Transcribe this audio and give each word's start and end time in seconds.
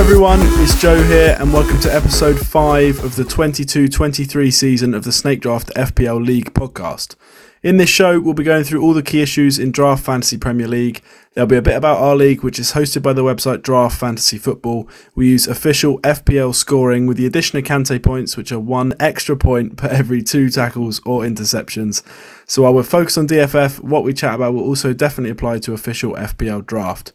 everyone, 0.00 0.40
it's 0.42 0.80
Joe 0.80 1.02
here, 1.02 1.36
and 1.38 1.52
welcome 1.52 1.78
to 1.80 1.94
episode 1.94 2.38
5 2.38 3.04
of 3.04 3.16
the 3.16 3.24
22 3.24 3.86
23 3.86 4.50
season 4.50 4.94
of 4.94 5.04
the 5.04 5.12
Snake 5.12 5.40
Draft 5.40 5.70
FPL 5.76 6.24
League 6.24 6.54
podcast. 6.54 7.16
In 7.62 7.76
this 7.76 7.90
show, 7.90 8.18
we'll 8.18 8.32
be 8.32 8.42
going 8.42 8.64
through 8.64 8.80
all 8.80 8.94
the 8.94 9.02
key 9.02 9.20
issues 9.20 9.58
in 9.58 9.72
Draft 9.72 10.02
Fantasy 10.02 10.38
Premier 10.38 10.66
League. 10.66 11.02
There'll 11.34 11.46
be 11.46 11.58
a 11.58 11.62
bit 11.62 11.76
about 11.76 11.98
our 11.98 12.16
league, 12.16 12.42
which 12.42 12.58
is 12.58 12.72
hosted 12.72 13.02
by 13.02 13.12
the 13.12 13.22
website 13.22 13.60
Draft 13.60 14.00
Fantasy 14.00 14.38
Football. 14.38 14.88
We 15.14 15.28
use 15.28 15.46
official 15.46 16.00
FPL 16.00 16.54
scoring 16.54 17.06
with 17.06 17.18
the 17.18 17.26
addition 17.26 17.58
of 17.58 17.64
Kante 17.64 18.02
points, 18.02 18.38
which 18.38 18.52
are 18.52 18.58
one 18.58 18.94
extra 18.98 19.36
point 19.36 19.76
per 19.76 19.88
every 19.88 20.22
two 20.22 20.48
tackles 20.48 21.02
or 21.04 21.24
interceptions. 21.24 22.02
So 22.46 22.62
while 22.62 22.72
we're 22.72 22.84
focused 22.84 23.18
on 23.18 23.28
DFF, 23.28 23.80
what 23.80 24.04
we 24.04 24.14
chat 24.14 24.36
about 24.36 24.54
will 24.54 24.64
also 24.64 24.94
definitely 24.94 25.30
apply 25.30 25.58
to 25.58 25.74
official 25.74 26.14
FPL 26.14 26.64
draft. 26.64 27.12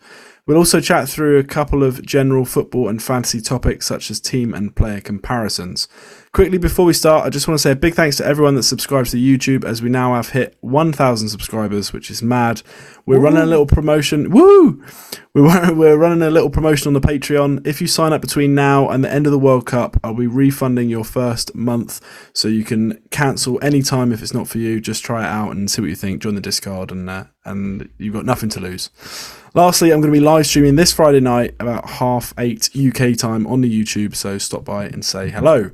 We'll 0.48 0.58
also 0.58 0.80
chat 0.80 1.09
through 1.09 1.40
a 1.40 1.44
couple 1.44 1.84
of 1.84 2.05
general 2.05 2.45
football 2.45 2.88
and 2.88 3.02
fantasy 3.02 3.41
topics 3.41 3.88
such 3.88 4.12
as 4.12 4.20
team 4.20 4.54
and 4.54 4.76
player 4.76 5.02
comparisons. 5.02 5.88
Quickly 6.34 6.59
before 6.59 6.85
we 6.85 6.94
start, 6.94 7.26
I 7.26 7.31
just 7.31 7.48
want 7.48 7.58
to 7.58 7.62
say 7.63 7.71
a 7.71 7.76
big 7.76 7.95
thanks 7.95 8.18
to 8.18 8.26
everyone 8.27 8.54
that 8.54 8.62
subscribes 8.62 9.09
to 9.12 9.18
YouTube 9.18 9.66
as 9.66 9.81
we 9.81 9.90
now 9.90 10.13
have 10.13 10.30
hit 10.30 10.55
1,000 10.62 11.30
subscribers, 11.30 11.94
which 11.94 12.12
is 12.12 12.21
mad. 12.21 12.62
We're 13.08 13.20
running 13.20 13.41
a 13.41 13.48
little 13.48 13.66
promotion. 13.66 14.30
Woo! 14.30 14.84
We're, 15.34 15.73
we're 15.73 15.98
running 15.98 16.21
a 16.21 16.30
little 16.30 16.52
promotion 16.52 16.90
on 16.90 16.93
the 16.93 17.07
Patreon. 17.07 17.66
If 17.66 17.82
you 17.82 17.88
sign 17.88 18.13
up 18.13 18.21
between 18.21 18.54
now 18.54 18.88
and 18.88 19.04
the 19.04 19.12
end 19.12 19.26
of 19.26 19.32
the 19.32 19.40
World 19.40 19.66
Cup, 19.66 19.98
I'll 20.04 20.13
be 20.13 20.27
refunding 20.27 20.90
your 20.90 21.05
first 21.05 21.55
month 21.55 22.02
so 22.34 22.48
you 22.48 22.63
can 22.63 23.02
cancel 23.09 23.57
anytime 23.63 24.12
if 24.12 24.21
it's 24.21 24.34
not 24.34 24.48
for 24.48 24.59
you. 24.59 24.80
Just 24.80 25.04
try 25.04 25.23
it 25.23 25.30
out 25.30 25.55
and 25.55 25.71
see 25.71 25.82
what 25.82 25.90
you 25.90 25.96
think. 25.96 26.21
Join 26.21 26.35
the 26.35 26.41
Discord 26.41 26.91
and, 26.91 27.09
uh, 27.09 27.23
and 27.46 27.90
you've 27.98 28.13
got 28.13 28.26
nothing 28.26 28.49
to 28.49 28.59
lose. 28.59 28.91
Lastly, 29.55 29.91
I'm 29.91 30.01
going 30.01 30.13
to 30.13 30.20
be 30.20 30.23
live 30.23 30.45
streaming 30.45 30.75
this 30.75 30.91
Friday 30.91 31.21
night 31.21 31.55
about 31.61 31.89
half 31.89 32.34
eight 32.37 32.70
UK 32.75 33.15
time 33.15 33.48
on 33.48 33.62
the 33.62 33.71
YouTube, 33.71 34.13
so 34.13 34.37
stop 34.37 34.65
by 34.65 34.84
and 34.84 35.03
say 35.03 35.29
hello. 35.29 35.71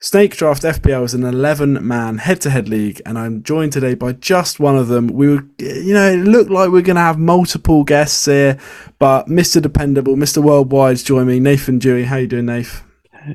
Snake 0.00 0.36
Draft 0.36 0.62
FPL 0.62 1.02
is 1.02 1.14
an 1.14 1.24
11 1.24 1.84
man 1.86 2.18
head 2.18 2.42
to 2.42 2.50
head 2.50 2.68
league, 2.68 3.00
and 3.06 3.18
I'm 3.18 3.42
joined 3.42 3.72
today 3.72 3.94
by 3.94 4.12
just 4.12 4.60
one 4.60 4.76
of 4.76 4.88
them. 4.88 5.06
We 5.06 5.28
were, 5.28 5.46
you 5.58 5.94
know, 5.94 6.10
it 6.10 6.18
looked 6.18 6.50
like 6.50 6.70
we 6.70 6.80
are 6.80 6.82
going 6.82 6.96
to 6.96 7.02
have 7.02 7.18
multiple 7.18 7.84
guests 7.84 8.26
here, 8.26 8.58
but 8.98 9.28
Mr. 9.28 9.62
Dependable, 9.62 10.16
Mr. 10.16 10.42
Worldwide's 10.44 11.02
joined 11.02 11.28
me. 11.28 11.40
Nathan 11.40 11.78
Dewey, 11.78 12.04
how 12.04 12.16
you 12.16 12.26
doing, 12.26 12.44
Nath? 12.44 12.84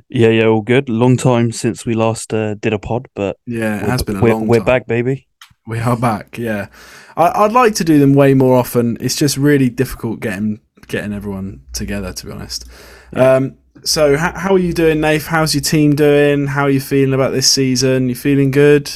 Yeah, 0.10 0.30
yeah, 0.30 0.46
all 0.46 0.62
good. 0.62 0.90
Long 0.90 1.18
time 1.18 1.52
since 1.52 1.88
we 1.88 1.96
last 1.96 2.32
uh, 2.36 2.54
did 2.54 2.74
a 2.74 2.78
pod, 2.78 3.08
but 3.16 3.38
yeah, 3.48 3.82
it 3.82 3.90
has 3.90 4.04
been 4.04 4.18
a 4.18 4.22
we're, 4.22 4.34
long 4.36 4.46
We're 4.46 4.60
time. 4.60 4.66
back, 4.66 4.86
baby. 4.86 5.28
We 5.66 5.80
are 5.80 5.98
back, 5.98 6.38
yeah. 6.38 6.68
I, 7.18 7.44
would 7.44 7.52
like 7.54 7.76
to 7.76 7.84
do 7.84 8.00
them 8.00 8.14
way 8.14 8.34
more 8.34 8.58
often. 8.58 8.98
It's 9.00 9.16
just 9.16 9.38
really 9.38 9.70
difficult 9.70 10.20
getting 10.20 10.60
getting 10.88 11.14
everyone 11.14 11.62
together, 11.74 12.14
to 12.14 12.26
be 12.26 12.32
honest. 12.32 12.66
Yeah. 13.14 13.34
Um, 13.34 13.58
so, 13.84 14.14
h- 14.14 14.36
how 14.36 14.54
are 14.54 14.60
you 14.60 14.74
doing, 14.74 15.02
Nath? 15.02 15.26
How's 15.28 15.56
your 15.56 15.62
team 15.64 15.96
doing? 15.96 16.48
How 16.48 16.64
are 16.64 16.70
you 16.70 16.82
feeling 16.82 17.14
about 17.14 17.32
this 17.32 17.50
season? 17.50 18.10
You 18.10 18.16
feeling 18.16 18.52
good? 18.52 18.92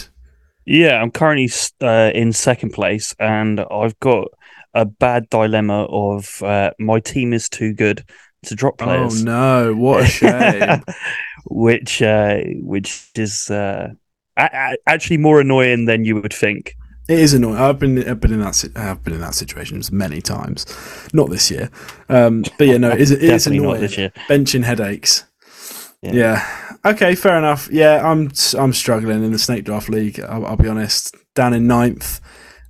Yeah, 0.66 1.02
I'm 1.02 1.11
currently 1.11 1.49
uh, 1.81 2.11
in 2.13 2.33
second 2.33 2.71
place, 2.71 3.16
and 3.19 3.59
I've 3.71 3.99
got 3.99 4.27
a 4.73 4.86
bad 4.86 5.30
dilemma 5.30 5.86
of 5.86 6.41
uh, 6.43 6.71
my 6.80 6.99
team 6.99 7.33
is 7.33 7.49
too 7.49 7.73
good 7.73 8.03
to 8.45 8.55
drop 8.55 8.77
players. 8.77 9.21
Oh 9.21 9.25
no! 9.25 9.75
What 9.75 10.03
a 10.03 10.05
shame. 10.05 10.83
which 11.45 12.02
uh, 12.02 12.38
which 12.61 13.09
is 13.16 13.49
uh, 13.49 13.89
a- 14.38 14.77
actually 14.88 15.17
more 15.17 15.39
annoying 15.39 15.86
than 15.86 16.05
you 16.05 16.16
would 16.21 16.33
think. 16.33 16.75
It 17.08 17.20
is 17.20 17.34
annoying. 17.34 17.58
I've 17.58 17.78
been 17.78 18.08
I've 18.08 18.20
been 18.20 18.34
in 18.34 18.39
that 18.39 18.72
I've 18.75 19.03
been 19.03 19.14
in 19.14 19.22
that 19.22 19.36
situation 19.36 19.81
many 19.92 20.22
times. 20.22 20.66
Not 21.14 21.30
this 21.30 21.52
year, 21.52 21.70
um, 22.09 22.44
but 22.58 22.67
yeah, 22.67 22.77
no, 22.77 22.92
it 22.92 23.02
is, 23.02 23.11
it 23.11 23.23
is 23.23 23.48
annoying. 23.48 23.82
this 23.82 23.98
year. 23.98 24.11
Benching 24.27 24.64
headaches. 24.64 25.26
Yeah. 26.02 26.14
Yeah. 26.14 26.61
Okay, 26.86 27.16
fair 27.16 27.38
enough. 27.38 27.70
Yeah, 27.71 28.02
I'm 28.04 28.32
I'm 28.58 28.73
struggling 28.73 29.23
in 29.23 29.32
the 29.32 29.39
Snake 29.39 29.66
Draft 29.66 29.89
League. 29.89 30.20
I'll, 30.20 30.45
I'll 30.45 30.58
be 30.58 30.67
honest. 30.67 31.16
Down 31.36 31.54
in 31.54 31.67
ninth, 31.67 32.21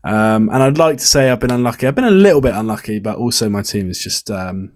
um, 0.03 0.49
and 0.49 0.63
I'd 0.63 0.77
like 0.77 0.97
to 0.97 1.05
say 1.05 1.29
I've 1.29 1.39
been 1.39 1.51
unlucky. 1.51 1.87
I've 1.87 1.95
been 1.95 2.03
a 2.03 2.11
little 2.11 2.41
bit 2.41 2.55
unlucky, 2.55 2.99
but 2.99 3.17
also 3.17 3.49
my 3.49 3.61
team 3.61 3.89
is 3.89 3.99
just 3.99 4.31
um, 4.31 4.73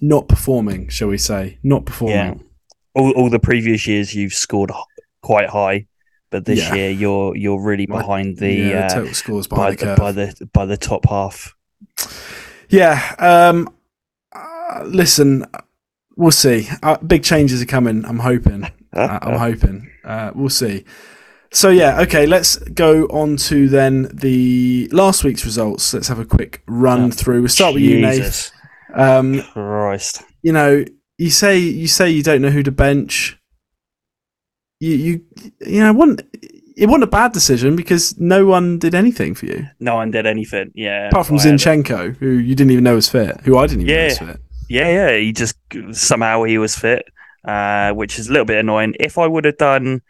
not 0.00 0.28
performing. 0.28 0.88
Shall 0.88 1.08
we 1.08 1.18
say? 1.18 1.58
Not 1.62 1.86
performing. 1.86 2.16
Yeah. 2.16 2.34
All, 2.94 3.12
all 3.12 3.30
the 3.30 3.38
previous 3.38 3.86
years 3.86 4.14
you've 4.14 4.34
scored 4.34 4.70
quite 5.22 5.48
high, 5.48 5.86
but 6.32 6.44
this 6.46 6.58
Yeah. 6.58 6.74
year 6.74 6.90
you're 6.90 7.36
you're 7.36 7.60
really 7.62 7.86
behind 7.86 8.38
the 8.38 8.52
yeah, 8.52 8.86
uh, 8.86 8.88
total 8.88 9.14
scores 9.14 9.46
by 9.46 9.76
behind 9.76 9.78
the 9.78 9.86
the, 9.86 9.96
by 9.96 10.12
the 10.12 10.46
by 10.52 10.66
the 10.66 10.76
top 10.76 11.06
half. 11.08 11.54
Yeah. 12.68 13.14
Um, 13.18 13.68
uh, 14.34 14.82
listen, 14.86 15.44
we'll 16.16 16.30
see. 16.32 16.68
Uh, 16.82 16.96
big 16.98 17.22
changes 17.22 17.60
are 17.62 17.66
coming. 17.66 18.04
I'm 18.04 18.18
hoping. 18.20 18.64
Uh, 18.92 19.18
I'm 19.22 19.38
hoping. 19.52 19.90
Uh, 20.04 20.32
we'll 20.34 20.48
see. 20.48 20.84
So 21.52 21.68
yeah, 21.68 22.00
okay. 22.00 22.24
Let's 22.26 22.56
go 22.56 23.04
on 23.08 23.36
to 23.48 23.68
then 23.68 24.08
the 24.12 24.88
last 24.90 25.22
week's 25.22 25.44
results. 25.44 25.92
Let's 25.92 26.08
have 26.08 26.18
a 26.18 26.24
quick 26.24 26.62
run 26.66 27.04
Yeah. 27.06 27.10
through. 27.10 27.40
We'll 27.42 27.48
start 27.48 27.74
with 27.74 27.82
you, 27.82 28.00
Nate. 28.00 28.50
Um, 28.94 29.42
Christ. 29.52 30.22
you 30.42 30.52
know, 30.52 30.84
you 31.18 31.30
say 31.30 31.58
you 31.58 31.86
say 31.88 32.10
you 32.10 32.22
don't 32.22 32.40
know 32.42 32.50
who 32.50 32.62
to 32.62 32.72
bench. 32.72 33.38
You 34.82 34.96
you 34.96 35.24
you 35.64 35.80
know, 35.80 35.90
it 35.90 35.94
wasn't 35.94 36.22
it 36.76 36.86
wasn't 36.86 37.04
a 37.04 37.06
bad 37.18 37.32
decision 37.32 37.76
because 37.76 38.18
no 38.18 38.46
one 38.46 38.80
did 38.80 38.96
anything 38.96 39.32
for 39.34 39.46
you 39.46 39.68
No 39.78 39.94
one 39.94 40.10
did 40.10 40.26
anything. 40.26 40.72
Yeah. 40.74 41.08
apart 41.08 41.28
from 41.28 41.36
I 41.38 41.44
Zinchenko, 41.44 42.16
who 42.16 42.30
you 42.30 42.56
didn't 42.56 42.72
even 42.72 42.82
know 42.82 42.96
was 42.96 43.08
fit. 43.08 43.40
Who 43.42 43.58
I 43.58 43.68
didn't 43.68 43.82
even 43.82 43.94
know 43.94 44.04
was 44.06 44.18
fit. 44.18 44.40
Yeah, 44.68 44.88
yeah. 44.88 45.16
He 45.18 45.32
just 45.32 45.56
somehow 45.92 46.42
he 46.42 46.58
was 46.58 46.74
fit, 46.74 47.04
uh, 47.44 47.92
which 47.92 48.18
is 48.18 48.28
a 48.28 48.32
little 48.32 48.44
bit 48.44 48.58
annoying. 48.58 48.96
If 48.98 49.18
I 49.18 49.26
would 49.28 49.44
have 49.44 49.58
done, 49.58 50.00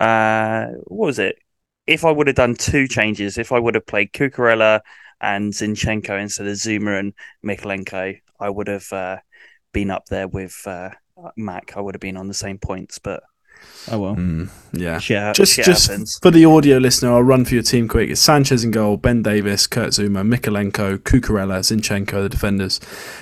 uh, 0.00 0.68
what 0.86 1.08
was 1.08 1.18
it? 1.18 1.36
If 1.86 2.06
I 2.06 2.10
would 2.10 2.26
have 2.28 2.36
done 2.36 2.54
two 2.54 2.88
changes, 2.88 3.36
if 3.36 3.52
I 3.52 3.58
would 3.58 3.74
have 3.74 3.84
played 3.84 4.12
Cucurella 4.12 4.80
and 5.20 5.52
Zinchenko 5.52 6.18
instead 6.18 6.46
of 6.46 6.54
Zouma 6.54 6.98
and 6.98 7.12
Mykolenko, 7.44 8.18
I 8.40 8.48
would 8.48 8.68
have 8.68 8.90
uh, 8.92 9.18
been 9.72 9.90
up 9.90 10.06
there 10.06 10.26
with 10.28 10.56
uh, 10.66 10.90
Mac. 11.36 11.76
I 11.76 11.80
would 11.80 11.94
have 11.94 12.00
been 12.00 12.16
on 12.16 12.28
the 12.28 12.34
same 12.34 12.58
points, 12.58 12.98
but 12.98 13.22
oh 13.90 13.98
well. 13.98 14.16
Mm, 14.16 14.48
yeah. 14.72 14.98
Shit, 14.98 15.34
Just, 15.34 15.54
shit 15.54 15.64
just 15.64 15.88
happens. 15.88 16.18
for 16.22 16.30
the 16.30 16.44
audio 16.44 16.78
listener, 16.78 17.12
I'll 17.12 17.22
run 17.22 17.44
for 17.44 17.54
your 17.54 17.62
team 17.62 17.88
quick. 17.88 18.10
It's 18.10 18.20
Sanchez 18.20 18.64
in 18.64 18.70
goal, 18.70 18.96
Ben 18.96 19.22
Davies, 19.22 19.66
Kurt 19.66 19.90
Zouma, 19.90 20.22
Mykolenko, 20.26 20.98
Cucurella, 20.98 21.60
Zinchenko, 21.60 22.22
the 22.22 22.28
defenders, 22.28 22.80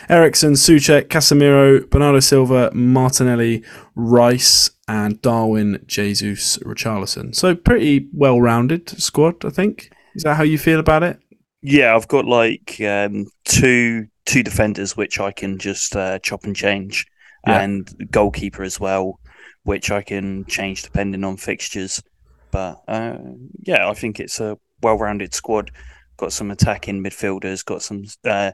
Eriksen, 0.09 0.53
Soucek, 0.55 1.05
Casemiro, 1.09 1.89
Bernardo 1.91 2.21
Silva, 2.21 2.71
Martinelli, 2.75 3.63
Rice, 3.95 4.71
and 4.89 5.21
Darwin, 5.23 5.83
Jesus, 5.87 6.59
Richarlison. 6.59 7.35
So 7.35 7.55
pretty 7.55 8.09
well-rounded 8.13 8.89
squad, 9.01 9.45
I 9.45 9.51
think. 9.51 9.91
Is 10.15 10.23
that 10.25 10.37
how 10.37 10.43
you 10.43 10.59
feel 10.59 10.81
about 10.81 11.03
it? 11.03 11.19
Yeah, 11.63 11.95
I've 11.97 12.09
got 12.09 12.27
like 12.27 12.79
um, 12.83 13.27
two 13.45 14.07
two 14.27 14.43
defenders 14.43 14.97
which 14.97 15.21
I 15.21 15.33
can 15.33 15.59
just 15.59 15.95
uh, 15.97 16.19
chop 16.21 16.45
and 16.45 16.55
change, 16.57 17.07
Yeah. 17.47 17.61
and 17.61 18.11
goalkeeper 18.11 18.63
as 18.63 18.79
well, 18.81 19.19
which 19.65 19.91
I 19.91 20.03
can 20.03 20.45
change 20.47 20.83
depending 20.83 21.25
on 21.25 21.37
fixtures. 21.37 22.03
But 22.51 22.83
uh, 22.87 23.19
yeah, 23.63 23.89
I 23.89 23.95
think 23.95 24.21
it's 24.21 24.41
a 24.41 24.59
well-rounded 24.83 25.35
squad. 25.35 25.73
Got 26.17 26.33
some 26.33 26.53
attacking 26.53 27.03
midfielders, 27.03 27.65
got 27.65 27.83
some 27.83 28.05
uh, 28.25 28.53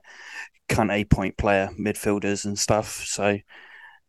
kind 0.68 0.90
of 0.90 0.96
eight 0.96 1.10
point 1.10 1.36
player 1.36 1.68
midfielders 1.78 2.46
and 2.46 2.58
stuff. 2.58 3.04
So 3.04 3.38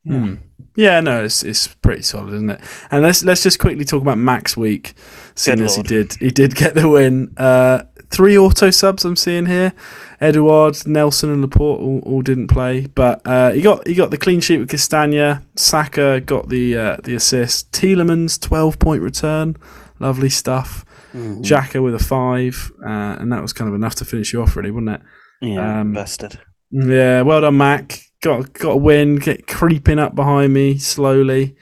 Yeah. 0.03 0.19
Hmm. 0.19 0.35
Yeah, 0.75 1.01
no, 1.01 1.25
it's 1.25 1.43
it's 1.43 1.67
pretty 1.67 2.01
solid, 2.01 2.33
isn't 2.33 2.49
it? 2.49 2.61
And 2.91 3.03
let's 3.03 3.23
let's 3.23 3.43
just 3.43 3.59
quickly 3.59 3.83
talk 3.83 4.01
about 4.01 4.17
Max 4.17 4.55
Week, 4.55 4.93
seeing 5.35 5.59
as 5.59 5.75
he 5.75 5.83
did 5.83 6.13
he 6.13 6.29
did 6.29 6.55
get 6.55 6.75
the 6.75 6.87
win. 6.87 7.33
Uh, 7.35 7.83
three 8.11 8.37
auto 8.37 8.69
subs 8.69 9.05
I'm 9.05 9.15
seeing 9.15 9.47
here. 9.47 9.73
Edouard, 10.19 10.85
Nelson, 10.85 11.31
and 11.31 11.41
Laporte 11.41 11.79
all, 11.79 11.99
all 12.05 12.21
didn't 12.21 12.47
play, 12.47 12.87
but 12.87 13.21
uh, 13.25 13.51
he 13.51 13.61
got 13.61 13.87
he 13.87 13.95
got 13.95 14.11
the 14.11 14.17
clean 14.17 14.39
sheet 14.39 14.59
with 14.59 14.69
Castagna. 14.69 15.43
Saka 15.55 16.21
got 16.21 16.49
the 16.49 16.77
uh, 16.77 16.97
the 17.03 17.15
assist. 17.15 17.71
Tielemans 17.71 18.39
twelve 18.39 18.77
point 18.77 19.01
return, 19.01 19.55
lovely 19.99 20.29
stuff. 20.29 20.85
Mm. 21.13 21.41
Xhaka 21.41 21.83
with 21.83 21.95
a 21.95 21.99
five, 21.99 22.71
uh, 22.85 23.17
and 23.19 23.31
that 23.33 23.41
was 23.41 23.51
kind 23.51 23.67
of 23.67 23.75
enough 23.75 23.95
to 23.95 24.05
finish 24.05 24.31
you 24.31 24.41
off, 24.41 24.55
really, 24.55 24.71
wasn't 24.71 24.89
it? 24.89 25.01
yeah, 25.41 25.81
um, 25.81 25.93
bastard. 25.93 26.39
Yeah, 26.69 27.21
well 27.23 27.41
done, 27.41 27.57
Mac. 27.57 27.99
Got 28.21 28.53
got 28.53 28.71
a 28.71 28.77
win. 28.77 29.15
Get 29.15 29.47
creeping 29.47 29.99
up 29.99 30.15
behind 30.15 30.53
me 30.53 30.77
slowly. 30.77 31.55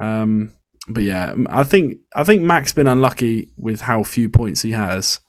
Um, 0.00 0.54
but 0.88 1.04
yeah, 1.04 1.34
I 1.48 1.62
think 1.62 1.98
I 2.16 2.24
think 2.24 2.42
Mac's 2.42 2.72
been 2.72 2.86
unlucky 2.86 3.52
with 3.56 3.82
how 3.82 4.02
few 4.02 4.28
points 4.28 4.62
he 4.62 4.72
has. 4.72 5.20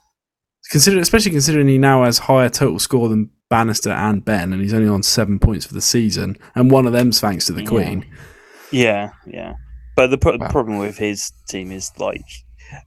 Consider, 0.71 0.99
especially 0.99 1.31
considering 1.31 1.67
he 1.67 1.77
now 1.77 2.03
has 2.03 2.17
higher 2.19 2.49
total 2.49 2.79
score 2.79 3.09
than 3.09 3.29
Bannister 3.49 3.89
and 3.91 4.23
Ben, 4.23 4.53
and 4.53 4.61
he's 4.61 4.73
only 4.73 4.87
on 4.87 5.03
seven 5.03 5.37
points 5.39 5.65
for 5.65 5.73
the 5.73 5.81
season, 5.81 6.37
and 6.55 6.71
one 6.71 6.85
of 6.87 6.93
them's 6.93 7.19
thanks 7.19 7.45
to 7.47 7.53
the 7.53 7.61
Yeah. 7.63 7.67
Queen. 7.69 8.05
Yeah, 8.71 9.09
yeah. 9.27 9.53
But 9.97 10.07
the 10.07 10.17
pro- 10.17 10.37
Wow. 10.37 10.47
problem 10.49 10.77
with 10.77 10.97
his 10.97 11.31
team 11.49 11.71
is 11.71 11.91
like 11.99 12.23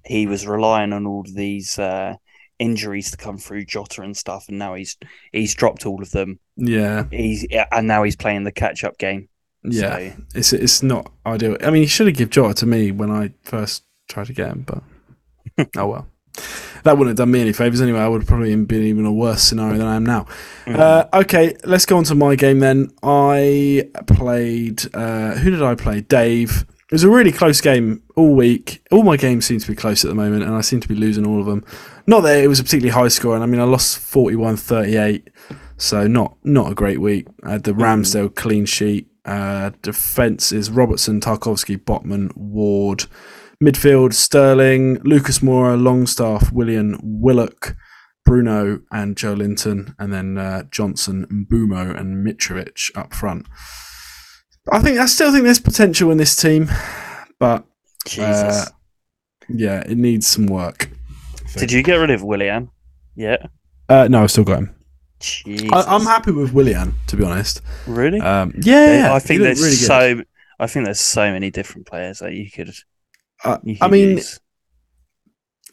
he 0.06 0.26
was 0.26 0.46
relying 0.46 0.94
on 0.94 1.06
all 1.06 1.22
these 1.22 1.78
uh, 1.78 2.14
injuries 2.58 3.10
to 3.10 3.18
come 3.18 3.36
through 3.36 3.66
Jota 3.66 4.00
and 4.02 4.16
stuff, 4.16 4.46
and 4.48 4.58
now 4.58 4.74
he's 4.74 4.96
he's 5.32 5.54
dropped 5.54 5.84
all 5.84 6.00
of 6.02 6.10
them. 6.12 6.38
Yeah, 6.56 7.04
He's 7.10 7.46
and 7.70 7.86
now 7.86 8.02
he's 8.02 8.16
playing 8.16 8.44
the 8.44 8.52
catch 8.52 8.82
up 8.84 8.96
game. 8.96 9.28
yeah. 9.62 9.98
So, 9.98 10.12
It's 10.34 10.52
it's 10.54 10.82
not 10.82 11.12
ideal. 11.26 11.58
I 11.62 11.70
mean, 11.70 11.82
he 11.82 11.86
should 11.88 12.06
have 12.06 12.16
given 12.16 12.30
Jota 12.30 12.54
to 12.54 12.66
me 12.66 12.90
when 12.90 13.10
I 13.10 13.34
first 13.42 13.84
tried 14.08 14.28
to 14.28 14.32
get 14.32 14.48
him, 14.48 14.64
but 14.66 14.82
oh 15.76 15.86
well. 15.88 16.06
That 16.84 16.98
wouldn't 16.98 17.18
have 17.18 17.24
done 17.24 17.30
me 17.30 17.40
any 17.40 17.52
favors 17.52 17.80
anyway. 17.80 18.00
I 18.00 18.08
would 18.08 18.22
have 18.22 18.28
probably 18.28 18.54
been 18.56 18.82
even 18.82 19.06
a 19.06 19.12
worse 19.12 19.42
scenario 19.42 19.78
than 19.78 19.86
I 19.86 19.96
am 19.96 20.04
now. 20.04 20.26
mm. 20.66 20.78
Uh, 20.78 21.06
okay, 21.14 21.56
let's 21.64 21.86
go 21.86 21.96
on 21.96 22.04
to 22.04 22.14
my 22.14 22.36
game 22.36 22.60
then. 22.60 22.90
I 23.02 23.88
played. 24.06 24.94
Uh, 24.94 25.32
who 25.34 25.50
did 25.50 25.62
I 25.62 25.74
play? 25.74 26.02
Dave. 26.02 26.66
It 26.90 26.92
was 26.92 27.02
a 27.02 27.08
really 27.08 27.32
close 27.32 27.62
game 27.62 28.02
all 28.14 28.34
week. 28.34 28.82
All 28.92 29.02
my 29.02 29.16
games 29.16 29.46
seem 29.46 29.58
to 29.58 29.66
be 29.66 29.74
close 29.74 30.04
at 30.04 30.08
the 30.08 30.14
moment, 30.14 30.42
and 30.44 30.54
I 30.54 30.60
seem 30.60 30.80
to 30.80 30.88
be 30.88 30.94
losing 30.94 31.26
all 31.26 31.40
of 31.40 31.46
them. 31.46 31.64
Not 32.06 32.20
that 32.20 32.44
it 32.44 32.48
was 32.48 32.60
a 32.60 32.62
particularly 32.62 32.92
high 32.92 33.08
score, 33.08 33.34
and 33.34 33.42
I 33.42 33.46
mean, 33.46 33.60
I 33.60 33.64
lost 33.64 33.98
41 33.98 34.58
38, 34.58 35.30
so 35.78 36.06
not 36.06 36.36
not 36.44 36.70
a 36.70 36.74
great 36.74 37.00
week. 37.00 37.26
I 37.42 37.52
had 37.52 37.64
the 37.64 37.72
Ramsdale 37.72 38.34
clean 38.34 38.66
sheet. 38.66 39.08
Uh, 39.24 39.70
defense 39.80 40.52
is 40.52 40.70
Robertson, 40.70 41.18
Tarkowski, 41.20 41.78
Botman, 41.78 42.30
Ward. 42.36 43.06
Midfield 43.62 44.14
Sterling, 44.14 44.98
Lucas 45.02 45.38
Moura, 45.40 45.80
Longstaff, 45.80 46.52
Willian 46.52 46.98
Willock, 47.02 47.76
Bruno, 48.24 48.80
and 48.90 49.16
Joelinton, 49.16 49.94
and 49.98 50.12
then 50.12 50.38
uh, 50.38 50.64
Johnson, 50.70 51.26
Mbeumo, 51.30 51.98
and 51.98 52.26
Mitrovic 52.26 52.90
up 52.96 53.12
front. 53.12 53.46
I 54.72 54.80
think 54.80 54.98
I 54.98 55.06
still 55.06 55.30
think 55.30 55.44
there's 55.44 55.60
potential 55.60 56.10
in 56.10 56.18
this 56.18 56.34
team, 56.34 56.70
but 57.38 57.64
Jesus. 58.06 58.24
uh, 58.24 58.66
yeah, 59.48 59.80
it 59.86 59.98
needs 59.98 60.26
some 60.26 60.46
work. 60.46 60.90
Did 61.56 61.70
you 61.70 61.82
get 61.82 61.96
rid 61.96 62.10
of 62.10 62.22
Willian? 62.22 62.70
Yeah. 63.14 63.46
Uh, 63.88 64.08
no, 64.10 64.22
I've 64.22 64.30
still 64.30 64.44
got 64.44 64.60
him. 64.60 64.74
Jesus. 65.20 65.70
I, 65.72 65.82
I'm 65.82 66.02
happy 66.04 66.32
with 66.32 66.52
Willian, 66.52 66.94
to 67.08 67.16
be 67.16 67.24
honest. 67.24 67.60
Really? 67.86 68.20
Um, 68.20 68.54
yeah, 68.60 68.98
yeah, 68.98 69.14
I 69.14 69.18
think 69.18 69.42
there's 69.42 69.60
really 69.60 69.74
so. 69.74 70.22
I 70.58 70.66
think 70.66 70.84
there's 70.84 71.00
so 71.00 71.30
many 71.32 71.50
different 71.50 71.86
players 71.86 72.18
that 72.20 72.32
you 72.32 72.50
could. 72.50 72.72
Uh, 73.44 73.58
I 73.80 73.88
mean. 73.88 74.20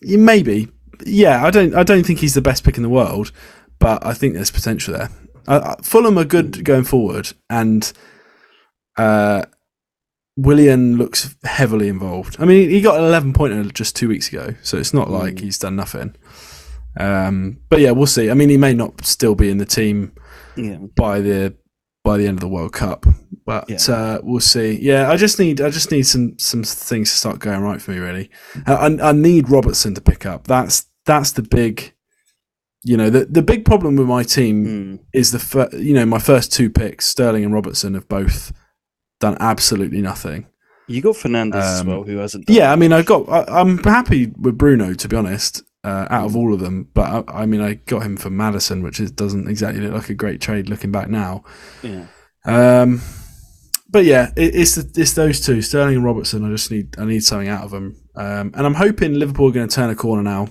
Yeah, 0.02 0.18
maybe. 0.18 0.68
Yeah, 1.06 1.46
I 1.46 1.52
don't. 1.52 1.74
I 1.76 1.84
don't 1.84 2.06
think 2.06 2.20
he's 2.20 2.34
the 2.34 2.42
best 2.42 2.64
pick 2.64 2.78
in 2.78 2.84
the 2.84 2.90
world, 2.90 3.32
but 3.80 4.06
I 4.06 4.14
think 4.14 4.34
there's 4.34 4.52
potential 4.52 4.94
there. 4.94 5.10
Uh, 5.48 5.76
Fulham 5.82 6.18
are 6.20 6.26
good 6.26 6.64
going 6.64 6.84
forward, 6.84 7.32
and 7.50 7.92
uh, 8.98 9.44
Willian 10.38 10.98
looks 10.98 11.36
heavily 11.44 11.88
involved. 11.88 12.38
I 12.40 12.46
mean, 12.46 12.70
he 12.70 12.82
got 12.82 13.00
an 13.00 13.06
11 13.06 13.34
pointer 13.34 13.64
just 13.72 13.96
two 13.96 14.08
weeks 14.08 14.30
ago, 14.30 14.54
so 14.62 14.78
it's 14.78 14.94
not 14.94 15.10
like 15.10 15.36
Mm. 15.36 15.40
he's 15.42 15.58
done 15.60 15.76
nothing. 15.76 16.16
Um, 17.00 17.58
but 17.70 17.80
yeah, 17.80 17.92
we'll 17.92 18.06
see. 18.08 18.30
I 18.30 18.34
mean, 18.34 18.50
he 18.50 18.58
may 18.58 18.74
not 18.74 19.06
still 19.06 19.34
be 19.36 19.50
in 19.50 19.58
the 19.58 19.66
team 19.66 20.12
yeah. 20.56 20.78
by 20.96 21.22
the 21.22 21.56
by 22.04 22.18
the 22.18 22.28
end 22.28 22.38
of 22.38 22.42
the 22.42 22.48
World 22.48 22.74
Cup, 22.74 23.06
but 23.46 23.70
Yeah. 23.70 23.78
uh, 23.94 24.20
we'll 24.24 24.40
see. 24.40 24.80
Yeah, 24.82 25.12
I 25.12 25.18
just 25.18 25.40
need 25.40 25.62
I 25.62 25.70
just 25.70 25.92
need 25.92 26.04
some 26.04 26.38
some 26.40 26.64
things 26.64 27.12
to 27.12 27.18
start 27.18 27.40
going 27.40 27.62
right 27.62 27.82
for 27.82 27.92
me. 27.92 27.98
Really, 28.00 28.30
I, 28.66 28.98
I, 29.02 29.12
need 29.12 29.50
Robertson 29.50 29.94
to 29.96 30.02
pick 30.02 30.26
up. 30.26 30.48
That's 30.48 30.86
that's 31.06 31.32
the 31.34 31.44
big, 31.44 31.94
you 32.84 32.98
know, 32.98 33.10
the 33.10 33.26
the 33.26 33.42
big 33.44 33.66
problem 33.66 33.96
with 33.98 34.08
my 34.08 34.24
team 34.24 34.66
Mm. 34.66 35.00
is 35.14 35.32
the 35.32 35.40
fir- 35.40 35.70
you 35.74 35.94
know 35.94 36.06
my 36.06 36.20
first 36.20 36.52
two 36.52 36.70
picks, 36.70 37.06
Sterling 37.06 37.44
and 37.46 37.54
Robertson, 37.54 37.94
have 37.94 38.08
both 38.10 38.52
done 39.20 39.38
absolutely 39.40 40.02
nothing. 40.02 40.48
You 40.88 41.02
got 41.02 41.16
Fernandes 41.16 41.56
as 41.56 41.82
Um, 41.82 41.88
well, 41.88 42.04
who 42.04 42.18
hasn't. 42.18 42.48
Done 42.48 42.56
Yeah, 42.58 42.72
I 42.72 42.76
mean, 42.76 42.92
I 42.92 43.04
got 43.04 43.30
I, 43.30 43.46
I'm 43.62 43.78
happy 43.84 44.34
with 44.40 44.58
Bruno 44.58 44.94
to 44.96 45.08
be 45.08 45.16
honest. 45.16 45.64
Uh, 45.84 46.06
out 46.12 46.26
of 46.26 46.36
all 46.36 46.54
of 46.54 46.60
them, 46.60 46.88
but 46.94 47.26
I, 47.28 47.42
I 47.42 47.46
mean, 47.48 47.60
I 47.60 47.74
got 47.74 48.04
him 48.04 48.16
for 48.16 48.30
Maddison, 48.30 48.84
which 48.84 49.00
is, 49.00 49.10
doesn't 49.10 49.50
exactly 49.50 49.82
look 49.82 49.94
like 49.94 50.10
a 50.12 50.14
great 50.14 50.40
trade 50.40 50.70
looking 50.70 50.92
back 50.92 51.10
now. 51.10 51.44
Yeah. 51.82 52.06
Um, 52.46 53.02
but 53.90 54.06
yeah, 54.06 54.32
it, 54.38 54.54
it's 54.54 54.76
the, 54.76 55.02
it's 55.02 55.14
those 55.14 55.40
two, 55.40 55.64
Sterling 55.64 55.96
and 55.96 56.06
Robertson. 56.06 56.46
I 56.46 56.50
just 56.50 56.70
need 56.70 56.96
I 57.00 57.06
need 57.06 57.24
something 57.24 57.48
out 57.48 57.64
of 57.64 57.72
them, 57.72 57.96
um, 58.16 58.52
and 58.56 58.68
I'm 58.68 58.76
hoping 58.76 59.16
Liverpool 59.16 59.50
are 59.50 59.52
going 59.52 59.68
to 59.68 59.76
turn 59.76 59.90
a 59.90 59.96
corner 59.96 60.22
now. 60.22 60.50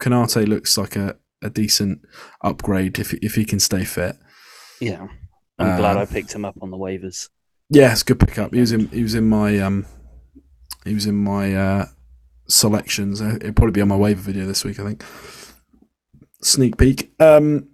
Konate 0.00 0.48
looks 0.48 0.78
like 0.78 0.96
a, 0.96 1.16
a 1.42 1.50
decent 1.50 2.00
upgrade 2.42 2.98
if 2.98 3.12
if 3.12 3.34
he 3.34 3.44
can 3.44 3.60
stay 3.60 3.84
fit. 3.84 4.16
Yeah. 4.80 5.08
I'm 5.58 5.76
glad 5.76 5.96
Um, 5.96 5.98
I 5.98 6.06
picked 6.06 6.32
him 6.32 6.46
up 6.46 6.56
on 6.62 6.70
the 6.70 6.78
waivers. 6.78 7.28
Yeah, 7.68 7.92
it's 7.92 8.00
a 8.00 8.04
good 8.06 8.18
pickup. 8.20 8.54
He 8.54 8.60
was 8.60 8.72
in 8.72 8.88
he 8.88 9.02
was 9.02 9.14
in 9.14 9.28
my 9.28 9.58
um 9.58 9.84
he 10.86 10.94
was 10.94 11.04
in 11.04 11.16
my 11.16 11.54
uh, 11.54 11.86
selections. 12.50 13.20
Uh, 13.22 13.36
It'll 13.36 13.52
probably 13.52 13.72
be 13.72 13.80
on 13.80 13.88
my 13.88 13.96
waiver 13.96 14.20
video 14.20 14.46
this 14.46 14.64
week, 14.64 14.78
I 14.80 14.84
think. 14.84 15.04
Sneak 16.42 16.76
peek. 16.78 17.12
Um, 17.20 17.68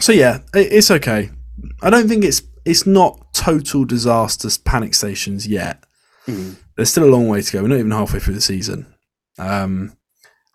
so 0.00 0.12
yeah, 0.12 0.38
it, 0.54 0.72
it's 0.72 0.90
okay. 0.90 1.30
I 1.82 1.90
don't 1.90 2.08
think 2.08 2.24
it's 2.24 2.42
it's 2.64 2.86
not 2.86 3.32
total 3.34 3.84
disaster 3.84 4.48
panic 4.64 4.94
stations 4.94 5.46
yet. 5.46 5.84
Mm. 6.26 6.56
There's 6.76 6.90
still 6.90 7.04
a 7.04 7.10
long 7.10 7.28
way 7.28 7.42
to 7.42 7.52
go. 7.52 7.62
We're 7.62 7.68
not 7.68 7.78
even 7.78 7.90
halfway 7.90 8.18
through 8.20 8.34
the 8.34 8.40
season. 8.40 8.86
Um, 9.38 9.96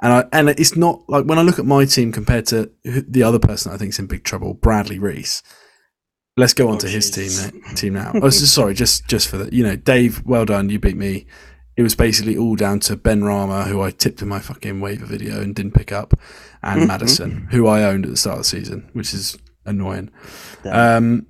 and 0.01 0.13
I 0.13 0.25
and 0.31 0.49
it's 0.49 0.75
not 0.75 1.01
like 1.07 1.25
when 1.25 1.37
I 1.37 1.43
look 1.43 1.59
at 1.59 1.65
my 1.65 1.85
team 1.85 2.11
compared 2.11 2.45
to 2.47 2.71
the 2.83 3.23
other 3.23 3.39
person 3.39 3.71
I 3.71 3.77
think 3.77 3.89
is 3.89 3.99
in 3.99 4.07
big 4.07 4.23
trouble, 4.23 4.53
Bradley 4.55 4.97
Reese. 4.99 5.43
Let's 6.37 6.53
go 6.53 6.67
on 6.69 6.75
Oh, 6.75 6.79
to 6.79 6.87
his 6.87 7.09
team 7.11 7.31
now- 7.63 7.73
team 7.73 7.93
now. 7.93 8.11
Oh, 8.15 8.29
so 8.29 8.45
sorry, 8.45 8.73
just 8.73 9.07
just 9.07 9.27
for 9.27 9.37
the 9.37 9.53
you 9.55 9.63
know, 9.63 9.75
Dave, 9.75 10.23
well 10.25 10.45
done, 10.45 10.69
you 10.69 10.79
beat 10.79 10.97
me. 10.97 11.27
It 11.77 11.83
was 11.83 11.95
basically 11.95 12.35
all 12.35 12.55
down 12.55 12.79
to 12.81 12.97
Benrahma, 12.97 13.67
who 13.67 13.81
I 13.81 13.91
tipped 13.91 14.21
in 14.23 14.27
my 14.27 14.39
fucking 14.39 14.81
waiver 14.81 15.05
video 15.05 15.39
and 15.41 15.53
didn't 15.55 15.75
pick 15.75 15.91
up, 15.91 16.19
and 16.63 16.87
Maddison, 16.87 17.47
who 17.51 17.67
I 17.67 17.83
owned 17.83 18.05
at 18.05 18.11
the 18.11 18.17
start 18.17 18.39
of 18.39 18.43
the 18.43 18.49
season, 18.49 18.89
which 18.93 19.13
is 19.13 19.37
annoying. 19.63 20.09
Um, 20.65 21.27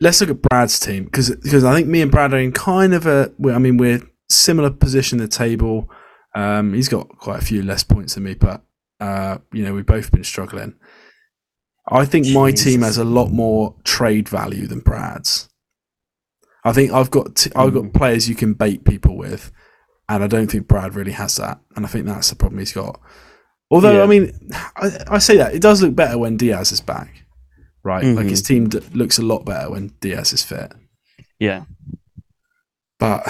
let's 0.00 0.20
look 0.20 0.30
at 0.30 0.42
Brad's 0.42 0.80
team 0.80 1.04
because 1.04 1.30
I 1.30 1.74
think 1.74 1.86
me 1.86 2.00
and 2.00 2.10
Brad 2.10 2.32
are 2.32 2.38
in 2.38 2.52
kind 2.52 2.94
of 2.94 3.06
a 3.06 3.30
I 3.46 3.58
mean, 3.58 3.76
we're 3.76 4.00
similar 4.30 4.70
position 4.70 5.18
in 5.18 5.24
the 5.24 5.28
table. 5.28 5.90
Um, 6.34 6.72
he's 6.72 6.88
got 6.88 7.08
quite 7.18 7.42
a 7.42 7.44
few 7.44 7.62
less 7.62 7.84
points 7.84 8.14
than 8.14 8.24
me, 8.24 8.34
but 8.34 8.62
uh, 9.00 9.38
you 9.52 9.64
know 9.64 9.74
we've 9.74 9.86
both 9.86 10.10
been 10.10 10.24
struggling. 10.24 10.74
I 11.86 12.06
think 12.06 12.26
my 12.28 12.50
team 12.50 12.80
has 12.80 12.96
a 12.96 13.04
lot 13.04 13.28
more 13.28 13.76
trade 13.84 14.28
value 14.28 14.66
than 14.66 14.80
Brad's. 14.80 15.50
I 16.64 16.72
think 16.72 16.92
I've 16.92 17.10
got 17.10 17.36
t- 17.36 17.50
I've 17.54 17.74
got 17.74 17.84
Mhm. 17.84 17.94
players 17.94 18.28
you 18.28 18.34
can 18.34 18.54
bait 18.54 18.84
people 18.84 19.16
with, 19.16 19.52
and 20.08 20.24
I 20.24 20.26
don't 20.26 20.50
think 20.50 20.66
Brad 20.68 20.94
really 20.94 21.12
has 21.12 21.36
that. 21.36 21.60
And 21.76 21.84
I 21.84 21.88
think 21.88 22.06
that's 22.06 22.30
the 22.30 22.36
problem 22.36 22.58
he's 22.58 22.72
got. 22.72 23.00
Although 23.70 23.96
Yeah. 23.98 24.02
I 24.02 24.06
mean, 24.06 24.50
I, 24.76 24.90
I 25.08 25.18
say 25.18 25.36
that 25.36 25.54
it 25.54 25.60
does 25.62 25.82
look 25.82 25.94
better 25.94 26.16
when 26.18 26.36
Diaz 26.36 26.72
is 26.72 26.80
back, 26.80 27.24
right? 27.82 28.04
Like 28.04 28.26
Mhm. 28.26 28.30
his 28.30 28.42
team 28.42 28.68
d- 28.68 28.80
looks 28.92 29.18
a 29.18 29.22
lot 29.22 29.44
better 29.44 29.70
when 29.70 29.92
Diaz 30.00 30.32
is 30.32 30.42
fit. 30.42 30.72
yeah. 31.38 31.64
But 32.98 33.22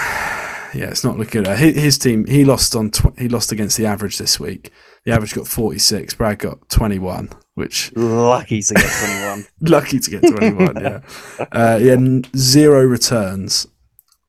yeah, 0.74 0.90
it's 0.90 1.04
not 1.04 1.18
looking 1.18 1.42
good. 1.42 1.56
His, 1.58 1.76
his 1.76 1.98
team 1.98 2.26
he 2.26 2.44
lost 2.44 2.76
on 2.76 2.90
tw- 2.90 3.18
he 3.18 3.28
lost 3.28 3.50
against 3.52 3.76
the 3.76 3.86
average 3.86 4.18
this 4.18 4.38
week. 4.38 4.70
The 5.04 5.12
average 5.12 5.34
got 5.34 5.48
forty 5.48 5.78
six. 5.78 6.14
Brad 6.14 6.38
got 6.38 6.68
twenty 6.68 6.98
one, 6.98 7.30
which 7.54 7.92
Lucky 7.96 8.60
to 8.62 8.74
get 8.74 8.90
21. 9.04 9.46
lucky 9.60 9.98
to 9.98 10.10
get 10.10 10.20
twenty 10.22 10.52
one. 10.52 10.76
yeah, 10.80 11.00
uh, 11.52 11.78
n- 11.80 12.24
zero 12.36 12.84
returns 12.84 13.66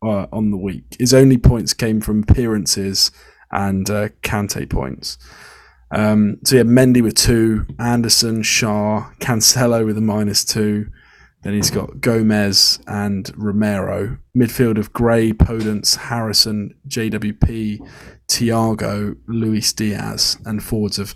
uh, 0.04 0.28
on 0.32 0.52
the 0.52 0.58
week. 0.58 0.96
His 1.00 1.14
only 1.14 1.38
points 1.38 1.74
came 1.74 2.02
from 2.02 2.24
appearances 2.28 3.12
and 3.52 3.90
uh, 3.90 4.10
Kante 4.22 4.70
points. 4.70 5.18
Um, 5.92 6.38
so 6.44 6.58
yeah 6.58 6.64
Mendy 6.64 7.02
with 7.02 7.16
two, 7.16 7.66
Anderson, 7.80 8.44
Shaw, 8.44 9.10
Cancelo 9.20 9.86
with 9.86 9.98
a 9.98 10.02
minus 10.02 10.44
two. 10.44 10.88
Then 11.46 11.54
he's 11.54 11.70
got 11.70 12.02
Gomez 12.02 12.80
and 12.88 13.32
Romero. 13.38 14.18
Midfield 14.36 14.80
of 14.80 14.92
Gray, 14.94 15.32
Podence, 15.32 15.96
Harrison, 15.96 16.74
JWP, 16.88 17.88
Thiago, 18.28 19.16
Luis 19.28 19.72
Diaz, 19.72 20.40
and 20.44 20.64
forwards 20.64 20.98
of 20.98 21.14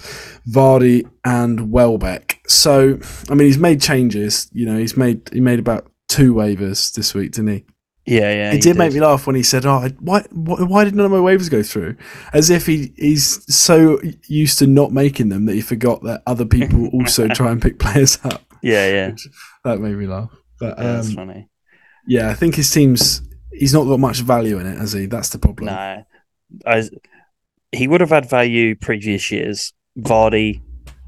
Vardy 0.47 1.09
and 1.25 1.71
Welbeck. 1.71 2.41
So, 2.47 2.99
I 3.27 3.33
mean, 3.33 3.47
he's 3.47 3.57
made 3.57 3.81
changes. 3.81 4.47
You 4.53 4.67
know, 4.67 4.77
he's 4.77 4.95
made 4.95 5.27
he 5.33 5.41
made 5.41 5.57
about 5.57 5.91
two 6.07 6.35
waivers 6.35 6.93
this 6.93 7.15
week, 7.15 7.31
didn't 7.31 7.49
he? 7.49 7.65
Yeah, 8.05 8.31
yeah. 8.31 8.49
it 8.49 8.53
he 8.53 8.59
did, 8.59 8.77
make 8.77 8.93
me 8.93 8.99
laugh 8.99 9.25
when 9.25 9.35
he 9.35 9.41
said, 9.43 9.65
"Oh, 9.65 9.89
why, 9.99 10.25
why, 10.29 10.61
why 10.61 10.83
did 10.83 10.93
none 10.93 11.07
of 11.07 11.11
my 11.11 11.17
waivers 11.17 11.49
go 11.49 11.63
through?" 11.63 11.95
As 12.33 12.51
if 12.51 12.67
he 12.67 12.93
he's 12.97 13.43
so 13.53 13.99
used 14.27 14.59
to 14.59 14.67
not 14.67 14.91
making 14.91 15.29
them 15.29 15.47
that 15.47 15.55
he 15.55 15.61
forgot 15.61 16.03
that 16.03 16.21
other 16.27 16.45
people 16.45 16.87
also 16.93 17.27
try 17.29 17.51
and 17.51 17.59
pick 17.59 17.79
players 17.79 18.19
up. 18.23 18.43
Yeah, 18.61 18.89
yeah. 18.89 19.15
That 19.69 19.79
made 19.79 19.95
me 19.95 20.07
laugh. 20.07 20.29
But 20.59 20.77
yeah 20.77 20.93
that's 20.93 21.09
um, 21.09 21.15
funny. 21.15 21.49
yeah, 22.07 22.29
I 22.29 22.33
think 22.33 22.55
his 22.55 22.71
team's 22.71 23.21
he's 23.51 23.73
not 23.73 23.85
got 23.85 23.99
much 23.99 24.21
value 24.21 24.59
in 24.59 24.67
it, 24.67 24.77
has 24.77 24.93
he? 24.93 25.05
That's 25.05 25.29
the 25.29 25.39
problem. 25.39 25.67
No. 25.67 26.05
I, 26.65 26.89
he 27.71 27.87
would 27.87 28.01
have 28.01 28.09
had 28.09 28.29
value 28.29 28.75
previous 28.75 29.31
years. 29.31 29.73
Vardy, 29.97 30.61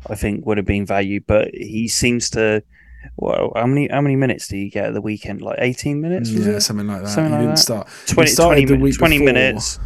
I 0.08 0.16
think, 0.16 0.46
would 0.46 0.58
have 0.58 0.66
been 0.66 0.86
value, 0.86 1.22
but 1.26 1.50
he 1.54 1.88
seems 1.88 2.30
to. 2.32 2.64
Well, 3.18 3.52
how 3.56 3.66
many 3.66 3.88
how 3.90 4.02
many 4.02 4.16
minutes 4.16 4.48
do 4.48 4.58
you 4.58 4.70
get 4.70 4.86
at 4.86 4.94
the 4.94 5.02
weekend? 5.02 5.42
Like 5.42 5.58
eighteen 5.60 6.02
minutes? 6.02 6.30
Yeah, 6.30 6.52
it? 6.52 6.62
something 6.62 6.88
like 6.88 7.02
that. 7.02 7.10
Something 7.10 7.32
he 7.32 7.32
like 7.32 7.42
didn't 7.42 7.56
that. 7.56 7.62
start. 7.62 7.88
20, 8.08 8.30
started 8.30 8.56
20, 8.56 8.66
the 8.66 8.74
min- 8.74 8.82
week 8.82 8.98
20 8.98 9.18
before. 9.18 9.34
minutes. 9.34 9.80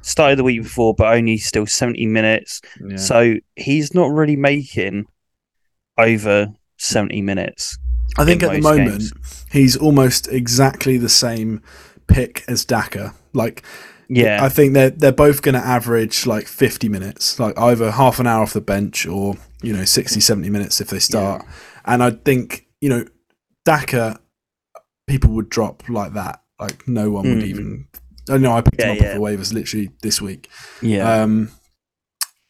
started 0.00 0.38
the 0.38 0.44
week 0.44 0.62
before, 0.62 0.94
but 0.94 1.14
only 1.14 1.36
still 1.36 1.66
70 1.66 2.06
minutes. 2.06 2.60
Yeah. 2.80 2.96
So 2.96 3.34
he's 3.56 3.94
not 3.94 4.10
really 4.10 4.36
making 4.36 5.06
over 5.98 6.48
70 6.78 7.20
minutes. 7.22 7.78
I 8.18 8.24
think 8.24 8.42
at 8.42 8.52
the 8.52 8.60
moment 8.60 8.98
games. 9.00 9.44
he's 9.50 9.76
almost 9.76 10.28
exactly 10.28 10.96
the 10.98 11.08
same 11.08 11.62
pick 12.06 12.44
as 12.48 12.64
Daka. 12.64 13.14
Like, 13.32 13.62
Yeah. 14.08 14.44
I 14.44 14.48
think 14.48 14.74
they're 14.74 14.90
they're 14.90 15.12
both 15.12 15.40
going 15.42 15.54
to 15.54 15.60
average 15.66 16.26
like 16.26 16.46
50 16.46 16.88
minutes, 16.88 17.38
like 17.40 17.58
either 17.58 17.90
half 17.92 18.20
an 18.20 18.26
hour 18.26 18.42
off 18.42 18.52
the 18.52 18.60
bench 18.60 19.06
or 19.06 19.36
you 19.62 19.72
know 19.72 19.84
60, 19.84 20.20
70 20.20 20.50
minutes 20.50 20.80
if 20.80 20.88
they 20.88 20.98
start. 20.98 21.44
And 21.84 22.02
I 22.02 22.10
think 22.10 22.66
you 22.80 22.88
know 22.90 23.04
Daka, 23.64 24.20
people 25.06 25.30
would 25.32 25.48
drop 25.48 25.88
like 25.88 26.12
that. 26.14 26.42
Like 26.60 26.86
no 26.86 27.10
one 27.10 27.24
would 27.28 27.38
Mm. 27.44 27.46
even. 27.46 27.86
I 28.28 28.38
know 28.38 28.52
I 28.52 28.60
picked 28.60 28.78
Yeah, 28.80 28.86
him 28.86 28.92
up 28.92 29.02
yeah. 29.02 29.08
off 29.08 29.14
the 29.14 29.20
waivers 29.20 29.52
literally 29.52 29.90
this 30.02 30.20
week. 30.20 30.48
yeah. 30.80 31.22
Um, 31.22 31.50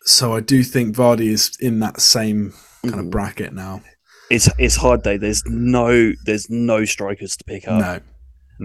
so 0.05 0.35
I 0.35 0.41
do 0.41 0.63
think 0.65 0.97
Vardy 0.97 1.29
is 1.29 1.57
in 1.61 1.79
that 1.81 2.01
same 2.01 2.53
kind 2.83 2.99
of 3.01 3.07
Mhm. 3.07 3.11
bracket 3.11 3.53
now. 3.55 3.83
It's 4.31 4.49
it's 4.59 4.77
hard 4.77 5.05
though. 5.05 5.19
There's 5.19 5.43
no 5.47 6.13
there's 6.25 6.49
no 6.51 6.85
strikers 6.85 7.37
to 7.37 7.45
pick 7.45 7.69
up. 7.69 7.81
no, 7.81 8.01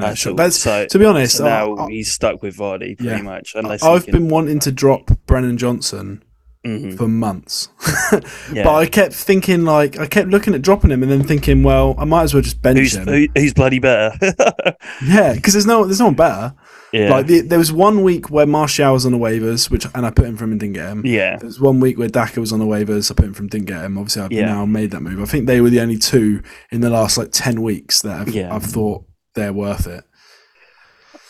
no. 0.07 0.13
Sure. 0.15 0.33
That's 0.35 0.57
so, 0.57 0.85
to 0.87 0.99
be 0.99 1.05
honest. 1.05 1.37
so 1.37 1.45
now 1.45 1.75
I- 1.77 1.89
he's 1.89 2.11
stuck 2.11 2.41
with 2.41 2.57
Vardy 2.57 2.97
pretty 2.97 3.03
Yeah. 3.17 3.21
much. 3.21 3.53
Unless 3.55 3.83
I've 3.83 4.05
can- 4.05 4.13
been 4.13 4.27
wanting 4.29 4.59
to 4.59 4.71
drop 4.71 5.11
Brennan 5.25 5.57
Johnson 5.57 6.23
Mhm. 6.65 6.97
for 6.97 7.07
months, 7.07 7.69
Yeah. 8.51 8.63
but 8.63 8.75
I 8.75 8.85
kept 8.87 9.13
thinking 9.13 9.63
like 9.63 9.97
I 9.99 10.05
kept 10.07 10.29
looking 10.29 10.53
at 10.53 10.61
dropping 10.61 10.91
him 10.91 11.01
and 11.03 11.11
then 11.11 11.23
thinking, 11.23 11.63
well, 11.63 11.95
I 11.97 12.03
might 12.05 12.23
as 12.23 12.33
well 12.33 12.43
just 12.43 12.61
bench 12.61 12.77
who's 12.79 12.95
him. 12.95 13.07
who, 13.07 13.27
who's 13.35 13.53
bloody 13.53 13.79
better? 13.79 14.17
Yeah, 15.05 15.33
because 15.33 15.53
there's 15.53 15.65
no 15.67 15.85
there's 15.85 15.99
no 15.99 16.05
one 16.05 16.15
better. 16.15 16.53
Yeah. 16.93 17.09
Like 17.09 17.27
the, 17.27 17.41
there 17.41 17.59
was 17.59 17.71
one 17.71 18.03
week 18.03 18.29
where 18.29 18.45
Martial 18.45 18.93
was 18.93 19.05
on 19.05 19.11
the 19.11 19.17
waivers, 19.17 19.69
which 19.69 19.85
and 19.93 20.05
I 20.05 20.09
put 20.11 20.25
him 20.25 20.37
from 20.37 20.51
and 20.51 20.59
didn't 20.59 20.73
get 20.75 20.89
him. 20.89 21.05
yeah. 21.05 21.37
There 21.37 21.47
was 21.47 21.59
one 21.59 21.79
week 21.79 21.97
where 21.97 22.07
Daka 22.07 22.39
was 22.39 22.53
on 22.53 22.59
the 22.59 22.65
waivers. 22.65 23.11
I 23.11 23.13
put 23.15 23.25
him 23.25 23.33
from, 23.33 23.47
didn't 23.47 23.67
get 23.67 23.83
him. 23.83 23.97
Obviously, 23.97 24.21
I've 24.21 24.31
Yeah. 24.31 24.45
now 24.45 24.65
made 24.65 24.91
that 24.91 25.01
move. 25.01 25.21
I 25.21 25.25
think 25.25 25.47
they 25.47 25.59
were 25.61 25.69
the 25.69 25.81
only 25.81 25.97
two 25.97 26.41
in 26.71 26.81
the 26.81 26.89
last 26.89 27.17
like 27.17 27.29
ten 27.31 27.61
weeks 27.61 28.01
that 28.03 28.21
I've, 28.21 28.29
Yeah. 28.29 28.53
I've 28.55 28.63
thought 28.63 29.03
they're 29.35 29.53
worth 29.53 29.85
it. 29.87 30.03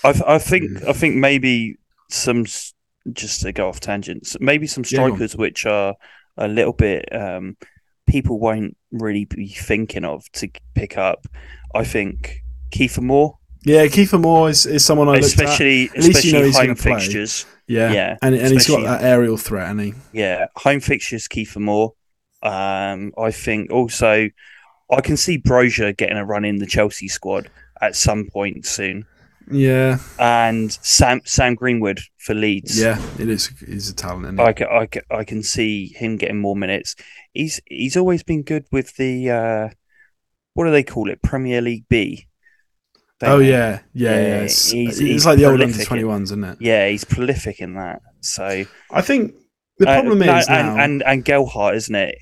I, 0.04 0.12
th- 0.14 0.24
I 0.28 0.38
think 0.40 0.64
Mm. 0.72 0.88
I 0.90 0.94
think 0.94 1.16
maybe 1.16 1.78
some 2.10 2.46
just 3.14 3.42
to 3.42 3.52
go 3.52 3.68
off 3.70 3.80
tangents, 3.80 4.38
maybe 4.40 4.68
some 4.68 4.84
Yeah, 4.84 5.00
strikers 5.08 5.36
which 5.36 5.66
are 5.66 5.96
a 6.38 6.48
little 6.48 6.74
bit 6.74 7.06
um, 7.16 7.58
people 8.06 8.40
won't 8.40 8.78
really 8.92 9.26
be 9.26 9.48
thinking 9.48 10.06
of 10.06 10.32
to 10.34 10.48
pick 10.76 10.98
up. 10.98 11.26
I 11.74 11.84
think 11.84 12.44
Kiefer 12.72 13.02
Moore, 13.02 13.38
Yeah, 13.68 13.86
Kiefer 13.88 14.20
Moore 14.22 14.50
is, 14.50 14.66
is 14.66 14.86
someone 14.86 15.10
I 15.10 15.14
looked 15.20 15.26
at. 15.26 15.30
especially 15.34 15.90
At 15.90 16.04
least 16.04 16.24
you 16.24 16.32
especially 16.32 16.32
know 16.32 16.46
he's 16.46 16.56
home 16.58 16.66
gonna 16.68 16.76
play. 16.76 16.94
fixtures. 16.94 17.46
Yeah, 17.68 17.92
yeah, 17.92 18.18
and 18.22 18.34
and 18.36 18.54
he's 18.54 18.68
got 18.68 18.84
that 18.84 19.04
aerial 19.04 19.38
threat, 19.38 19.70
and 19.70 19.82
he 19.82 19.94
Yeah, 20.14 20.48
home 20.56 20.80
fixtures 20.80 21.28
Kiefer 21.28 21.60
Moore. 21.62 21.94
Um, 22.42 23.14
I 23.18 23.32
think 23.32 23.72
also 23.72 24.30
I 24.92 25.02
can 25.02 25.18
see 25.18 25.38
Broja 25.38 25.96
getting 25.98 26.18
a 26.18 26.24
run 26.26 26.46
in 26.46 26.58
the 26.58 26.66
Chelsea 26.66 27.08
squad 27.10 27.50
at 27.82 27.96
some 27.96 28.28
point 28.32 28.66
soon, 28.66 29.06
yeah 29.52 29.98
and 30.18 30.72
Sam 30.82 31.22
Sam 31.26 31.56
Greenwood 31.56 32.00
for 32.20 32.34
Leeds. 32.34 32.80
yeah 32.80 33.02
it 33.20 33.28
is 33.28 33.48
he's 33.48 33.90
a 33.90 33.96
talent. 33.96 34.26
Isn't 34.26 34.40
I 34.40 34.54
can, 34.54 34.68
I, 34.68 34.86
can, 34.86 35.02
I 35.12 35.24
can 35.26 35.44
see 35.44 35.88
him 35.88 36.16
getting 36.16 36.40
more 36.40 36.56
minutes. 36.56 36.96
He's 37.34 37.60
he's 37.66 37.98
always 37.98 38.24
been 38.24 38.44
good 38.44 38.66
with 38.72 38.96
the 38.96 39.30
uh, 39.30 39.70
what 40.54 40.66
do 40.66 40.72
they 40.72 40.84
call 40.84 41.10
it? 41.10 41.22
Premier 41.22 41.60
League 41.62 41.86
B. 41.90 42.28
Oh 43.24 43.40
yeah, 43.40 43.80
yeah, 43.94 44.12
yeah. 44.12 44.16
Yeah, 44.20 44.42
It's, 44.44 44.70
he's- 44.72 44.98
he's 44.98 45.26
like 45.26 45.38
the 45.40 45.46
old 45.46 45.62
under 45.62 45.84
twenty 45.84 46.04
ones, 46.04 46.30
isn't 46.32 46.44
it? 46.44 46.58
yeah, 46.62 46.88
he's 46.88 47.04
prolific 47.04 47.60
in 47.62 47.74
that. 47.76 48.02
So 48.22 48.64
I 48.92 49.02
think 49.02 49.34
the 49.80 49.90
uh, 49.90 49.94
problem 50.02 50.20
no, 50.20 50.38
is 50.38 50.48
now 50.48 50.72
and, 50.72 50.80
and 50.82 51.04
and 51.04 51.26
Gelhardt, 51.26 51.76
isn't 51.76 51.96
it? 51.96 52.16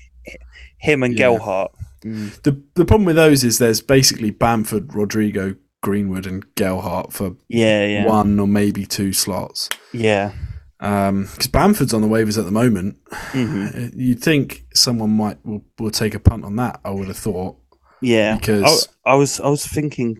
Him 0.78 1.02
and 1.02 1.12
Yeah. 1.14 1.18
Gelhardt. 1.30 1.72
the 2.02 2.62
the 2.74 2.84
problem 2.84 3.04
with 3.04 3.16
those 3.16 3.44
is 3.44 3.58
there's 3.58 3.80
basically 3.80 4.30
Bamford, 4.30 4.94
Rodrigo, 4.94 5.56
Greenwood, 5.82 6.26
and 6.26 6.44
Gelhardt 6.54 7.12
for 7.12 7.36
Yeah, 7.48 7.86
yeah, 7.86 8.06
one 8.06 8.38
or 8.40 8.46
maybe 8.48 8.86
two 8.86 9.12
slots. 9.12 9.68
yeah. 9.92 10.32
Because 10.78 11.48
Bamford's 11.50 11.94
on 11.94 12.02
the 12.02 12.08
waivers 12.08 12.38
at 12.38 12.44
the 12.44 12.50
moment. 12.52 12.96
hmm 13.10 13.66
Uh, 13.74 13.88
You'd 13.94 14.22
think 14.22 14.64
someone 14.74 15.10
might 15.10 15.38
will, 15.44 15.64
will 15.78 15.90
take 15.90 16.14
a 16.14 16.20
punt 16.20 16.44
on 16.44 16.56
that. 16.56 16.80
I 16.84 16.90
would 16.90 17.08
have 17.08 17.16
thought 17.16 17.56
Yeah, 18.02 18.36
because 18.36 18.86
I, 19.06 19.12
I 19.12 19.14
was 19.14 19.40
I 19.40 19.48
was 19.48 19.66
thinking 19.66 20.18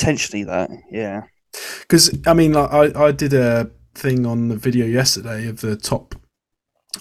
potentially 0.00 0.44
that. 0.44 0.70
Yeah, 0.90 1.22
because 1.82 2.10
I 2.26 2.34
mean 2.34 2.52
like, 2.52 2.72
I 2.72 3.06
I 3.06 3.12
did 3.12 3.32
a 3.34 3.70
thing 3.94 4.26
on 4.26 4.48
the 4.48 4.56
video 4.56 4.86
yesterday 4.86 5.46
of 5.48 5.60
the 5.60 5.76
top 5.76 6.14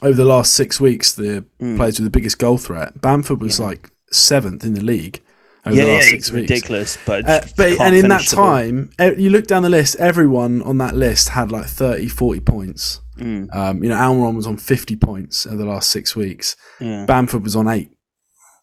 over 0.02 0.14
the 0.16 0.26
last 0.26 0.54
six 0.54 0.80
weeks 0.80 1.14
the 1.14 1.46
Mm. 1.62 1.78
players 1.78 2.00
with 2.00 2.06
the 2.06 2.18
biggest 2.20 2.38
goal 2.40 2.58
threat. 2.58 3.00
Bamford 3.02 3.42
was 3.42 3.60
Yeah. 3.60 3.66
like 3.68 3.92
seventh 4.12 4.64
in 4.64 4.74
the 4.74 4.82
league 4.84 5.22
over 5.66 5.76
yeah, 5.76 5.84
the 5.84 5.90
yeah. 5.90 5.96
last 5.96 6.04
It's 6.04 6.12
six 6.12 6.32
weeks. 6.32 6.50
ridiculous, 6.50 6.98
but, 7.06 7.28
Uh, 7.30 7.42
but 7.58 7.80
and 7.82 7.96
in 7.96 8.08
that 8.10 8.18
finish 8.22 8.30
the 8.30 8.36
ball. 8.38 8.46
time, 8.46 8.90
you 9.18 9.30
look 9.30 9.46
down 9.48 9.64
the 9.64 9.70
list, 9.70 9.96
everyone 9.98 10.62
on 10.64 10.78
that 10.80 10.96
list 10.96 11.30
had 11.30 11.52
like 11.52 11.66
30, 11.66 12.08
40 12.08 12.40
points. 12.40 13.02
Mm, 13.20 13.54
Um, 13.56 13.84
you 13.84 13.90
know, 13.90 13.96
Almiron 13.96 14.36
was 14.36 14.48
on 14.48 14.58
50 14.58 14.96
points 14.96 15.46
over 15.46 15.58
the 15.58 15.66
last 15.66 15.90
six 15.90 16.16
weeks. 16.16 16.56
yeah. 16.80 17.06
Bamford 17.06 17.44
was 17.44 17.56
on 17.56 17.68
eight, 17.68 17.90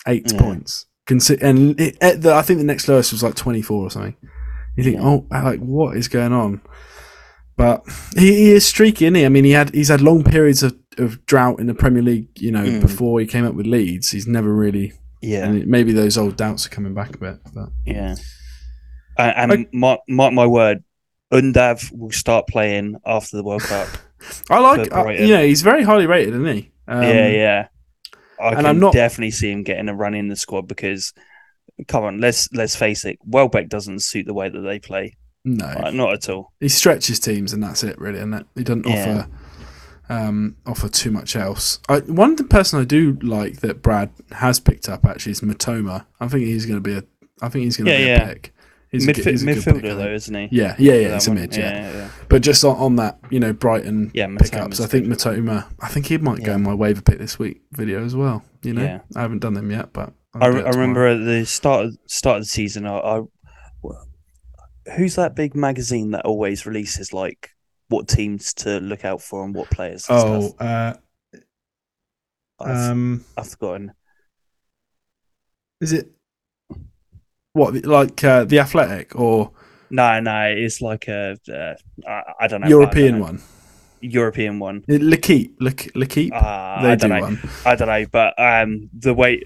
eight 0.07 0.33
Yeah. 0.33 0.41
points. 0.41 0.87
Consi- 1.07 1.41
and 1.43 1.79
it, 1.81 1.97
it- 2.01 2.21
the, 2.23 2.35
I 2.35 2.43
think 2.43 2.59
the 2.59 2.65
next 2.65 2.89
lowest 2.89 3.13
was 3.13 3.23
like 3.23 3.35
24 3.35 3.83
or 3.87 3.91
something. 3.91 4.17
You 4.77 4.85
think, 4.85 4.99
oh, 5.01 5.27
like 5.31 5.61
what 5.61 5.97
is 5.97 6.09
going 6.09 6.33
on? 6.33 6.61
But 7.57 7.85
he, 8.17 8.27
he 8.35 8.51
is 8.51 8.67
streaky, 8.67 9.07
isn't 9.07 9.15
he? 9.15 9.25
I 9.25 9.29
mean, 9.31 9.45
he 9.45 9.53
had 9.53 9.73
he's 9.75 9.89
had 9.89 10.03
long 10.03 10.23
periods 10.23 10.63
of, 10.63 10.77
of 10.99 11.25
drought 11.25 11.59
in 11.61 11.67
the 11.67 11.75
Premier 11.75 12.03
League. 12.03 12.29
You 12.37 12.53
know, 12.53 12.65
Mm. 12.65 12.81
before 12.83 13.19
he 13.21 13.27
came 13.27 13.47
up 13.47 13.55
with 13.55 13.67
Leeds, 13.67 14.11
he's 14.11 14.27
never 14.27 14.53
really. 14.55 14.93
Yeah, 15.23 15.47
And 15.47 15.59
it- 15.63 15.67
maybe 15.69 15.93
those 15.93 16.19
old 16.19 16.37
doubts 16.37 16.67
are 16.67 16.71
coming 16.71 16.93
back 16.93 17.15
a 17.15 17.19
bit. 17.19 17.37
But 17.55 17.71
yeah. 17.87 18.17
And, 19.19 19.51
and 19.53 19.67
mark, 19.73 20.01
mark 20.09 20.35
my 20.35 20.47
word, 20.47 20.85
Undav 21.33 21.91
will 21.97 22.11
start 22.13 22.47
playing 22.47 22.97
after 23.07 23.39
the 23.39 23.43
World 23.43 23.63
Cup. 23.63 23.89
I 24.51 24.59
like, 24.59 24.93
uh, 24.93 25.03
Brighton. 25.05 25.27
you 25.27 25.35
know, 25.35 25.45
he's 25.47 25.63
very 25.63 25.83
highly 25.83 26.07
rated, 26.07 26.35
isn't 26.35 26.47
he? 26.47 26.71
Um, 26.87 27.03
yeah, 27.03 27.29
yeah. 27.29 27.69
I 28.41 28.49
and 28.49 28.57
can 28.57 28.67
I'm 28.67 28.79
not- 28.81 28.93
definitely 28.93 29.31
see 29.33 29.51
him 29.51 29.63
getting 29.63 29.89
a 29.89 29.95
run 29.95 30.15
in 30.15 30.29
the 30.29 30.37
squad 30.37 30.69
because, 30.69 31.13
come 31.89 32.05
on, 32.05 32.21
let's 32.21 32.53
let's 32.53 32.77
face 32.77 33.05
it, 33.05 33.19
Welbeck 33.25 33.69
doesn't 33.69 34.01
suit 34.01 34.27
the 34.27 34.35
way 34.35 34.49
that 34.49 34.61
they 34.61 34.79
play. 34.79 35.17
No, 35.45 35.65
Like, 35.67 35.95
not 35.95 36.13
at 36.13 36.29
all. 36.29 36.53
he 36.61 36.69
stretches 36.69 37.21
teams, 37.21 37.53
and 37.53 37.63
that's 37.63 37.85
it, 37.85 37.99
really. 38.01 38.19
And 38.19 38.45
he 38.57 38.65
doesn't 38.65 38.87
Yeah. 38.87 38.93
offer 39.25 39.29
um, 40.09 40.57
offer 40.67 40.89
too 40.89 41.11
much 41.11 41.35
else. 41.35 41.81
I, 41.89 41.99
one 42.01 42.37
person 42.49 42.81
I 42.81 42.85
do 42.85 43.19
like 43.23 43.61
that 43.61 43.83
Brad 43.83 44.11
has 44.33 44.61
picked 44.61 44.89
up 44.89 45.05
actually 45.05 45.33
is 45.33 45.41
Mitoma. 45.41 46.05
I 46.21 46.29
think 46.29 46.45
he's 46.45 46.65
going 46.67 46.77
to 46.77 46.81
be 46.81 46.95
a. 46.97 47.03
I 47.43 47.49
think 47.49 47.65
he's 47.65 47.77
going 47.77 47.87
to 47.87 47.93
Yeah, 47.93 47.99
be 47.99 48.05
yeah. 48.05 48.23
a 48.23 48.35
pick. 48.35 48.55
He's 48.91 49.07
a 49.07 49.13
Midf- 49.13 49.31
he's 49.31 49.43
a 49.43 49.47
good 49.47 49.57
midfielder 49.59 49.83
pick, 49.83 49.97
though, 49.97 50.13
isn't 50.15 50.35
he? 50.35 50.49
Yeah, 50.53 50.77
yeah, 50.79 50.95
yeah. 50.95 51.17
It's 51.17 51.27
a 51.27 51.35
mid, 51.35 51.57
yeah. 51.57 51.71
yeah, 51.73 51.93
yeah. 51.93 52.11
But 52.29 52.43
just 52.43 52.65
on, 52.65 52.77
on 52.77 52.97
that, 52.97 53.19
you 53.31 53.41
know, 53.41 53.53
Brighton 53.53 54.13
Yeah, 54.15 54.29
pickups. 54.39 54.81
I 54.81 54.87
think. 54.87 55.07
Mitoma. 55.07 55.67
I 55.81 55.89
think 55.89 56.07
he 56.07 56.19
might 56.19 56.45
go 56.45 56.53
in 56.55 56.63
my 56.63 56.75
waiver 56.75 57.03
pick 57.03 57.19
this 57.19 57.39
week 57.39 57.63
video 57.73 58.05
as 58.05 58.15
well. 58.15 58.45
You 58.63 58.75
know. 58.75 59.01
I 59.15 59.21
haven't 59.21 59.41
done 59.41 59.55
them 59.55 59.71
yet, 59.71 59.93
but 59.93 60.13
I, 60.35 60.47
I 60.47 60.49
remember 60.49 61.07
at 61.07 61.25
the 61.25 61.45
start 61.47 61.87
of, 61.87 61.99
start 62.07 62.39
of 62.39 62.43
the 62.45 62.49
season, 62.49 62.87
I, 62.87 62.97
I 62.99 63.23
who's 64.97 65.17
that 65.17 65.35
big 65.35 65.57
magazine 65.57 66.13
that 66.13 66.25
always 66.25 66.65
releases 66.65 67.13
like 67.13 67.51
what 67.89 68.07
teams 68.09 68.55
to 68.55 68.79
look 68.79 69.05
out 69.05 69.21
for 69.21 69.45
and 69.45 69.55
what 69.55 69.69
players? 69.71 70.09
And 70.09 70.19
Oh, 70.19 70.49
stuff? 70.49 70.61
uh, 70.61 70.95
I've, 72.61 72.91
um, 72.93 73.25
I've 73.37 73.49
forgotten. 73.49 73.93
is 75.81 75.93
it 75.93 76.11
what 77.57 77.85
like 77.85 78.23
uh, 78.25 78.45
the 78.45 78.59
Athletic 78.59 79.17
or 79.19 79.51
No, 79.91 80.21
no, 80.21 80.47
it's 80.47 80.81
like 80.81 81.09
a 81.09 81.39
uh, 81.49 81.75
I, 82.09 82.23
I 82.41 82.47
don't 82.49 82.61
know 82.61 82.69
European 82.69 83.13
don't 83.13 83.21
know. 83.21 83.27
one? 83.27 83.43
European 84.01 84.59
one. 84.59 84.85
L'Equipe, 84.89 85.55
L'Equipe. 85.61 86.33
Uh, 86.33 86.83
they 86.83 86.89
I 86.93 86.95
do 86.97 87.09
don't 87.09 87.11
know. 87.11 87.21
one. 87.21 87.39
I 87.65 87.75
don't 87.77 87.89
know, 87.89 88.07
but 88.11 88.35
um, 88.39 88.91
the 88.93 89.15
way 89.15 89.43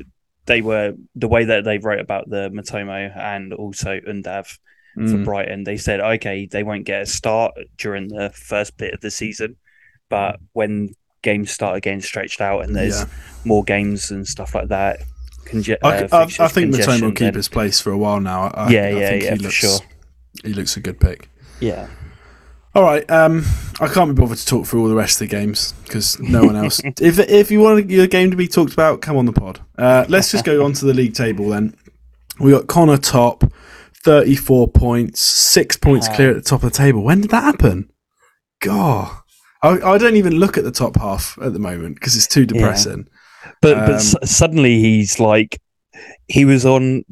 they 0.46 0.60
were, 0.60 0.94
the 1.14 1.28
way 1.28 1.44
that 1.44 1.64
they 1.64 1.78
wrote 1.78 2.00
about 2.00 2.28
the 2.28 2.50
Mitoma 2.50 3.16
and 3.16 3.52
also 3.54 4.00
Undav 4.00 4.46
for 4.46 4.58
Mm. 5.00 5.24
Brighton, 5.24 5.64
they 5.64 5.76
said, 5.76 6.00
okay, 6.00 6.46
they 6.46 6.64
won't 6.64 6.84
get 6.84 7.02
a 7.02 7.06
start 7.06 7.54
during 7.78 8.08
the 8.08 8.30
first 8.30 8.76
bit 8.76 8.92
of 8.92 9.00
the 9.00 9.10
season, 9.10 9.56
but 10.08 10.40
when 10.52 10.94
games 11.22 11.52
start 11.52 11.80
getting 11.82 12.00
stretched 12.00 12.40
out 12.40 12.64
and 12.64 12.74
there's 12.74 12.98
Yeah. 12.98 13.06
more 13.44 13.62
games 13.62 14.10
and 14.10 14.26
stuff 14.26 14.52
like 14.54 14.68
that, 14.68 14.98
conge- 15.44 15.76
I, 15.82 16.04
uh, 16.04 16.08
I, 16.12 16.44
I 16.44 16.48
think 16.48 16.74
Mitoma 16.74 17.02
will 17.02 17.12
keep 17.12 17.34
his 17.34 17.48
place 17.48 17.80
for 17.80 17.90
a 17.90 17.98
while 17.98 18.20
now. 18.20 18.48
I, 18.48 18.70
Yeah, 18.70 18.88
yeah, 18.90 19.08
think 19.10 19.22
yeah, 19.24 19.30
he 19.32 19.36
for 19.36 19.42
looks, 19.44 19.54
sure. 19.54 19.78
He 20.44 20.52
looks 20.54 20.76
a 20.76 20.80
good 20.80 21.00
pick. 21.00 21.28
Yeah, 21.60 21.88
All 22.74 22.82
right, 22.82 23.08
um, 23.10 23.44
I 23.80 23.88
can't 23.88 24.14
be 24.14 24.20
bothered 24.20 24.38
to 24.38 24.46
talk 24.46 24.66
through 24.66 24.82
all 24.82 24.88
the 24.88 24.94
rest 24.94 25.20
of 25.20 25.28
the 25.28 25.36
games 25.36 25.74
because 25.84 26.18
no 26.20 26.44
one 26.44 26.56
else. 26.56 26.80
if 26.84 27.18
if 27.18 27.50
you 27.50 27.60
want 27.60 27.90
your 27.90 28.06
game 28.06 28.30
to 28.30 28.36
be 28.36 28.46
talked 28.48 28.72
about, 28.72 29.02
come 29.02 29.16
on 29.16 29.26
the 29.26 29.32
pod. 29.32 29.60
Uh, 29.76 30.04
let's 30.08 30.30
just 30.30 30.44
go 30.44 30.64
on 30.64 30.72
to 30.74 30.84
the 30.86 30.94
league 30.94 31.14
table 31.14 31.48
then. 31.50 31.74
We 32.38 32.52
got 32.52 32.66
Connor 32.68 32.96
top, 32.96 33.44
thirty 34.04 34.36
four 34.36 34.68
points, 34.68 35.20
six 35.20 35.76
points 35.76 36.08
Wow. 36.08 36.14
clear 36.16 36.30
at 36.30 36.36
the 36.36 36.42
top 36.42 36.62
of 36.62 36.72
the 36.72 36.76
table. 36.78 37.02
When 37.02 37.20
did 37.20 37.30
that 37.32 37.42
happen? 37.44 37.90
God. 38.60 39.16
I, 39.62 39.78
I 39.80 39.98
don't 39.98 40.16
even 40.16 40.36
look 40.36 40.56
at 40.56 40.64
the 40.64 40.70
top 40.70 40.96
half 40.96 41.36
at 41.42 41.52
the 41.52 41.58
moment 41.58 41.96
because 41.96 42.16
it's 42.16 42.26
too 42.26 42.46
depressing. 42.46 43.08
But 43.62 43.78
Um, 43.78 43.86
but 43.86 43.94
s- 43.96 44.14
suddenly 44.24 44.78
he's 44.80 45.18
like 45.20 45.60
he 46.28 46.44
was 46.44 46.64
on 46.66 47.04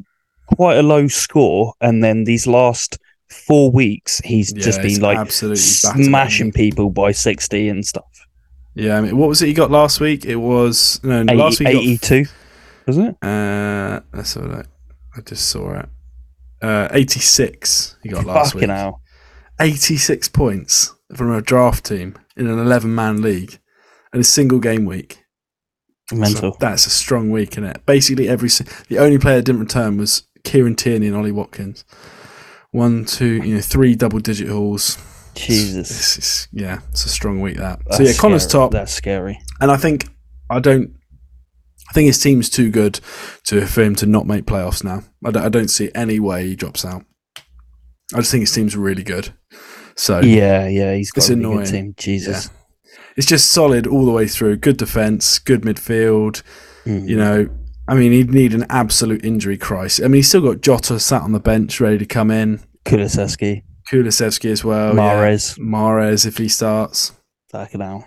quite 0.47 0.77
a 0.77 0.83
low 0.83 1.09
score, 1.09 1.75
and 1.81 2.03
then 2.03 2.25
these 2.25 2.47
last 2.47 2.99
four 3.29 3.71
weeks 3.71 4.19
he's 4.25 4.53
Yeah, 4.55 4.63
just 4.63 4.81
been 4.83 5.01
like 5.01 5.19
absolutely 5.19 5.57
smashing 5.59 6.53
people 6.53 6.91
by 6.91 7.13
sixty 7.13 7.69
and 7.69 7.85
stuff. 7.87 8.05
Yeah, 8.75 8.97
I 8.97 9.01
mean, 9.01 9.17
what 9.17 9.29
was 9.29 9.43
it 9.43 9.47
he 9.49 9.53
got 9.55 9.71
last 9.71 10.01
week? 10.01 10.25
It 10.25 10.37
was 10.37 11.01
no, 11.03 11.23
no, 11.23 11.33
80, 11.33 11.43
last 11.43 11.59
week. 11.61 11.69
he 11.69 11.75
got- 11.75 11.83
82, 11.83 12.25
wasn't 12.87 13.09
it? 13.09 13.27
Uh, 13.27 14.01
let's 14.15 14.35
have 14.35 14.45
a 14.45 14.49
look. 14.49 14.67
I 15.17 15.21
just 15.23 15.49
saw 15.49 15.81
it. 15.81 15.89
Uh, 16.63 16.89
86 16.93 17.97
he 18.03 18.09
got 18.09 18.25
last 18.25 18.53
Fucking 18.53 18.69
week. 18.69 18.77
hell. 18.77 19.01
86 19.61 20.29
points 20.29 20.95
from 21.15 21.33
a 21.33 21.43
draft 21.43 21.85
team 21.87 22.15
in 22.37 22.47
an 22.47 22.59
11 22.59 22.95
man 22.95 23.21
league 23.23 23.59
in 24.15 24.21
a 24.21 24.25
single 24.25 24.59
game 24.61 24.85
week. 24.85 25.25
Mental. 26.13 26.53
So 26.53 26.57
that's 26.61 26.87
a 26.87 26.91
strong 26.91 27.31
week 27.31 27.57
in 27.59 27.65
it. 27.65 27.85
Basically, 27.87 28.29
every 28.29 28.49
the 28.89 28.99
only 28.99 29.19
player 29.19 29.37
that 29.37 29.45
didn't 29.45 29.61
return 29.61 29.99
was 29.99 30.27
Kieran 30.45 30.75
Tierney 30.77 31.07
and 31.09 31.17
Ollie 31.17 31.33
Watkins. 31.33 31.85
One, 32.71 33.05
two, 33.05 33.43
you 33.43 33.57
know, 33.57 33.61
three 33.61 33.95
double 33.95 34.19
digit 34.21 34.49
hauls. 34.49 34.97
Jesus. 35.35 35.91
It's, 35.91 36.19
it's, 36.19 36.49
yeah, 36.53 36.81
it's 36.91 37.05
a 37.05 37.09
strong 37.09 37.41
week 37.41 37.57
that. 37.59 37.81
That's 37.85 37.97
so 37.99 38.03
yeah, 38.03 38.13
Connor's 38.19 38.43
scary. 38.45 38.53
top, 38.63 38.71
That's 38.73 38.93
scary. 38.93 39.39
and 39.61 39.71
I 39.71 39.77
think 39.77 40.09
I 40.51 40.61
don't. 40.61 40.95
I 41.89 41.93
think 41.95 42.07
his 42.07 42.19
team's 42.21 42.51
too 42.51 42.71
good 42.71 43.01
to 43.45 43.67
for 43.67 43.83
him 43.83 43.95
to 43.97 44.07
not 44.07 44.27
make 44.27 44.45
playoffs 44.45 44.85
now. 44.85 45.05
I 45.25 45.31
don't, 45.31 45.45
I 45.45 45.49
don't 45.49 45.69
see 45.69 45.91
any 45.95 46.21
way 46.21 46.47
he 46.47 46.57
drops 46.57 46.85
out. 46.85 47.05
I 48.15 48.19
just 48.19 48.31
think 48.31 48.43
his 48.43 48.53
team's 48.53 48.77
really 48.77 49.03
good. 49.03 49.31
So 49.95 50.21
Yeah, 50.21 50.67
yeah, 50.69 50.95
he's 50.95 51.11
got 51.11 51.23
It's 51.23 51.31
a 51.31 51.33
annoying. 51.35 51.59
good 51.59 51.67
team. 51.71 51.95
Jesus. 51.97 52.51
It's 53.19 53.27
just 53.27 53.51
solid 53.51 53.87
all 53.87 54.07
the 54.07 54.13
way 54.13 54.27
through. 54.27 54.57
Good 54.57 54.79
defense, 54.79 55.39
good 55.39 55.63
midfield. 55.63 56.43
Mm. 56.87 57.07
You 57.09 57.17
know, 57.17 57.49
I 57.87 57.95
mean, 57.95 58.13
he'd 58.13 58.31
need 58.31 58.55
an 58.55 58.65
absolute 58.71 59.25
injury 59.25 59.59
crisis. 59.59 60.03
I 60.03 60.09
mean, 60.09 60.15
he's 60.21 60.29
still 60.29 60.41
got 60.41 60.61
Jota 60.63 60.99
sat 61.01 61.21
on 61.23 61.33
the 61.33 61.41
bench 61.41 61.81
ready 61.81 61.99
to 61.99 62.07
come 62.07 62.31
in. 62.31 62.61
Kulusevski, 62.87 63.65
Kulusevski 63.91 64.51
as 64.51 64.65
well. 64.65 64.95
yeah. 64.95 65.01
Mahrez, 65.03 65.59
Mahrez 65.59 66.25
if 66.27 66.39
he 66.39 66.49
starts. 66.49 67.13
fucking 67.51 67.81
hell. 67.81 68.07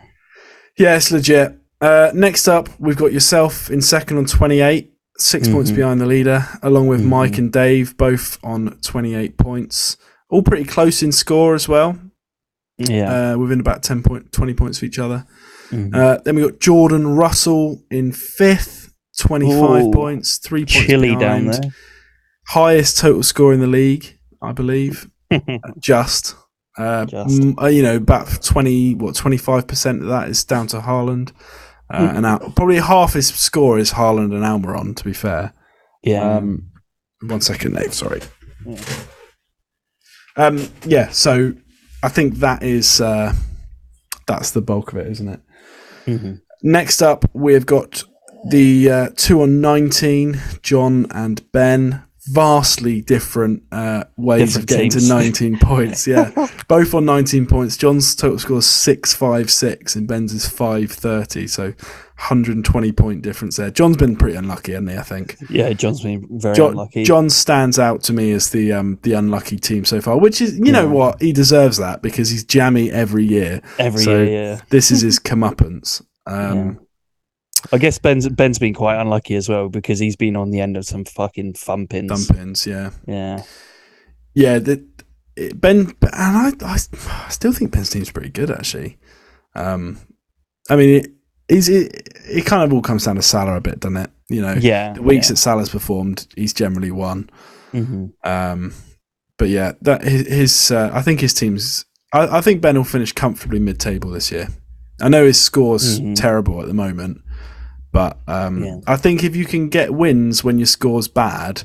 Yeah, 0.78 0.96
it's 0.96 1.12
legit. 1.12 1.58
Uh, 1.82 2.12
next 2.14 2.48
up, 2.48 2.70
we've 2.80 2.96
got 2.96 3.12
yourself 3.12 3.70
in 3.70 3.82
second 3.82 4.18
on 4.18 4.26
28, 4.26 4.92
6 5.18 5.48
points 5.50 5.72
Mhm. 5.72 5.76
behind 5.76 6.00
the 6.02 6.06
leader, 6.06 6.48
along 6.64 6.88
with 6.88 7.02
Mhm. 7.02 7.06
Mike 7.08 7.38
and 7.38 7.52
Dave, 7.52 7.98
both 7.98 8.38
on 8.44 8.78
28 8.84 9.38
points. 9.38 9.98
All 10.30 10.42
pretty 10.44 10.64
close 10.64 11.04
in 11.04 11.12
score 11.12 11.54
as 11.56 11.68
well, 11.68 11.98
Yeah. 12.90 13.34
uh, 13.34 13.38
within 13.38 13.60
about 13.60 13.84
10 13.84 14.04
point, 14.04 14.32
20 14.32 14.54
points 14.54 14.78
of 14.80 14.84
each 14.84 15.00
other. 15.00 15.26
Mhm. 15.70 15.96
Uh, 15.96 16.20
then 16.26 16.36
we 16.36 16.42
got 16.42 16.60
Jordan 16.60 17.08
Russell 17.16 17.82
in 17.90 18.12
fifth, 18.12 18.92
25 19.20 19.86
Ooh, 19.86 19.92
points, 19.92 20.38
three 20.38 20.62
points 20.62 20.74
Chilly 20.74 21.16
down 21.16 21.46
behind. 21.48 21.74
Highest 22.48 22.98
total 22.98 23.24
score 23.24 23.54
in 23.54 23.60
the 23.60 23.68
league, 23.68 24.18
I 24.42 24.52
believe. 24.52 25.10
Just. 25.80 26.36
Uh, 26.78 27.06
Just. 27.06 27.42
m- 27.42 27.56
uh, 27.62 27.68
you 27.68 27.84
know, 27.84 27.96
about 27.98 28.42
20, 28.44 28.96
what, 28.96 29.16
25% 29.16 30.02
of 30.02 30.08
that 30.08 30.30
is 30.30 30.44
down 30.44 30.68
to 30.68 30.80
Haaland. 30.80 31.32
Uh, 31.90 32.10
Hmm. 32.10 32.18
and 32.18 32.26
Al- 32.26 32.40
probably 32.56 32.78
half 32.80 33.14
his 33.14 33.28
score 33.28 33.78
is 33.78 33.92
Haaland 33.92 34.34
and 34.34 34.44
Almiron, 34.44 34.96
to 34.96 35.04
be 35.04 35.14
fair. 35.14 35.54
yeah. 36.04 36.38
Um, 36.38 36.72
one 37.22 37.42
second, 37.42 37.74
Nate, 37.74 37.94
sorry. 37.94 38.22
Yeah. 38.66 38.80
Um, 40.38 40.70
yeah, 40.86 41.10
so 41.10 41.54
I 42.04 42.10
think 42.10 42.36
that 42.36 42.64
is, 42.64 43.00
uh, 43.02 43.34
that's 44.28 44.52
the 44.52 44.62
bulk 44.62 44.92
of 44.94 45.00
it, 45.00 45.08
isn't 45.08 45.28
it? 45.28 45.40
Mhm. 46.08 46.42
Next 46.64 47.02
up, 47.02 47.26
we've 47.34 47.66
got 47.66 48.04
the 48.50 48.90
uh, 48.90 49.10
two 49.16 49.42
on 49.42 49.62
19, 49.62 50.40
John 50.62 51.08
and 51.12 51.42
Ben. 51.52 52.04
Vastly 52.28 53.02
different 53.02 53.64
uh, 53.72 54.04
ways 54.16 54.54
Different 54.54 54.64
of 54.72 54.78
getting 54.78 54.90
teams. 54.92 55.08
to 55.08 55.14
19 55.16 55.58
points. 55.60 56.06
Yeah, 56.06 56.32
both 56.68 56.94
on 56.94 57.04
19 57.06 57.48
points. 57.48 57.76
John's 57.78 58.16
total 58.16 58.38
score 58.38 58.60
is 58.60 58.68
656 58.68 59.96
and 59.96 60.08
Ben's 60.08 60.32
is 60.32 60.48
530. 60.48 61.48
So 61.48 61.74
120 62.22 62.92
point 62.92 63.24
difference 63.24 63.58
there. 63.58 63.72
John's 63.72 63.98
been 63.98 64.16
pretty 64.16 64.38
unlucky, 64.38 64.74
hasn't 64.74 64.92
he? 64.92 64.98
I 64.98 65.02
think. 65.02 65.38
Yeah, 65.50 65.74
John's 65.74 66.02
been 66.02 66.28
very 66.30 66.56
John, 66.56 66.72
unlucky. 66.72 67.04
John 67.04 67.32
stands 67.32 67.80
out 67.80 68.04
to 68.04 68.14
me 68.14 68.32
as 68.32 68.52
the 68.52 68.72
um, 68.74 69.00
the 69.02 69.14
unlucky 69.14 69.58
team 69.58 69.86
so 69.86 70.00
far, 70.02 70.20
which 70.20 70.40
is, 70.40 70.56
you 70.60 70.72
know 70.72 70.88
what? 70.88 71.20
He 71.20 71.34
deserves 71.34 71.78
that 71.78 72.04
because 72.04 72.30
he's 72.30 72.44
jammy 72.44 72.92
every 72.92 73.26
year. 73.26 73.62
Every 73.80 74.04
so- 74.04 74.24
year, 74.24 74.32
yeah. 74.32 74.62
This 74.70 74.92
is 74.92 75.02
his 75.02 75.20
comeuppance. 75.30 76.04
Um, 76.28 76.80
I 77.74 77.80
guess 77.80 77.98
Ben's 77.98 78.30
Ben's 78.30 78.60
been 78.60 78.76
quite 78.76 79.02
unlucky 79.02 79.36
as 79.36 79.50
well 79.50 79.70
because 79.70 79.98
he's 79.98 80.16
been 80.16 80.36
on 80.36 80.52
the 80.52 80.62
end 80.62 80.78
of 80.78 80.86
some 80.86 81.06
fucking 81.06 81.54
thumpings. 81.54 82.08
Dumpins, 82.08 82.68
yeah. 82.68 82.92
Yeah. 83.08 83.44
Yeah, 84.34 84.60
the, 84.60 84.88
it, 85.36 85.60
Ben, 85.60 85.92
and 86.02 86.04
I, 86.14 86.52
I, 86.62 86.74
I 86.74 87.30
still 87.30 87.52
think 87.52 87.72
Ben's 87.72 87.90
team's 87.90 88.12
pretty 88.12 88.30
good 88.30 88.52
actually. 88.52 89.00
Um, 89.56 90.00
I 90.70 90.76
mean, 90.76 90.90
it, 91.04 91.12
is 91.48 91.70
it, 91.70 92.08
it 92.30 92.46
kind 92.46 92.64
of 92.64 92.72
all 92.74 92.82
comes 92.82 93.06
down 93.06 93.16
to 93.16 93.22
Salah 93.22 93.56
a 93.58 93.62
bit, 93.62 93.80
doesn't 93.80 93.98
it? 93.98 94.10
You 94.30 94.42
know, 94.42 94.54
Yeah. 94.60 94.94
the 94.94 95.02
weeks 95.02 95.28
that 95.30 95.38
Salah's 95.38 95.70
performed, 95.70 96.28
he's 96.36 96.54
generally 96.54 96.92
won. 96.92 97.30
yeah. 97.74 97.82
hmm 97.82 98.06
Um, 98.24 98.74
but 99.38 99.50
yeah, 99.50 99.74
that 99.82 100.04
his, 100.04 100.28
his 100.28 100.72
uh, 100.72 100.92
I 100.94 101.02
think 101.02 101.20
his 101.20 101.34
team's. 101.34 101.86
I, 102.14 102.38
I 102.38 102.42
think 102.42 102.62
Ben 102.62 102.76
will 102.78 102.84
finish 102.84 103.12
comfortably 103.14 103.60
mid-table 103.60 104.12
this 104.12 104.32
year. 104.32 104.48
I 105.02 105.10
know 105.10 105.26
his 105.26 105.42
score's 105.42 106.00
Mhm. 106.00 106.16
terrible 106.16 106.62
at 106.62 106.68
the 106.68 106.74
moment, 106.76 107.22
but 107.92 108.20
um, 108.28 108.64
Yeah. 108.64 108.78
I 108.88 108.98
think 108.98 109.24
if 109.24 109.36
you 109.36 109.46
can 109.46 109.70
get 109.70 109.94
wins 109.94 110.44
when 110.44 110.60
your 110.60 110.68
score's 110.68 111.08
bad, 111.08 111.64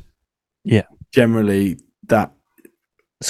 Yeah. 0.64 0.84
generally 1.12 1.78
that 2.08 2.32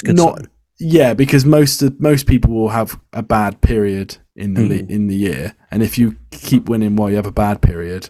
not 0.04 0.38
sign. 0.38 0.48
yeah 0.78 1.14
because 1.14 1.44
most 1.44 1.82
of, 1.82 2.00
most 2.00 2.26
people 2.26 2.52
will 2.52 2.68
have 2.70 3.00
a 3.12 3.22
bad 3.22 3.61
period 3.62 4.18
in 4.37 4.55
the 4.55 4.62
le- 4.68 4.75
Mhm. 4.83 4.90
in 4.90 5.07
the 5.09 5.16
year. 5.16 5.55
And 5.70 5.83
if 5.83 5.99
you 5.99 6.16
keep 6.31 6.68
winning 6.68 6.96
while 6.96 7.11
you 7.11 7.16
have 7.16 7.27
a 7.27 7.33
bad 7.33 7.61
period 7.62 8.09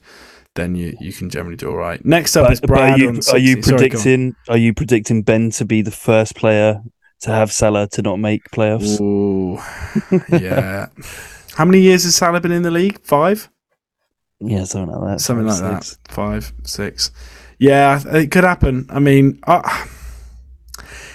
then 0.55 0.75
you 0.75 0.97
you 1.01 1.13
can 1.13 1.29
generally 1.29 1.55
do 1.57 1.69
all 1.69 1.77
right 1.77 2.03
next 2.05 2.35
up 2.35 2.51
is 2.51 2.61
But, 2.61 2.69
but 2.69 2.75
Brad 2.77 2.93
are 2.95 2.99
you 2.99 3.09
on 3.11 3.17
are 3.17 3.39
you 3.39 3.55
60 3.57 3.63
sorry, 3.63 3.79
predicting 3.79 4.37
are 4.49 4.57
you 4.57 4.73
predicting 4.73 5.23
Ben 5.23 5.51
to 5.51 5.65
be 5.67 5.83
the 5.83 5.91
first 5.91 6.35
player 6.35 6.81
to 7.21 7.31
have 7.31 7.53
Salah 7.53 7.87
to 7.89 8.01
not 8.03 8.17
make 8.19 8.51
playoffs? 8.51 8.99
Ooh, 9.01 9.59
yeah. 10.39 10.87
How 11.57 11.65
many 11.67 11.81
years 11.81 12.05
has 12.05 12.15
Salah 12.17 12.41
been 12.41 12.53
in 12.53 12.63
the 12.63 12.71
league? 12.71 12.99
Five? 13.05 13.51
Yeah, 14.41 14.65
something 14.65 14.95
like 14.97 15.09
that. 15.19 15.21
something 15.21 15.47
like 15.47 15.57
six. 15.83 15.97
that. 15.97 16.13
five 16.13 16.53
six. 16.65 17.11
Yeah 17.59 18.01
it 18.07 18.31
could 18.31 18.45
happen. 18.45 18.87
I 18.89 18.99
mean 18.99 19.39
uh, 19.47 19.63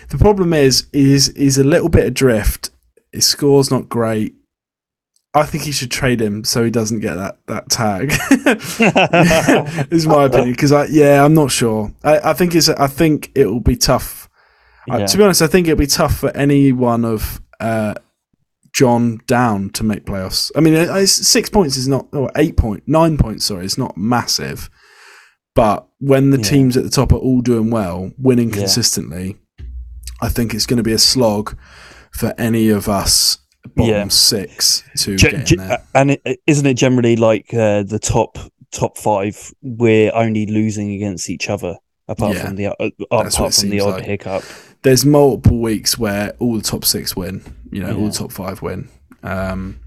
the 0.10 0.18
problem 0.20 0.54
is 0.54 0.86
is 0.94 1.30
is 1.30 1.58
a 1.58 1.64
little 1.64 1.90
bit 1.90 2.06
adrift. 2.06 2.70
His 3.12 3.26
score's 3.26 3.72
not 3.72 3.90
great 3.90 4.36
I 5.34 5.44
think 5.44 5.64
he 5.64 5.72
should 5.72 5.92
trade 5.92 6.22
him 6.22 6.44
so 6.44 6.64
he 6.64 6.70
doesn't 6.70 7.00
get 7.00 7.16
that 7.16 7.38
that 7.48 7.70
tag. 7.70 8.12
is 9.92 10.06
my 10.06 10.26
opinion 10.26 10.52
because 10.52 10.72
I 10.72 10.86
yeah 10.86 11.24
I'm 11.24 11.34
not 11.34 11.52
sure. 11.52 11.94
I, 12.04 12.32
I 12.32 12.34
think 12.34 12.54
it's 12.54 12.68
I 12.70 12.88
think 12.88 13.32
it 13.36 13.46
will 13.46 13.62
be 13.62 13.78
tough. 13.78 14.30
Uh, 14.90 15.06
to 15.06 15.18
be 15.18 15.24
honest, 15.24 15.42
I 15.42 15.48
think 15.48 15.68
it'll 15.68 15.78
be 15.78 15.88
tough 15.88 16.18
for 16.18 16.36
any 16.36 16.72
one 16.72 17.06
of 17.06 17.40
uh, 17.60 17.94
John 18.74 19.20
down 19.28 19.70
to 19.72 19.84
make 19.84 20.06
playoffs. 20.06 20.52
I 20.56 20.60
mean, 20.60 20.74
it's, 20.74 21.12
six 21.12 21.50
points 21.50 21.78
is 21.78 21.88
not 21.88 22.08
or 22.14 22.32
eight 22.36 22.58
point 22.58 22.84
nine 22.88 23.18
points. 23.18 23.46
Sorry, 23.46 23.64
it's 23.64 23.78
not 23.78 23.96
massive. 23.96 24.70
But 25.54 25.88
when 26.00 26.32
the 26.32 26.38
Yeah. 26.38 26.44
teams 26.44 26.78
at 26.78 26.84
the 26.84 26.90
top 26.90 27.12
are 27.12 27.18
all 27.18 27.42
doing 27.42 27.70
well, 27.70 28.12
winning 28.18 28.50
Yeah. 28.50 28.58
consistently, 28.62 29.38
I 30.22 30.30
think 30.30 30.54
it's 30.54 30.66
going 30.66 30.78
to 30.78 30.84
be 30.84 30.94
a 30.94 30.98
slog 30.98 31.56
for 32.12 32.34
any 32.38 32.70
of 32.70 32.90
us 32.90 33.38
bottom 33.82 33.96
Yeah. 33.96 34.08
six 34.10 34.84
to 34.98 35.16
Ge- 35.18 35.22
get 35.22 35.52
in 35.52 35.58
there. 35.60 35.84
and 35.94 36.18
isn't 36.48 36.66
it 36.66 36.76
generally 36.76 37.16
like 37.16 37.54
uh, 37.54 37.84
the 37.84 38.00
top 38.00 38.38
top 38.72 38.98
five? 38.98 39.54
We're 39.62 40.12
only 40.14 40.46
losing 40.46 40.92
against 40.92 41.30
each 41.30 41.50
other, 41.50 41.76
apart 42.08 42.36
Yeah. 42.36 42.46
from 42.46 42.56
the 42.56 42.68
uh, 42.68 42.90
apart 43.12 43.34
from 43.34 43.70
the 43.70 43.82
odd 43.82 43.94
like. 43.96 44.06
hiccup. 44.06 44.44
there's 44.84 45.06
multiple 45.06 45.60
weeks 45.60 45.98
where 45.98 46.34
all 46.40 46.56
the 46.56 46.62
top 46.64 46.86
six 46.86 47.16
win. 47.16 47.42
You 47.72 47.84
know, 47.84 47.96
all 47.98 48.08
the 48.08 48.12
top 48.14 48.32
five 48.32 48.62
win. 48.62 48.90
Um, 49.24 49.80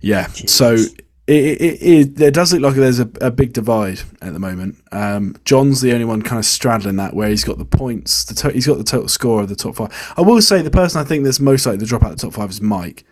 yeah. 0.00 0.26
So 0.28 0.76
Jeez. 0.76 1.00
It, 1.26 1.60
it, 1.60 1.82
it, 1.82 2.20
it 2.20 2.34
does 2.34 2.52
look 2.52 2.62
like 2.62 2.74
there's 2.74 3.00
a, 3.00 3.10
a 3.20 3.30
big 3.30 3.52
divide 3.52 4.00
at 4.22 4.32
the 4.32 4.38
moment. 4.38 4.76
Um, 4.92 5.36
John's 5.44 5.80
the 5.80 5.92
only 5.92 6.04
one 6.04 6.22
kind 6.22 6.38
of 6.38 6.44
straddling 6.44 6.96
that, 6.96 7.14
where 7.14 7.28
he's 7.28 7.44
got 7.44 7.58
the 7.58 7.64
points. 7.64 8.24
The 8.24 8.34
to- 8.34 8.52
he's 8.52 8.66
got 8.66 8.78
the 8.78 8.84
total 8.84 9.08
score 9.08 9.42
of 9.42 9.48
the 9.48 9.56
top 9.56 9.76
five. 9.76 10.14
I 10.16 10.20
will 10.22 10.40
say 10.40 10.62
the 10.62 10.70
person 10.70 11.00
I 11.00 11.04
think 11.04 11.24
that's 11.24 11.40
most 11.40 11.66
likely 11.66 11.80
to 11.80 11.86
drop 11.86 12.04
out 12.04 12.12
of 12.12 12.18
the 12.18 12.22
top 12.26 12.34
five 12.34 12.50
is 12.50 12.60
Mike. 12.60 13.04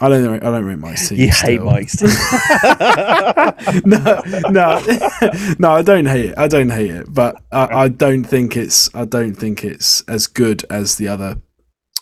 I 0.00 0.08
don't. 0.08 0.34
I 0.34 0.50
don't 0.50 0.64
rate 0.64 0.78
Mike's 0.78 1.08
team. 1.08 1.18
You 1.18 1.26
hate 1.28 1.34
still. 1.58 1.64
Mike's 1.64 1.96
team. 1.96 2.08
no, 3.84 4.22
no, 4.48 4.80
no. 5.58 5.70
I 5.72 5.82
don't 5.82 6.06
hate 6.06 6.26
it. 6.26 6.38
I 6.38 6.46
don't 6.46 6.70
hate 6.70 6.92
it, 6.92 7.06
but 7.12 7.42
I, 7.50 7.64
I 7.84 7.88
don't 7.88 8.22
think 8.22 8.56
it's. 8.56 8.94
I 8.94 9.04
don't 9.04 9.34
think 9.34 9.64
it's 9.64 10.02
as 10.02 10.28
good 10.28 10.64
as 10.70 10.96
the 10.96 11.08
other. 11.08 11.40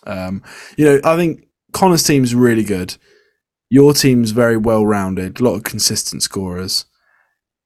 Um, 0.06 0.42
you 0.76 0.84
know, 0.84 1.00
I 1.04 1.16
think 1.16 1.46
Connor's 1.72 2.02
team's 2.02 2.34
really 2.34 2.64
good. 2.64 2.96
Your 3.68 3.92
team's 3.92 4.30
very 4.30 4.56
well 4.56 4.86
rounded, 4.86 5.40
a 5.40 5.44
lot 5.44 5.54
of 5.54 5.64
consistent 5.64 6.22
scorers. 6.22 6.84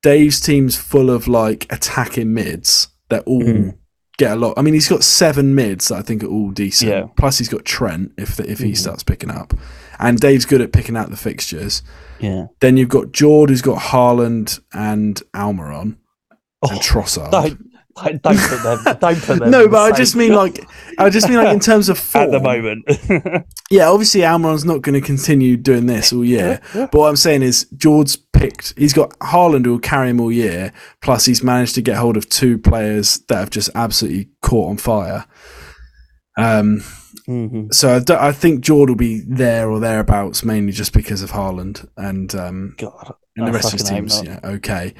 Dave's 0.02 0.40
team's 0.40 0.76
full 0.76 1.10
of 1.10 1.28
like 1.28 1.66
attacking 1.70 2.32
mids 2.32 2.88
that 3.10 3.22
all 3.24 3.42
Mhm. 3.42 3.74
get 4.16 4.32
a 4.32 4.36
lot. 4.36 4.54
I 4.56 4.62
mean, 4.62 4.72
he's 4.74 4.88
got 4.88 5.04
seven 5.04 5.54
mids 5.54 5.88
that 5.88 5.96
I 5.98 6.02
think 6.02 6.22
are 6.24 6.26
all 6.28 6.50
decent. 6.52 6.90
Yeah. 6.90 7.04
Plus, 7.18 7.38
he's 7.38 7.48
got 7.50 7.64
Trent 7.66 8.12
if 8.16 8.36
the, 8.36 8.50
if 8.50 8.60
he 8.60 8.72
Mhm. 8.72 8.76
starts 8.78 9.02
picking 9.02 9.30
up, 9.30 9.52
and 9.98 10.18
Dave's 10.18 10.46
good 10.46 10.62
at 10.62 10.72
picking 10.72 10.96
out 10.96 11.10
the 11.10 11.16
fixtures. 11.16 11.82
Yeah. 12.18 12.46
Then 12.60 12.76
you've 12.78 12.88
got 12.88 13.12
Jord, 13.12 13.50
who's 13.50 13.62
got 13.62 13.78
Haaland 13.78 14.60
and 14.72 15.22
Almiron 15.34 15.96
Oh, 16.62 16.68
and 16.70 16.80
Trossard. 16.80 17.30
don't, 17.30 17.69
don't, 18.02 18.22
don't 18.22 18.38
put 18.38 18.62
them. 18.62 18.96
Don't 19.00 19.22
put 19.22 19.38
them. 19.40 19.50
no, 19.50 19.68
but 19.68 19.88
the 19.88 19.94
I 19.94 19.96
just 19.96 20.16
mean 20.16 20.32
like 20.34 20.66
I 20.98 21.10
just 21.10 21.28
mean 21.28 21.38
like 21.38 21.52
in 21.54 21.60
terms 21.60 21.88
of 21.88 21.98
form. 21.98 22.24
at 22.26 22.30
the 22.30 22.40
moment. 22.40 23.46
Yeah, 23.70 23.88
obviously 23.88 24.24
Almiron's 24.24 24.64
not 24.64 24.82
going 24.82 25.00
to 25.00 25.06
continue 25.06 25.56
doing 25.56 25.86
this 25.86 26.12
all 26.12 26.24
year. 26.24 26.60
But 26.74 26.92
what 26.94 27.08
I'm 27.08 27.14
saying 27.16 27.42
is 27.42 27.66
George's 27.76 28.16
picked. 28.16 28.74
He's 28.76 28.92
got 28.92 29.10
Haaland 29.20 29.64
who 29.64 29.70
will 29.72 29.78
carry 29.78 30.10
him 30.10 30.20
all 30.20 30.32
year. 30.32 30.72
Plus, 31.02 31.24
he's 31.24 31.44
managed 31.44 31.76
to 31.76 31.82
get 31.82 31.96
hold 31.96 32.16
of 32.16 32.28
two 32.28 32.58
players 32.58 33.18
that 33.28 33.36
have 33.38 33.50
just 33.50 33.70
absolutely 33.76 34.28
caught 34.42 34.70
on 34.70 34.76
fire. 34.76 35.24
Um, 36.36 36.82
Mhm. 37.28 37.72
so 37.72 38.02
I, 38.08 38.28
I 38.28 38.32
think 38.32 38.60
George 38.62 38.88
will 38.88 38.96
be 38.96 39.20
there 39.26 39.70
or 39.70 39.78
thereabouts, 39.78 40.44
mainly 40.44 40.72
just 40.72 40.92
because 40.92 41.22
of 41.22 41.30
Haaland 41.30 41.86
and 41.96 42.34
um, 42.34 42.74
God, 42.78 43.14
and 43.36 43.46
the 43.46 43.52
rest 43.52 43.72
of 43.72 43.78
his 43.78 43.88
team's 43.88 44.20
yeah, 44.22 44.40
okay. 44.42 44.94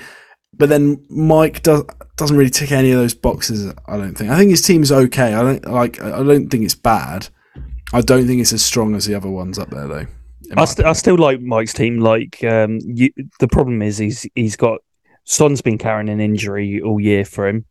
But 0.57 0.69
then 0.69 1.05
Mike 1.09 1.63
does 1.63 1.85
doesn't 2.17 2.37
really 2.37 2.51
tick 2.51 2.73
any 2.73 2.91
of 2.91 2.99
those 2.99 3.15
boxes. 3.15 3.73
I 3.87 3.97
don't 3.97 4.15
think. 4.15 4.31
I 4.31 4.37
think 4.39 4.51
his 4.51 4.63
team's 4.63 4.93
okay. 4.93 5.33
I 5.35 5.43
don't 5.43 5.65
like. 5.67 6.03
I 6.03 6.23
don't 6.23 6.49
think 6.49 6.65
it's 6.65 6.75
bad. 6.75 7.29
I 7.93 8.01
don't 8.01 8.27
think 8.27 8.41
it's 8.41 8.53
as 8.53 8.65
strong 8.65 8.95
as 8.95 9.07
the 9.07 9.15
other 9.15 9.31
ones 9.31 9.59
up 9.59 9.71
there, 9.71 9.87
though. 9.89 10.07
I, 10.57 10.65
st- 10.65 10.87
I 10.87 10.93
still 10.93 11.17
like 11.17 11.41
Mike's 11.41 11.73
team. 11.73 11.99
Like, 12.01 12.43
um, 12.45 12.79
you, 12.85 13.11
the 13.39 13.49
problem 13.49 13.83
is 13.83 13.99
he's 13.99 14.27
he's 14.35 14.57
got 14.57 14.81
Son's 15.25 15.63
been 15.63 15.79
carrying 15.79 16.09
an 16.09 16.21
injury 16.21 16.83
all 16.83 17.01
year 17.01 17.25
for 17.25 17.47
him. 17.49 17.65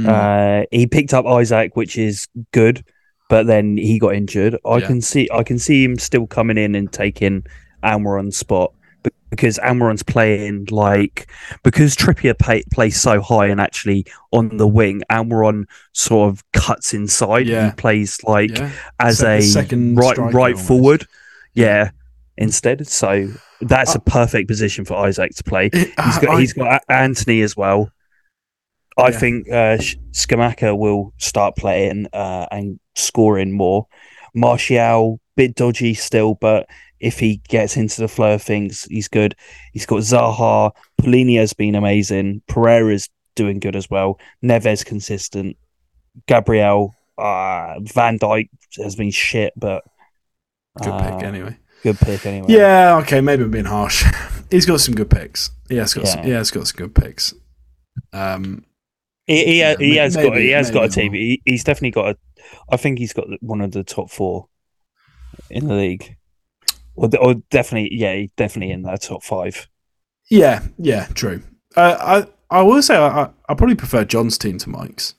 Mm. 0.00 0.62
Uh, 0.62 0.66
he 0.70 0.86
picked 0.86 1.14
up 1.14 1.26
Isak, 1.26 1.76
which 1.76 1.96
is 1.98 2.26
good, 2.52 2.84
but 3.28 3.46
then 3.46 3.76
he 3.76 3.98
got 3.98 4.14
injured. 4.14 4.56
I 4.64 4.78
Yeah. 4.78 4.86
can 4.86 5.00
see 5.02 5.28
I 5.32 5.42
can 5.42 5.58
see 5.58 5.84
him 5.84 5.98
still 5.98 6.26
coming 6.26 6.58
in 6.58 6.74
and 6.74 6.90
taking 6.92 7.44
Almiron's 7.84 8.36
spot 8.36 8.72
because 9.30 9.58
Almiron's 9.58 10.02
playing 10.02 10.66
like 10.70 11.28
because 11.62 11.96
Trippier 11.96 12.38
pay, 12.38 12.62
plays 12.72 13.00
so 13.00 13.20
high 13.20 13.46
and 13.46 13.60
actually 13.60 14.06
on 14.32 14.56
the 14.56 14.66
wing, 14.68 15.02
Almiron 15.10 15.64
sort 15.92 16.28
of 16.32 16.44
cuts 16.52 16.94
inside. 16.94 17.46
Yeah. 17.46 17.70
He 17.70 17.76
plays 17.76 18.22
like 18.24 18.56
yeah. 18.58 18.70
as 19.00 19.18
Se- 19.18 19.38
a 19.38 19.42
second 19.42 19.96
right 19.96 20.16
right 20.18 20.52
almost. 20.54 20.66
forward. 20.68 21.06
Yeah, 21.54 21.90
instead. 22.36 22.86
So 22.86 23.28
that's 23.60 23.94
Uh, 23.96 23.98
a 23.98 24.10
perfect 24.10 24.46
position 24.48 24.84
for 24.84 25.08
Isak 25.08 25.32
to 25.36 25.44
play. 25.44 25.66
It- 25.72 25.88
He's 26.04 26.18
got 26.18 26.28
I- 26.28 26.40
he's 26.40 26.52
got 26.52 26.82
Antony 26.88 27.40
as 27.42 27.56
well. 27.56 27.90
I 28.98 29.08
Yeah. 29.10 29.18
think 29.18 29.48
uh, 29.50 29.76
Scamacca 30.12 30.76
will 30.78 31.12
start 31.18 31.56
playing 31.56 32.06
uh, 32.14 32.46
and 32.50 32.78
scoring 32.94 33.52
more. 33.52 33.86
Martial 34.34 35.20
bit 35.36 35.54
dodgy 35.54 35.94
still, 35.94 36.34
but 36.34 36.66
if 37.00 37.18
he 37.18 37.36
gets 37.48 37.76
into 37.76 38.00
the 38.00 38.08
flow 38.08 38.34
of 38.34 38.42
things, 38.42 38.84
he's 38.84 39.08
good. 39.08 39.34
He's 39.72 39.86
got 39.86 39.98
Zaha. 40.00 40.72
Polini 41.00 41.36
has 41.38 41.52
been 41.52 41.74
amazing. 41.74 42.42
Pereira's 42.48 43.08
doing 43.34 43.60
good 43.60 43.76
as 43.76 43.90
well. 43.90 44.18
Neves 44.42 44.84
consistent. 44.84 45.56
Gabriel. 46.26 46.94
Uh, 47.18 47.74
Van 47.80 48.18
Dijk 48.18 48.48
has 48.82 48.94
been 48.96 49.10
shit, 49.10 49.52
but 49.56 49.82
good 50.82 50.88
uh, 50.92 51.16
pick 51.16 51.24
anyway. 51.26 51.56
Good 51.82 51.98
pick 51.98 52.26
anyway. 52.26 52.46
Yeah, 52.48 52.96
okay, 53.02 53.20
maybe 53.20 53.42
I'm 53.42 53.50
being 53.50 53.64
harsh. 53.64 54.04
He's 54.50 54.66
got 54.66 54.80
some 54.80 54.94
good 54.94 55.10
picks. 55.10 55.50
He 55.68 55.76
has 55.76 55.94
got 55.94 56.06
some, 56.08 56.20
Yeah. 56.20 56.24
he 56.26 56.30
has 56.32 56.50
got 56.50 56.66
some 56.68 56.76
good 56.76 56.94
picks. 56.94 57.32
Um, 58.12 58.64
He, 59.26 59.44
he, 59.44 59.58
Yeah, 59.60 59.76
he 59.78 59.90
may- 59.92 59.96
has 59.96 60.14
got 60.16 60.32
maybe- 60.32 60.42
he 60.46 60.50
has 60.50 60.70
got 60.70 60.84
a 60.84 60.88
team. 60.88 61.12
He, 61.14 61.40
he's 61.44 61.64
definitely 61.64 61.90
got 61.92 62.10
a. 62.10 62.18
I 62.70 62.76
think 62.76 62.98
he's 62.98 63.12
got 63.12 63.26
one 63.40 63.60
of 63.60 63.72
the 63.72 63.82
top 63.82 64.10
four 64.10 64.48
in 65.50 65.66
the 65.68 65.74
league, 65.74 66.16
or, 66.96 67.08
or 67.20 67.34
definitely 67.50 67.90
yeah, 67.96 68.24
definitely 68.36 68.72
in 68.72 68.82
that 68.82 69.02
top 69.02 69.22
five. 69.22 69.68
yeah, 70.30 70.62
yeah, 70.78 71.06
true. 71.14 71.42
Uh, 71.76 72.24
I 72.50 72.58
I 72.58 72.62
will 72.62 72.82
say 72.82 72.96
I, 72.96 73.24
I, 73.48 73.54
probably 73.54 73.74
prefer 73.74 74.04
John's 74.04 74.38
team 74.38 74.56
to 74.58 74.70
Mike's. 74.70 75.14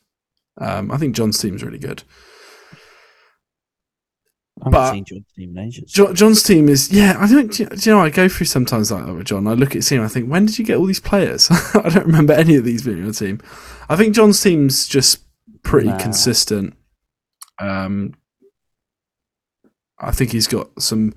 Um, 0.60 0.92
I 0.92 0.98
think 0.98 1.16
John's 1.16 1.38
team's 1.40 1.64
really 1.64 1.78
good. 1.78 2.04
I 4.64 4.70
But- 4.72 4.92
seen 4.92 5.06
John's 5.06 5.32
team 5.36 5.56
in 5.56 5.64
ages. 5.68 5.92
Jo- 5.92 6.14
John's 6.14 6.42
team 6.42 6.68
is 6.68 6.92
yeah. 6.92 7.16
I 7.20 7.28
don't. 7.28 7.52
Do 7.52 7.68
you, 7.70 7.92
know? 7.92 8.00
I 8.02 8.10
go 8.10 8.28
through 8.28 8.48
sometimes 8.48 8.92
like 8.92 9.06
that 9.06 9.14
with 9.14 9.28
John. 9.28 9.46
I 9.48 9.54
look 9.54 9.70
at 9.70 9.76
his 9.76 9.88
team. 9.90 10.02
I 10.02 10.08
think, 10.08 10.32
when 10.32 10.48
did 10.48 10.58
you 10.58 10.66
get 10.66 10.78
all 10.78 10.86
these 10.88 11.00
players? 11.00 11.48
I 11.76 11.90
don't 11.90 12.08
remember 12.08 12.34
any 12.34 12.56
of 12.56 12.64
these 12.64 12.82
being 12.84 12.98
in 13.00 13.06
the 13.08 13.14
team. 13.14 13.40
I 13.88 13.96
think 13.96 14.16
John's 14.16 14.42
team's 14.42 14.88
just 14.88 15.20
pretty 15.64 15.90
Nah. 15.90 16.00
consistent. 16.00 16.76
Um, 17.60 18.14
I 20.00 20.12
think 20.12 20.32
he's 20.32 20.48
got 20.48 20.82
some 20.82 21.14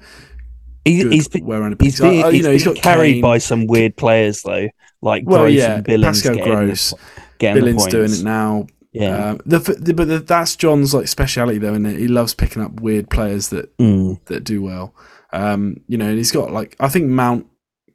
He, 0.96 1.02
good 1.02 1.12
he's 1.12 1.28
been, 1.28 1.44
well 1.44 1.60
rounded 1.60 1.80
he's 1.80 2.00
been, 2.00 2.22
uh, 2.24 2.26
you 2.28 2.32
he's 2.36 2.44
know, 2.44 2.52
he's 2.52 2.64
got 2.64 2.76
carried 2.76 3.12
Kane, 3.14 3.22
by 3.22 3.38
some 3.38 3.66
weird 3.66 3.96
players 3.96 4.42
though, 4.42 4.68
like 5.02 5.24
Well, 5.26 5.42
Gross 5.42 5.52
yeah, 5.54 5.74
and 5.76 5.84
Billings 5.84 6.22
Pascal 6.22 6.34
getting, 6.36 6.52
Gross. 6.52 6.94
getting 7.38 7.62
Billings 7.62 7.84
the 7.84 7.90
doing 7.90 8.12
it 8.12 8.22
now. 8.22 8.66
Yeah, 8.92 9.30
Um, 9.30 9.40
the, 9.46 9.58
the, 9.60 9.94
but 9.94 10.08
the, 10.08 10.18
that's 10.18 10.56
John's 10.56 10.92
like 10.92 11.06
speciality 11.06 11.58
though, 11.58 11.74
and 11.74 11.86
he 11.86 12.08
loves 12.08 12.34
picking 12.34 12.60
up 12.62 12.80
weird 12.80 13.08
players 13.08 13.48
that 13.50 13.76
Mm. 13.78 14.18
that 14.26 14.42
do 14.42 14.62
well. 14.62 14.94
Um, 15.32 15.76
you 15.86 15.96
know, 15.96 16.06
and 16.08 16.16
he's 16.18 16.32
got 16.32 16.50
like 16.52 16.74
I 16.80 16.88
think 16.88 17.06
Mount, 17.06 17.46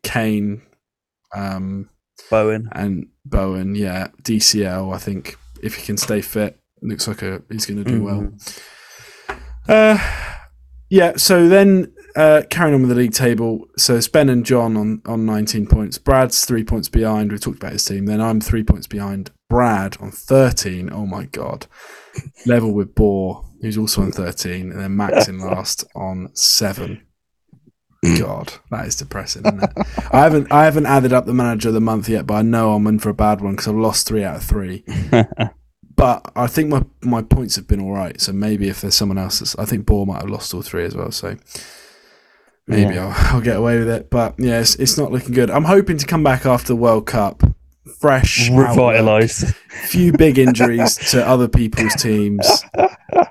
Kane, 0.03 0.61
um, 1.35 1.89
Bowen. 2.31 2.69
and 2.71 3.07
Bowen. 3.25 3.75
Yeah, 3.75 4.07
DCL. 4.23 4.93
I 4.95 4.97
think 4.97 5.35
if 5.61 5.75
he 5.75 5.83
can 5.85 5.97
stay 5.97 6.21
fit, 6.21 6.57
looks 6.81 7.09
like 7.09 7.21
a, 7.23 7.41
he's 7.51 7.65
going 7.65 7.83
to 7.83 7.91
do 7.91 8.01
well. 8.01 8.31
Uh, 9.67 9.97
yeah. 10.89 11.13
So 11.17 11.49
then 11.49 11.93
uh, 12.15 12.43
carrying 12.49 12.75
on 12.75 12.81
with 12.81 12.89
the 12.89 12.95
league 12.95 13.13
table. 13.13 13.67
So 13.77 13.95
it's 13.95 14.07
Ben 14.07 14.29
and 14.29 14.45
John 14.45 14.77
on 14.77 15.01
on 15.05 15.25
19 15.25 15.67
points. 15.67 15.97
Brad's 15.97 16.45
three 16.45 16.63
points 16.63 16.89
behind. 16.89 17.31
We 17.31 17.37
talked 17.37 17.57
about 17.57 17.73
his 17.73 17.85
team. 17.85 18.05
Then 18.05 18.21
I'm 18.21 18.41
three 18.41 18.63
points 18.63 18.87
behind. 18.87 19.31
Brad 19.49 19.97
on 19.99 20.11
13. 20.11 20.89
Oh 20.91 21.05
my 21.05 21.25
god. 21.25 21.67
Level 22.45 22.71
with 22.71 22.95
Boar, 22.95 23.45
who's 23.61 23.77
also 23.77 24.01
on 24.01 24.11
13, 24.11 24.71
and 24.71 24.79
then 24.79 24.95
Max 24.95 25.27
in 25.27 25.39
last 25.39 25.85
on 25.95 26.29
seven. 26.33 27.05
God, 28.19 28.53
that 28.69 28.85
is 28.85 28.95
depressing, 28.95 29.45
isn't 29.45 29.63
it? 29.63 29.69
I 30.11 30.21
haven't 30.21 30.51
I 30.51 30.65
haven't 30.65 30.85
added 30.85 31.13
up 31.13 31.25
the 31.25 31.33
manager 31.33 31.69
of 31.69 31.73
the 31.73 31.81
month 31.81 32.07
yet, 32.07 32.27
but 32.27 32.35
I 32.35 32.41
know 32.43 32.73
I'm 32.73 32.87
in 32.87 32.99
for 32.99 33.09
a 33.09 33.15
bad 33.15 33.41
one 33.41 33.53
because 33.53 33.67
I've 33.67 33.75
lost 33.75 34.07
three 34.07 34.23
out 34.23 34.37
of 34.37 34.43
three. 34.43 34.83
But 35.95 36.29
I 36.35 36.47
think 36.47 36.69
my 36.69 36.83
my 37.01 37.21
points 37.21 37.55
have 37.55 37.67
been 37.67 37.79
all 37.79 37.93
right. 37.93 38.19
So 38.19 38.33
maybe 38.33 38.67
if 38.67 38.81
there's 38.81 38.95
someone 38.95 39.17
else, 39.17 39.39
that's, 39.39 39.57
I 39.57 39.65
think 39.65 39.85
Ball 39.85 40.05
might 40.05 40.21
have 40.21 40.29
lost 40.29 40.53
all 40.53 40.61
three 40.61 40.83
as 40.83 40.95
well. 40.95 41.11
So 41.11 41.37
maybe 42.67 42.95
Yeah. 42.95 43.07
I'll, 43.07 43.13
I'll 43.35 43.41
get 43.41 43.57
away 43.57 43.79
with 43.79 43.89
it. 43.89 44.09
But 44.09 44.35
yeah, 44.37 44.59
it's, 44.59 44.75
it's 44.75 44.97
not 44.97 45.11
looking 45.11 45.33
good. 45.33 45.49
I'm 45.49 45.63
hoping 45.65 45.97
to 45.97 46.05
come 46.05 46.23
back 46.23 46.45
after 46.45 46.67
the 46.67 46.75
World 46.75 47.05
Cup, 47.05 47.43
fresh, 47.99 48.49
Revitalized. 48.49 49.55
few 49.87 50.11
big 50.13 50.37
injuries 50.37 50.95
to 51.11 51.25
other 51.27 51.47
people's 51.47 51.95
teams, 51.95 52.63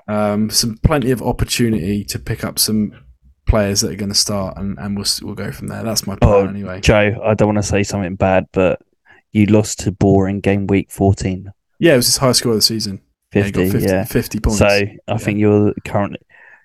um, 0.07 0.49
some 0.49 0.77
plenty 0.83 1.11
of 1.11 1.21
opportunity 1.21 2.03
to 2.05 2.19
pick 2.19 2.43
up 2.43 2.59
some 2.59 2.93
players 3.47 3.81
that 3.81 3.91
are 3.91 3.95
going 3.95 4.09
to 4.09 4.15
start, 4.15 4.57
and, 4.57 4.77
and 4.79 4.95
we'll 4.95 5.05
we'll 5.21 5.35
go 5.35 5.51
from 5.51 5.67
there. 5.67 5.83
That's 5.83 6.07
my 6.07 6.15
plan 6.15 6.33
Oh, 6.33 6.47
anyway. 6.47 6.81
Joe, 6.81 7.19
I 7.23 7.33
don't 7.33 7.53
want 7.53 7.57
to 7.57 7.63
say 7.63 7.83
something 7.83 8.15
bad, 8.15 8.47
but 8.51 8.81
you 9.31 9.45
lost 9.47 9.79
to 9.81 9.91
Boar 9.91 10.29
in 10.29 10.39
game 10.39 10.65
week 10.67 10.89
14, 10.91 11.51
Yeah, 11.79 11.93
it 11.93 11.97
was 11.97 12.05
his 12.07 12.17
highest 12.17 12.39
score 12.39 12.53
of 12.53 12.57
the 12.59 12.61
season. 12.61 13.01
Yeah, 13.33 13.43
50. 13.43 13.63
got 13.65 13.71
50, 13.73 13.87
yeah. 13.87 14.05
50 14.05 14.39
points. 14.39 14.59
So 14.59 14.81
I 15.09 15.17
think 15.17 15.39
you're 15.39 15.73
currently 15.83 16.19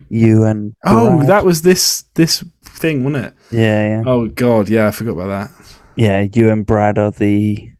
you 0.09 0.45
and 0.45 0.75
oh, 0.87 1.23
that 1.25 1.45
was 1.45 1.63
this 1.63 2.05
this 2.15 2.43
thing, 2.71 3.05
wasn't 3.05 3.27
it? 3.27 3.35
yeah 3.51 3.89
yeah 3.89 4.03
Oh 4.07 4.27
God, 4.29 4.69
yeah, 4.69 4.89
I 4.89 4.91
forgot 4.91 5.13
about 5.13 5.29
that. 5.29 5.75
yeah 5.97 6.27
you 6.33 6.51
and 6.51 6.65
Brad 6.67 6.99
are 6.99 7.11
the 7.11 7.71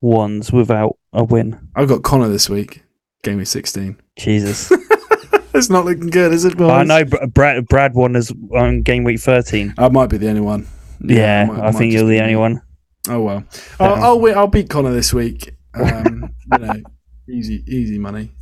ones 0.00 0.52
without 0.52 0.96
a 1.12 1.24
win. 1.24 1.58
I've 1.74 1.88
got 1.88 2.02
Connor 2.02 2.28
this 2.28 2.48
week, 2.50 2.84
game 3.22 3.38
week 3.38 3.46
sixteen. 3.46 4.00
Jesus, 4.18 4.70
it's 5.54 5.70
not 5.70 5.84
looking 5.84 6.08
good, 6.08 6.32
is 6.32 6.44
it? 6.44 6.56
Boys? 6.56 6.70
I 6.70 6.82
know 6.84 7.04
Brad 7.28 7.66
Brad 7.66 7.94
won 7.94 8.16
as 8.16 8.32
on 8.54 8.82
game 8.82 9.04
week 9.04 9.20
13. 9.20 9.74
I 9.78 9.88
might 9.88 10.08
be 10.08 10.16
the 10.18 10.28
only 10.28 10.40
one. 10.42 10.66
Yeah, 11.00 11.44
might- 11.46 11.58
I 11.58 11.70
might 11.70 11.74
think 11.78 11.92
you're 11.92 12.06
the 12.08 12.20
only 12.20 12.36
one. 12.36 12.62
Oh 13.08 13.20
well, 13.20 13.44
I'll, 13.78 13.94
I'll, 14.26 14.38
I'll 14.38 14.46
beat 14.48 14.68
Connor 14.68 14.92
this 14.92 15.14
week. 15.14 15.54
Um, 15.74 16.30
you 16.52 16.58
know, 16.58 16.74
easy, 17.28 17.62
easy 17.68 17.98
money. 17.98 18.32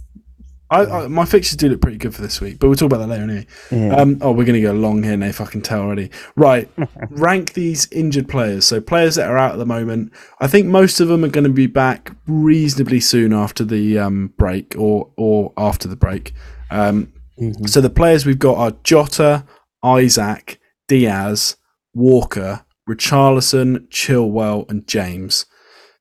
I, 0.70 0.84
I, 0.86 1.08
my 1.08 1.24
fixtures 1.24 1.56
do 1.56 1.68
look 1.68 1.80
pretty 1.82 1.98
good 1.98 2.14
for 2.14 2.22
this 2.22 2.40
week, 2.40 2.58
but 2.58 2.68
we'll 2.68 2.76
talk 2.76 2.86
about 2.86 2.98
that 2.98 3.08
later 3.08 3.22
anyway. 3.24 3.46
Yeah. 3.70 3.96
Um, 3.96 4.18
oh, 4.22 4.32
we're 4.32 4.44
going 4.46 4.60
to 4.60 4.66
go 4.66 4.72
long 4.72 5.02
here, 5.02 5.16
Nath. 5.16 5.40
I 5.40 5.44
can 5.44 5.60
tell 5.60 5.80
already. 5.82 6.10
Right, 6.36 6.68
rank 7.10 7.52
these 7.52 7.86
injured 7.92 8.28
players. 8.28 8.64
So 8.64 8.80
players 8.80 9.14
that 9.16 9.28
are 9.28 9.36
out 9.38 9.52
at 9.52 9.58
the 9.58 9.66
moment. 9.66 10.12
I 10.40 10.46
think 10.46 10.66
most 10.66 11.00
of 11.00 11.08
them 11.08 11.24
are 11.24 11.28
going 11.28 11.44
to 11.44 11.50
be 11.50 11.66
back 11.66 12.12
reasonably 12.26 13.00
soon 13.00 13.32
after 13.32 13.64
the 13.64 13.98
um, 13.98 14.32
break, 14.38 14.74
or 14.78 15.10
or 15.16 15.52
after 15.56 15.86
the 15.88 15.96
break. 15.96 16.32
Um, 16.70 17.12
Mhm. 17.38 17.68
So 17.68 17.80
the 17.80 17.90
players 17.90 18.24
we've 18.24 18.38
got 18.38 18.58
are 18.58 18.76
Jota, 18.84 19.44
Isak, 19.84 20.60
Diaz, 20.86 21.56
Walker, 21.92 22.64
Richarlison, 22.88 23.88
Chilwell, 23.88 24.70
and 24.70 24.86
James. 24.86 25.44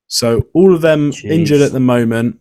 So 0.06 0.47
all 0.54 0.76
of 0.76 0.82
them 0.82 1.12
Jeez. 1.12 1.32
injured 1.32 1.62
at 1.62 1.71
the 1.71 1.80
moment. 1.80 2.39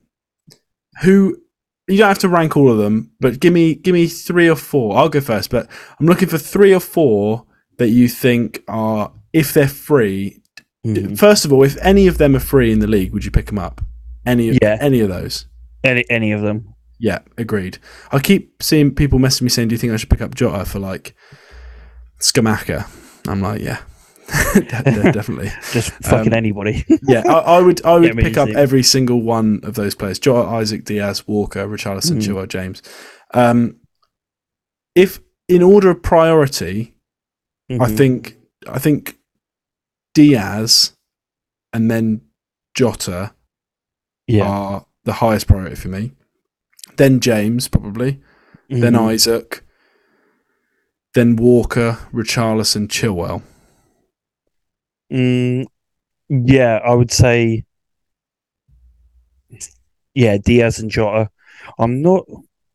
Who 1.02 1.38
you 1.88 1.98
don't 1.98 2.08
have 2.08 2.18
to 2.20 2.28
rank 2.28 2.56
all 2.56 2.70
of 2.70 2.78
them, 2.78 3.10
but 3.20 3.40
give 3.40 3.52
me 3.52 3.74
give 3.74 3.92
me 3.94 4.06
three 4.06 4.48
or 4.48 4.56
four. 4.56 4.96
I'll 4.96 5.08
go 5.08 5.20
first, 5.20 5.50
but 5.50 5.68
I'm 5.98 6.06
looking 6.06 6.28
for 6.28 6.38
three 6.38 6.72
or 6.74 6.80
four 6.80 7.44
that 7.78 7.88
you 7.88 8.08
think 8.08 8.62
are 8.68 9.12
if 9.32 9.52
they're 9.52 9.68
free. 9.68 10.40
Mhm. 10.86 11.16
First 11.18 11.44
of 11.44 11.52
all, 11.52 11.62
if 11.62 11.76
any 11.80 12.06
of 12.06 12.18
them 12.18 12.34
are 12.36 12.40
free 12.40 12.72
in 12.72 12.80
the 12.80 12.86
league, 12.86 13.12
would 13.12 13.24
you 13.24 13.30
pick 13.30 13.46
them 13.46 13.58
up? 13.58 13.80
Any 14.26 14.48
of 14.50 14.58
Yeah. 14.62 14.78
any 14.80 15.00
of 15.00 15.08
those? 15.08 15.46
Any 15.84 16.04
any 16.10 16.32
of 16.32 16.42
them? 16.42 16.74
Yeah, 16.98 17.18
agreed. 17.36 17.78
I 18.12 18.20
keep 18.20 18.62
seeing 18.62 18.94
people 18.94 19.18
messaging 19.18 19.42
me 19.42 19.48
saying, 19.48 19.68
"Do 19.68 19.74
you 19.74 19.78
think 19.78 19.92
I 19.92 19.96
should 19.96 20.10
pick 20.10 20.20
up 20.22 20.34
Jota 20.36 20.64
for 20.64 20.78
like 20.78 21.14
Scamacca?" 22.20 22.86
I'm 23.26 23.40
like, 23.40 23.60
yeah, 23.60 23.78
definitely. 24.68 25.50
Just 25.72 25.90
fucking 26.04 26.32
Um, 26.32 26.36
anybody. 26.36 26.84
Yeah, 27.02 27.22
I, 27.26 27.56
I 27.56 27.60
would. 27.60 27.84
I 27.84 27.98
would 27.98 28.14
me 28.14 28.22
pick 28.22 28.36
up 28.36 28.48
every 28.50 28.82
single 28.82 29.20
one 29.22 29.60
of 29.62 29.74
those 29.74 29.94
players: 29.94 30.18
Jota, 30.18 30.58
Isak, 30.60 30.84
Diaz, 30.84 31.26
Walker, 31.26 31.66
Richarlison, 31.66 32.16
Mm. 32.18 32.22
Chilwell, 32.22 32.48
James. 32.48 32.82
Um, 33.34 33.76
if 34.94 35.20
in 35.48 35.62
order 35.62 35.90
of 35.90 36.02
priority, 36.02 36.94
I 37.70 37.74
Mhm. 37.74 37.96
think 37.96 38.36
I 38.68 38.78
think 38.78 39.16
Diaz 40.14 40.92
and 41.72 41.90
then 41.90 42.20
Jota 42.74 43.34
yeah. 44.26 44.46
are 44.46 44.86
the 45.04 45.14
highest 45.14 45.46
priority 45.48 45.74
for 45.76 45.88
me. 45.88 46.12
Then 46.96 47.20
James 47.20 47.68
probably. 47.68 48.20
then 48.68 48.94
Mhm. 48.94 49.12
Isak, 49.14 49.64
then 51.14 51.36
Walker, 51.36 51.98
Richarlison, 52.12 52.88
Chilwell. 52.88 53.42
Mm, 55.12 55.66
yeah, 56.28 56.80
I 56.84 56.94
would 56.94 57.10
say. 57.12 57.64
Yeah, 60.14 60.36
Diaz 60.38 60.78
and 60.78 60.90
Jota. 60.90 61.30
I'm 61.78 62.02
not. 62.02 62.26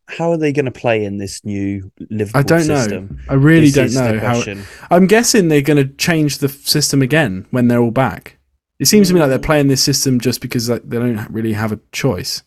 How 0.08 0.32
are 0.32 0.38
they 0.38 0.54
going 0.54 0.66
to 0.66 0.72
play 0.72 1.04
in 1.04 1.18
this 1.18 1.44
new 1.44 1.92
Liverpool 2.10 2.40
I 2.40 2.44
don't 2.44 2.68
know. 2.68 2.76
system? 2.78 3.20
I 3.30 3.34
really 3.34 3.70
This 3.70 3.94
don't 3.94 4.14
know 4.14 4.20
how. 4.20 4.42
I'm 4.90 5.06
guessing 5.06 5.50
they're 5.50 5.62
going 5.62 5.86
to 5.86 5.94
change 5.96 6.38
the 6.38 6.48
system 6.48 7.02
again 7.02 7.46
when 7.52 7.68
they're 7.68 7.82
all 7.82 7.92
back. 7.92 8.38
It 8.80 8.86
seems 8.86 9.10
to 9.10 9.14
me 9.14 9.20
like 9.20 9.30
they're 9.30 9.40
Mm. 9.40 9.44
playing 9.44 9.68
this 9.68 9.84
system 9.84 10.20
just 10.20 10.40
because 10.40 10.70
like, 10.70 10.88
they 10.88 10.98
don't 10.98 11.30
really 11.30 11.54
have 11.54 11.72
a 11.72 11.80
choice. 11.92 12.44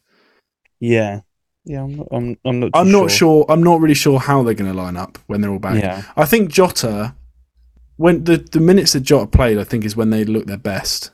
Yeah, 0.79 1.21
yeah. 1.65 1.83
I'm 1.83 1.97
not. 1.97 2.09
I'm, 2.13 2.37
I'm 2.47 2.61
not. 2.61 2.71
I'm 2.73 2.91
not 2.91 3.11
sure. 3.11 3.45
I'm 3.49 3.63
not 3.63 3.81
really 3.81 3.95
sure 3.95 4.19
how 4.19 4.43
they're 4.43 4.55
going 4.55 4.71
to 4.71 4.77
line 4.77 4.97
up 4.97 5.19
when 5.27 5.41
they're 5.43 5.51
all 5.51 5.59
back. 5.59 5.83
Yeah, 5.83 6.03
I 6.17 6.25
think 6.25 6.51
Jota, 6.51 7.15
when 8.01 8.25
the 8.25 8.39
the 8.39 8.61
minutes 8.61 8.93
that 8.95 9.01
Jota 9.01 9.27
played, 9.27 9.59
I 9.59 9.65
think 9.65 9.85
is 9.85 9.95
when 9.97 10.11
they 10.11 10.25
look 10.25 10.47
their 10.47 10.57
best. 10.57 11.11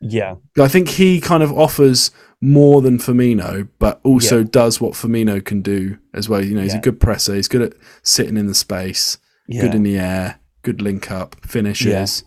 yeah, 0.00 0.36
I 0.58 0.68
think 0.68 0.88
he 0.88 1.20
kind 1.20 1.42
of 1.42 1.52
offers 1.52 2.10
more 2.40 2.80
than 2.80 2.96
Firmino, 2.98 3.68
but 3.78 4.00
also 4.02 4.38
Yeah. 4.38 4.46
does 4.50 4.80
what 4.80 4.94
Firmino 4.94 5.44
can 5.44 5.60
do 5.60 5.98
as 6.14 6.26
well. 6.28 6.42
You 6.42 6.54
know, 6.54 6.62
he's 6.62 6.72
a 6.74 6.78
good 6.78 6.98
presser. 6.98 7.34
He's 7.34 7.48
good 7.48 7.60
at 7.62 7.72
sitting 8.02 8.38
in 8.38 8.46
the 8.46 8.54
space, 8.54 9.18
yeah. 9.46 9.60
good 9.60 9.74
in 9.74 9.82
the 9.82 9.98
air, 9.98 10.40
good 10.62 10.80
link 10.80 11.10
up, 11.10 11.36
finishes. 11.46 12.24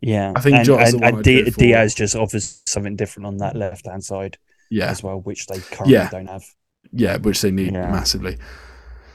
Yeah, 0.00 0.32
I 0.34 0.40
think 0.40 0.56
and, 0.56 0.66
Jota's 0.66 0.94
and, 0.94 1.04
and 1.04 1.16
for. 1.18 1.60
Diaz 1.60 1.94
just 1.94 2.16
offers 2.16 2.60
something 2.66 2.96
different 2.96 3.26
on 3.26 3.36
that 3.38 3.54
left 3.56 3.86
hand 3.86 4.02
side 4.04 4.36
Yeah, 4.70 4.90
as 4.90 5.02
well, 5.02 5.20
which 5.20 5.46
they 5.46 5.58
currently 5.58 5.94
Yeah. 5.94 6.08
don't 6.10 6.26
have. 6.28 6.44
yeah, 6.92 7.16
which 7.18 7.40
they 7.40 7.50
need 7.50 7.72
Yeah. 7.72 7.90
massively. 7.90 8.36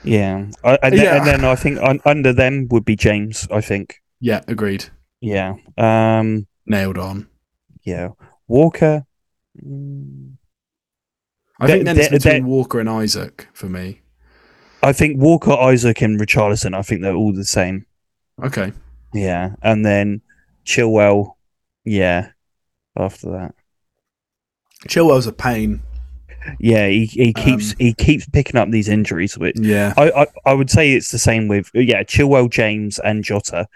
Yeah, 0.03 0.47
I, 0.63 0.77
and, 0.83 0.97
then, 0.97 1.17
and 1.17 1.27
then 1.27 1.43
I 1.43 1.55
think 1.55 1.79
un, 1.81 1.99
under 2.05 2.31
them 2.31 2.67
would 2.71 2.85
be 2.85 2.95
James. 2.95 3.47
I 3.51 3.61
think. 3.61 4.01
Yeah, 4.19 4.41
agreed. 4.47 4.85
Yeah. 5.21 5.55
Um. 5.77 6.47
Nailed 6.65 6.97
on. 6.97 7.27
Yeah. 7.83 8.09
Walker. 8.47 9.05
mm, 9.63 10.33
I 11.59 11.67
think 11.67 11.85
then 11.85 11.97
it's 11.97 12.09
between 12.09 12.45
Walker 12.45 12.79
and 12.79 12.89
Isak 12.89 13.47
for 13.53 13.67
me. 13.67 14.01
I 14.83 14.93
think 14.93 15.19
Walker, 15.19 15.55
Isak, 15.59 16.01
and 16.01 16.19
Richarlison. 16.19 16.75
I 16.75 16.81
think 16.81 17.01
they're 17.01 17.15
all 17.15 17.33
the 17.33 17.43
same. 17.43 17.85
Okay. 18.43 18.71
Yeah, 19.13 19.55
and 19.61 19.85
then 19.85 20.21
Chilwell. 20.65 21.35
Yeah. 21.83 22.29
After 22.95 23.31
that. 23.31 23.55
Chilwell's 24.87 25.27
a 25.27 25.31
pain. 25.31 25.81
Yeah, 26.59 26.87
he, 26.87 27.05
he 27.05 27.33
keeps 27.33 27.71
Um, 27.71 27.77
he 27.79 27.93
keeps 27.93 28.27
picking 28.27 28.55
up 28.55 28.69
these 28.69 28.87
injuries, 28.87 29.37
which 29.37 29.57
Yeah. 29.59 29.93
I, 29.97 30.11
I 30.11 30.27
I 30.45 30.53
would 30.53 30.69
say 30.69 30.93
it's 30.93 31.11
the 31.11 31.19
same 31.19 31.47
with 31.47 31.69
yeah 31.73 32.03
Chilwell, 32.03 32.49
James, 32.49 32.99
and 32.99 33.23
Jota. 33.23 33.67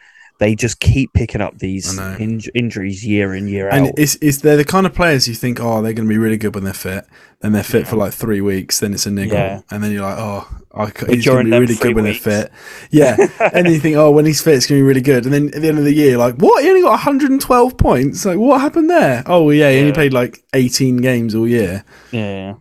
They 0.41 0.55
just 0.55 0.79
keep 0.79 1.13
picking 1.13 1.39
up 1.39 1.59
these 1.59 1.99
I 1.99 2.13
know. 2.13 2.17
inj- 2.17 2.49
injuries 2.55 3.05
year 3.05 3.35
in 3.35 3.47
year 3.47 3.69
And 3.69 3.83
out. 3.83 3.89
And 3.89 3.99
it's, 3.99 4.17
it's 4.23 4.39
they're 4.39 4.57
the 4.57 4.65
kind 4.65 4.87
of 4.87 4.93
players 4.95 5.27
you 5.27 5.35
think, 5.35 5.59
oh, 5.61 5.83
they're 5.83 5.93
going 5.93 6.07
to 6.07 6.09
be 6.09 6.17
really 6.17 6.37
good 6.37 6.55
when 6.55 6.63
they're 6.63 6.73
fit. 6.73 7.05
Then 7.41 7.51
they're 7.51 7.61
fit 7.63 7.87
for 7.87 7.95
like 7.95 8.11
three 8.11 8.41
weeks. 8.41 8.79
Then 8.79 8.91
it's 8.95 9.05
a 9.05 9.11
niggle, 9.11 9.37
Yeah. 9.37 9.61
and 9.69 9.83
then 9.83 9.91
you're 9.91 10.01
like, 10.01 10.17
oh, 10.17 10.47
I, 10.73 10.87
c- 10.87 10.93
But 11.05 11.09
he's 11.13 11.25
going 11.27 11.45
to 11.45 11.51
be 11.51 11.59
really 11.59 11.75
three 11.75 11.89
good 11.91 11.95
when 11.95 12.05
weeks- 12.05 12.23
they're 12.23 12.43
fit. 12.45 12.51
Yeah, 12.89 13.15
and 13.53 13.65
then 13.67 13.73
you 13.73 13.79
think, 13.79 13.97
oh, 13.97 14.09
when 14.09 14.25
he's 14.25 14.41
fit, 14.41 14.55
it's 14.55 14.65
going 14.65 14.79
to 14.79 14.83
be 14.83 14.87
really 14.87 15.01
good. 15.01 15.25
And 15.25 15.33
then 15.33 15.47
at 15.53 15.61
the 15.61 15.67
end 15.67 15.77
of 15.77 15.85
the 15.85 15.93
year, 15.93 16.17
like, 16.17 16.35
what? 16.37 16.63
He 16.63 16.69
only 16.69 16.81
got 16.81 16.89
112 16.91 17.77
points. 17.77 18.25
Like, 18.25 18.37
what 18.39 18.61
happened 18.61 18.89
there? 18.89 19.21
Oh, 19.27 19.51
yeah, 19.51 19.69
he 19.71 19.79
only 19.79 19.93
played 19.93 20.11
like 20.13 20.43
18 20.55 20.97
games 20.97 21.35
all 21.35 21.47
year. 21.47 21.83
yeah, 22.11 22.55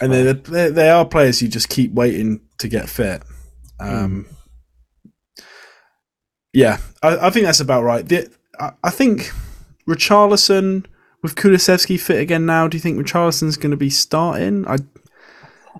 And 0.00 0.12
they 0.12 0.32
they 0.32 0.70
they 0.70 0.90
are 0.90 1.04
players 1.06 1.40
you 1.40 1.46
just 1.46 1.68
keep 1.68 1.92
waiting 1.92 2.40
to 2.58 2.66
get 2.68 2.88
fit. 2.88 3.22
Um, 3.80 4.26
Yeah, 6.52 6.78
I, 7.02 7.28
I 7.28 7.30
think 7.30 7.46
that's 7.46 7.60
about 7.60 7.82
right. 7.82 8.06
The, 8.06 8.30
I, 8.60 8.72
I 8.84 8.90
think 8.90 9.30
Richarlison 9.88 10.84
with 11.22 11.34
Kulusevski 11.34 11.98
fit 12.00 12.18
again 12.20 12.46
now. 12.46 12.68
Do 12.68 12.76
you 12.76 12.80
think 12.80 12.98
Richarlison's 12.98 13.56
going 13.56 13.70
to 13.70 13.76
be 13.76 13.90
starting? 13.90 14.66
I, 14.66 14.76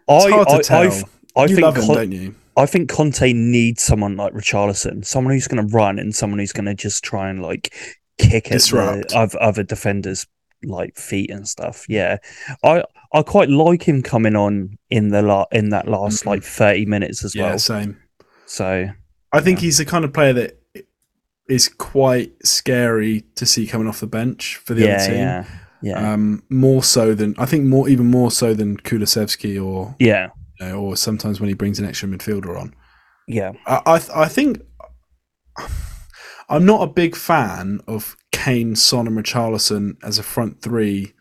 I 0.09 0.31
hard 0.31 0.49
to 0.49 0.55
I, 0.55 0.61
tell. 0.63 0.83
I've- 0.83 1.03
I 1.35 1.43
you 1.45 1.49
think 1.57 1.61
love 1.63 1.77
him, 1.79 1.87
Con- 1.87 1.95
don't 1.97 2.13
you? 2.13 2.35
I 2.59 2.67
think 2.67 2.91
Conte 2.91 3.33
needs 3.33 3.83
someone 3.83 4.17
like 4.19 4.35
Richarlison, 4.35 5.03
someone 5.07 5.33
who's 5.33 5.49
going 5.49 5.67
to 5.67 5.75
run 5.75 5.99
and 5.99 6.15
someone 6.15 6.39
who's 6.39 6.53
going 6.53 6.67
to 6.67 6.75
just 6.75 7.03
try 7.03 7.31
and 7.31 7.41
like 7.41 7.73
kick 8.19 8.53
at 8.53 8.61
the 8.61 9.37
other 9.41 9.63
defenders 9.63 10.27
like 10.63 10.97
feet 10.99 11.31
and 11.31 11.49
stuff. 11.49 11.87
Yeah, 11.89 12.19
I 12.63 12.85
I 13.15 13.23
quite 13.23 13.49
like 13.49 13.83
him 13.89 14.03
coming 14.03 14.37
on 14.37 14.77
in 14.91 15.09
the 15.09 15.23
la- 15.23 15.47
in 15.53 15.71
that 15.71 15.89
last 15.89 16.25
Mhm. 16.25 16.27
like 16.27 16.43
thirty 16.43 16.85
minutes 16.85 17.25
as 17.25 17.35
Yeah, 17.35 17.49
well. 17.51 17.59
same. 17.59 17.97
So 18.45 18.89
I 19.33 19.41
think 19.41 19.61
Yeah. 19.61 19.65
he's 19.65 19.79
the 19.79 19.87
kind 19.87 20.05
of 20.05 20.13
player 20.13 20.35
that 20.35 20.61
is 21.53 21.69
quite 21.69 22.33
scary 22.47 23.25
to 23.37 23.45
see 23.45 23.67
coming 23.67 23.87
off 23.89 24.01
the 24.01 24.07
bench 24.07 24.57
for 24.65 24.75
the 24.75 24.83
yeah, 24.85 24.95
other 24.97 25.07
team. 25.07 25.17
yeah, 25.19 25.45
yeah, 25.83 26.13
Um, 26.13 26.43
more 26.49 26.83
so 26.83 27.15
than 27.15 27.35
I 27.39 27.47
think 27.47 27.65
more 27.65 27.89
even 27.89 28.07
more 28.07 28.31
so 28.31 28.55
than 28.55 28.77
Kulusevski 28.79 29.63
or 29.63 29.95
yeah, 29.99 30.29
you 30.59 30.67
know, 30.67 30.81
or 30.81 30.97
sometimes 30.97 31.41
when 31.41 31.49
he 31.49 31.55
brings 31.55 31.79
an 31.79 31.85
extra 31.87 32.09
midfielder 32.09 32.59
on. 32.59 32.75
yeah. 33.29 33.53
I 33.67 33.81
I, 33.87 33.99
th- 33.99 34.11
I 34.25 34.29
think 34.29 34.63
I'm 36.49 36.65
not 36.67 36.83
a 36.83 36.87
big 36.93 37.17
fan 37.17 37.81
of 37.87 38.17
Kane, 38.33 38.75
Son, 38.77 39.07
and 39.07 39.17
Richarlison 39.17 39.97
as 40.03 40.19
a 40.19 40.23
front 40.23 40.63
three 40.63 41.13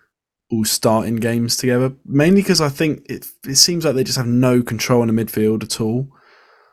all 0.52 0.66
starting 0.66 1.16
games 1.18 1.56
together. 1.56 1.94
Mainly 2.06 2.42
because 2.42 2.62
I 2.62 2.70
think 2.70 3.06
it 3.10 3.26
it 3.48 3.56
seems 3.56 3.86
like 3.86 3.96
they 3.96 4.04
just 4.04 4.18
have 4.18 4.28
no 4.28 4.62
control 4.62 5.02
in 5.04 5.14
the 5.14 5.24
midfield 5.26 5.64
at 5.64 5.80
all. 5.82 6.08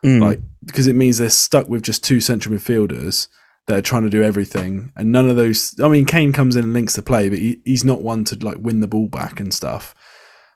Mm. 0.05 0.21
Like 0.21 0.39
because 0.63 0.87
it 0.87 0.95
means 0.95 1.17
they're 1.17 1.29
stuck 1.29 1.67
with 1.67 1.83
just 1.83 2.03
two 2.03 2.19
central 2.21 2.55
midfielders 2.55 3.27
that 3.69 3.77
are 3.77 3.81
trying 3.81 4.03
to 4.03 4.09
do 4.09 4.21
everything, 4.23 4.91
and 4.97 5.11
none 5.11 5.29
of 5.29 5.37
those. 5.37 5.79
I 5.79 5.87
mean, 5.87 6.05
Kane 6.05 6.33
comes 6.33 6.55
in 6.57 6.65
and 6.65 6.73
links 6.73 6.95
the 6.95 7.01
play, 7.01 7.29
but 7.29 7.39
he, 7.39 7.61
he's 7.63 7.85
not 7.85 8.01
one 8.01 8.25
to 8.25 8.35
like 8.45 8.57
win 8.59 8.81
the 8.81 8.87
ball 8.87 9.07
back 9.07 9.39
and 9.39 9.53
stuff. 9.53 9.95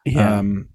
yeah, 0.05 0.39
Um, 0.39 0.67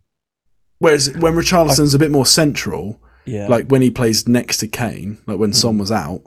whereas 0.78 1.10
when 1.18 1.34
Richarlison's 1.34 1.92
a 1.94 1.98
bit 1.98 2.10
more 2.10 2.24
central, 2.24 3.02
yeah, 3.26 3.46
like 3.48 3.66
when 3.68 3.82
he 3.82 3.90
plays 3.90 4.26
next 4.26 4.56
to 4.58 4.68
Kane, 4.68 5.18
like 5.26 5.38
when 5.38 5.52
Son 5.52 5.74
Mhm. 5.76 5.80
was 5.80 5.92
out, 5.92 6.22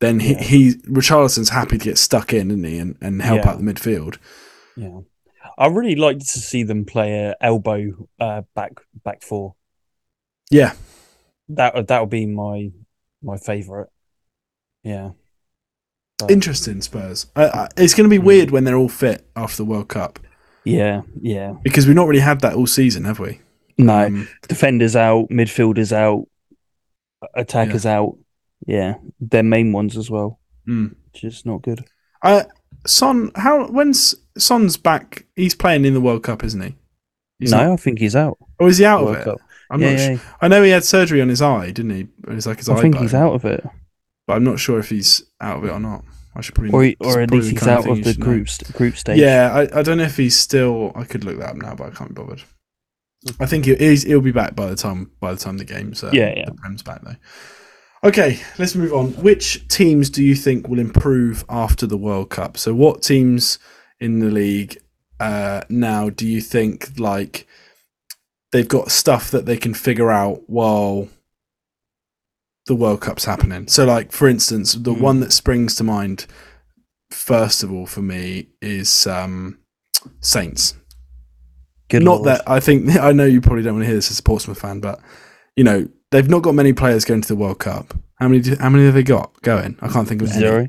then 0.00 0.20
he, 0.20 0.32
Yeah. 0.32 0.42
he 0.42 0.74
Richarlison's 0.88 1.50
happy 1.50 1.76
to 1.76 1.84
get 1.84 1.98
stuck 1.98 2.32
in, 2.32 2.50
isn't 2.50 2.64
he, 2.64 2.78
and, 2.78 2.96
and 3.02 3.20
help 3.20 3.44
Yeah. 3.44 3.50
out 3.50 3.58
the 3.58 3.64
midfield. 3.70 4.16
yeah. 4.76 5.00
I 5.58 5.66
really 5.66 5.96
like 5.96 6.18
to 6.20 6.24
see 6.24 6.62
them 6.62 6.84
play 6.84 7.12
a 7.18 7.34
elbow 7.40 8.08
uh, 8.20 8.42
back 8.54 8.72
back 9.04 9.22
four. 9.24 9.56
Yeah, 10.52 10.74
That 11.48 11.88
that 11.88 12.00
would 12.00 12.10
be 12.10 12.26
my 12.26 12.70
my 13.22 13.36
favorite. 13.38 13.88
Yeah. 14.84 15.10
Interesting 16.28 16.80
Spurs. 16.82 17.26
I, 17.36 17.44
I, 17.46 17.68
it's 17.76 17.94
going 17.94 18.08
to 18.08 18.14
be 18.14 18.20
Mm. 18.22 18.26
weird 18.26 18.50
when 18.50 18.64
they're 18.64 18.76
all 18.76 18.88
fit 18.88 19.26
after 19.36 19.58
the 19.58 19.64
World 19.64 19.88
Cup 19.88 20.18
Yeah, 20.64 21.02
yeah. 21.20 21.54
because 21.62 21.86
we've 21.86 21.94
not 21.96 22.08
really 22.08 22.20
had 22.22 22.40
that 22.40 22.54
all 22.54 22.66
season, 22.66 23.04
have 23.04 23.18
we? 23.20 23.40
No, 23.78 24.06
Um, 24.06 24.28
defenders 24.48 24.96
out, 24.96 25.28
midfielders 25.28 25.92
out, 25.92 26.26
attackers 27.34 27.86
out. 27.86 28.16
Yeah, 28.66 28.94
their 29.20 29.44
main 29.44 29.72
ones 29.72 29.96
as 29.96 30.10
well, 30.10 30.40
mm. 30.66 30.94
which 31.12 31.22
is 31.24 31.46
not 31.46 31.62
good. 31.62 31.84
Uh, 32.22 32.42
Son, 32.86 33.30
how 33.36 33.68
when's 33.68 34.14
Son's 34.36 34.76
back? 34.76 35.24
He's 35.36 35.54
playing 35.54 35.84
in 35.84 35.94
the 35.94 36.00
World 36.00 36.24
Cup, 36.24 36.42
isn't 36.44 36.60
he? 36.60 36.74
He's 37.38 37.52
no, 37.52 37.58
not- 37.58 37.72
I 37.74 37.76
think 37.76 38.00
he's 38.00 38.16
out. 38.16 38.36
Oh, 38.58 38.66
is 38.66 38.78
he 38.78 38.84
out 38.84 39.00
of 39.02 39.06
World 39.06 39.18
it? 39.18 39.24
Cup. 39.24 39.38
I'm 39.70 39.80
yeah, 39.80 39.90
not. 39.92 39.98
yeah. 40.00 40.16
Sh- 40.16 40.20
I 40.40 40.48
know 40.48 40.62
he 40.64 40.70
had 40.70 40.82
surgery 40.84 41.20
on 41.22 41.28
his 41.28 41.40
eye, 41.40 41.66
didn't 41.70 41.90
he? 41.92 42.00
It 42.26 42.34
was 42.34 42.46
like 42.48 42.58
his 42.58 42.68
I 42.68 42.74
eye 42.74 42.80
think 42.80 42.94
bone, 42.94 43.02
he's 43.04 43.14
out 43.14 43.34
of 43.34 43.44
it, 43.44 43.64
but 44.26 44.34
I'm 44.34 44.44
not 44.44 44.58
sure 44.58 44.78
if 44.80 44.88
he's 44.90 45.22
out 45.40 45.58
of 45.58 45.64
it 45.64 45.70
or 45.70 45.78
not. 45.80 46.04
I 46.38 46.40
should 46.40 46.54
probably, 46.54 46.70
or 46.72 46.84
he- 46.84 46.96
or 47.00 47.20
at 47.20 47.30
least 47.32 47.50
he's 47.50 47.66
out 47.66 47.86
of 47.88 48.04
the 48.04 48.14
group 48.14 48.48
st- 48.48 48.72
group 48.74 48.96
stage. 48.96 49.18
Yeah, 49.18 49.50
I, 49.52 49.80
I 49.80 49.82
don't 49.82 49.98
know 49.98 50.04
if 50.04 50.16
he's 50.16 50.38
still. 50.38 50.92
I 50.94 51.04
could 51.04 51.24
look 51.24 51.38
that 51.38 51.50
up 51.50 51.56
now, 51.56 51.74
but 51.74 51.88
I 51.88 51.90
can't 51.90 52.10
be 52.14 52.22
bothered. 52.22 52.42
I 53.40 53.46
think 53.46 53.64
he, 53.64 53.74
he's, 53.74 54.04
he'll 54.04 54.20
be 54.20 54.30
back 54.30 54.54
by 54.54 54.66
the 54.66 54.76
time 54.76 55.10
by 55.20 55.32
the 55.34 55.38
time 55.40 55.58
the 55.58 55.64
game's 55.64 56.04
uh, 56.04 56.10
Yeah, 56.12 56.32
yeah. 56.36 56.44
the 56.46 56.54
Prem's 56.54 56.82
back 56.82 57.02
though. 57.02 57.16
Okay, 58.04 58.38
let's 58.58 58.76
move 58.76 58.92
on. 58.92 59.08
Which 59.14 59.66
teams 59.66 60.08
do 60.08 60.22
you 60.22 60.36
think 60.36 60.68
will 60.68 60.78
improve 60.78 61.44
after 61.48 61.84
the 61.84 61.96
World 61.96 62.30
Cup? 62.30 62.56
So, 62.56 62.72
what 62.72 63.02
teams 63.02 63.58
in 63.98 64.20
the 64.20 64.30
league 64.30 64.78
uh, 65.18 65.62
now 65.68 66.08
do 66.08 66.24
you 66.24 66.40
think 66.40 66.96
like 67.00 67.48
they've 68.52 68.68
got 68.68 68.92
stuff 68.92 69.32
that 69.32 69.46
they 69.46 69.56
can 69.56 69.74
figure 69.74 70.12
out 70.12 70.42
while 70.46 71.08
the 72.68 72.76
World 72.76 73.00
Cup's 73.00 73.24
happening? 73.24 73.66
So, 73.66 73.84
like 73.84 74.12
for 74.12 74.28
instance, 74.28 74.74
the 74.74 74.94
Hmm. 74.94 75.02
one 75.02 75.20
that 75.20 75.32
springs 75.32 75.74
to 75.76 75.84
mind 75.84 76.26
first 77.10 77.62
of 77.62 77.72
all 77.72 77.86
for 77.86 78.02
me 78.02 78.48
is 78.62 79.06
um, 79.06 79.58
Saints. 80.20 80.74
Good 81.88 82.02
not 82.04 82.16
lord. 82.22 82.26
that 82.28 82.42
I 82.48 82.60
think 82.60 82.96
I 83.00 83.12
know 83.12 83.24
you 83.24 83.40
probably 83.40 83.62
don't 83.62 83.74
want 83.74 83.82
to 83.84 83.86
hear 83.88 83.96
this 83.96 84.10
as 84.10 84.18
a 84.20 84.22
Portsmouth 84.22 84.60
fan, 84.60 84.78
but 84.80 85.00
you 85.56 85.64
know 85.64 85.88
they've 86.10 86.28
not 86.28 86.42
got 86.42 86.54
many 86.54 86.72
players 86.72 87.04
going 87.04 87.22
to 87.22 87.28
the 87.28 87.36
World 87.36 87.58
Cup. 87.58 87.94
How 88.20 88.28
many? 88.28 88.40
Do, 88.42 88.56
how 88.60 88.68
many 88.68 88.84
have 88.84 88.94
they 88.94 89.02
got 89.02 89.40
going? 89.42 89.76
I 89.80 89.88
can't 89.88 90.06
think 90.08 90.22
of 90.22 90.28
any. 90.30 90.38
zero. 90.38 90.68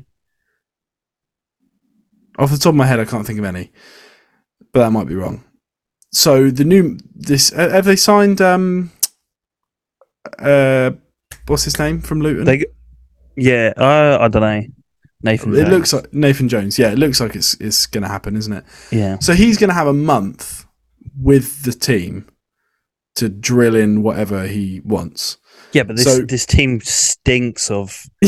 Off 2.38 2.50
the 2.50 2.56
top 2.58 2.70
of 2.70 2.76
my 2.76 2.86
head, 2.86 3.00
I 3.00 3.04
can't 3.04 3.26
think 3.26 3.38
of 3.38 3.44
any, 3.44 3.70
but 4.72 4.80
that 4.80 4.90
might 4.92 5.06
be 5.08 5.14
wrong. 5.14 5.44
So 6.12 6.50
the 6.50 6.64
new 6.64 6.96
this 7.14 7.50
have 7.50 7.84
they 7.84 7.96
signed? 7.96 8.40
Um, 8.40 8.92
uh, 10.38 10.92
what's 11.50 11.64
his 11.64 11.78
name 11.78 12.00
from 12.00 12.20
Luton? 12.20 12.44
They, 12.44 12.64
yeah, 13.36 13.72
uh, 13.76 14.18
I 14.20 14.28
don't 14.28 14.42
know. 14.42 14.62
Nathan. 15.22 15.52
it 15.52 15.56
Jones. 15.58 15.68
looks 15.70 15.92
like 15.92 16.14
Nathan 16.14 16.48
Jones. 16.48 16.78
Yeah, 16.78 16.92
it 16.92 16.98
looks 16.98 17.20
like 17.20 17.36
it's 17.36 17.54
it's 17.60 17.86
going 17.86 18.02
to 18.02 18.08
happen, 18.08 18.36
isn't 18.36 18.52
it? 18.52 18.64
yeah. 18.90 19.18
So 19.18 19.34
he's 19.34 19.58
going 19.58 19.68
to 19.68 19.74
have 19.74 19.86
a 19.86 19.92
month 19.92 20.64
with 21.20 21.62
the 21.64 21.72
team 21.72 22.26
to 23.16 23.28
drill 23.28 23.74
in 23.74 24.02
whatever 24.02 24.46
he 24.46 24.80
wants. 24.84 25.36
Yeah, 25.72 25.82
but 25.82 25.96
this 25.96 26.04
So- 26.06 26.22
this 26.24 26.46
team 26.46 26.80
stinks 26.80 27.70
of 27.70 28.06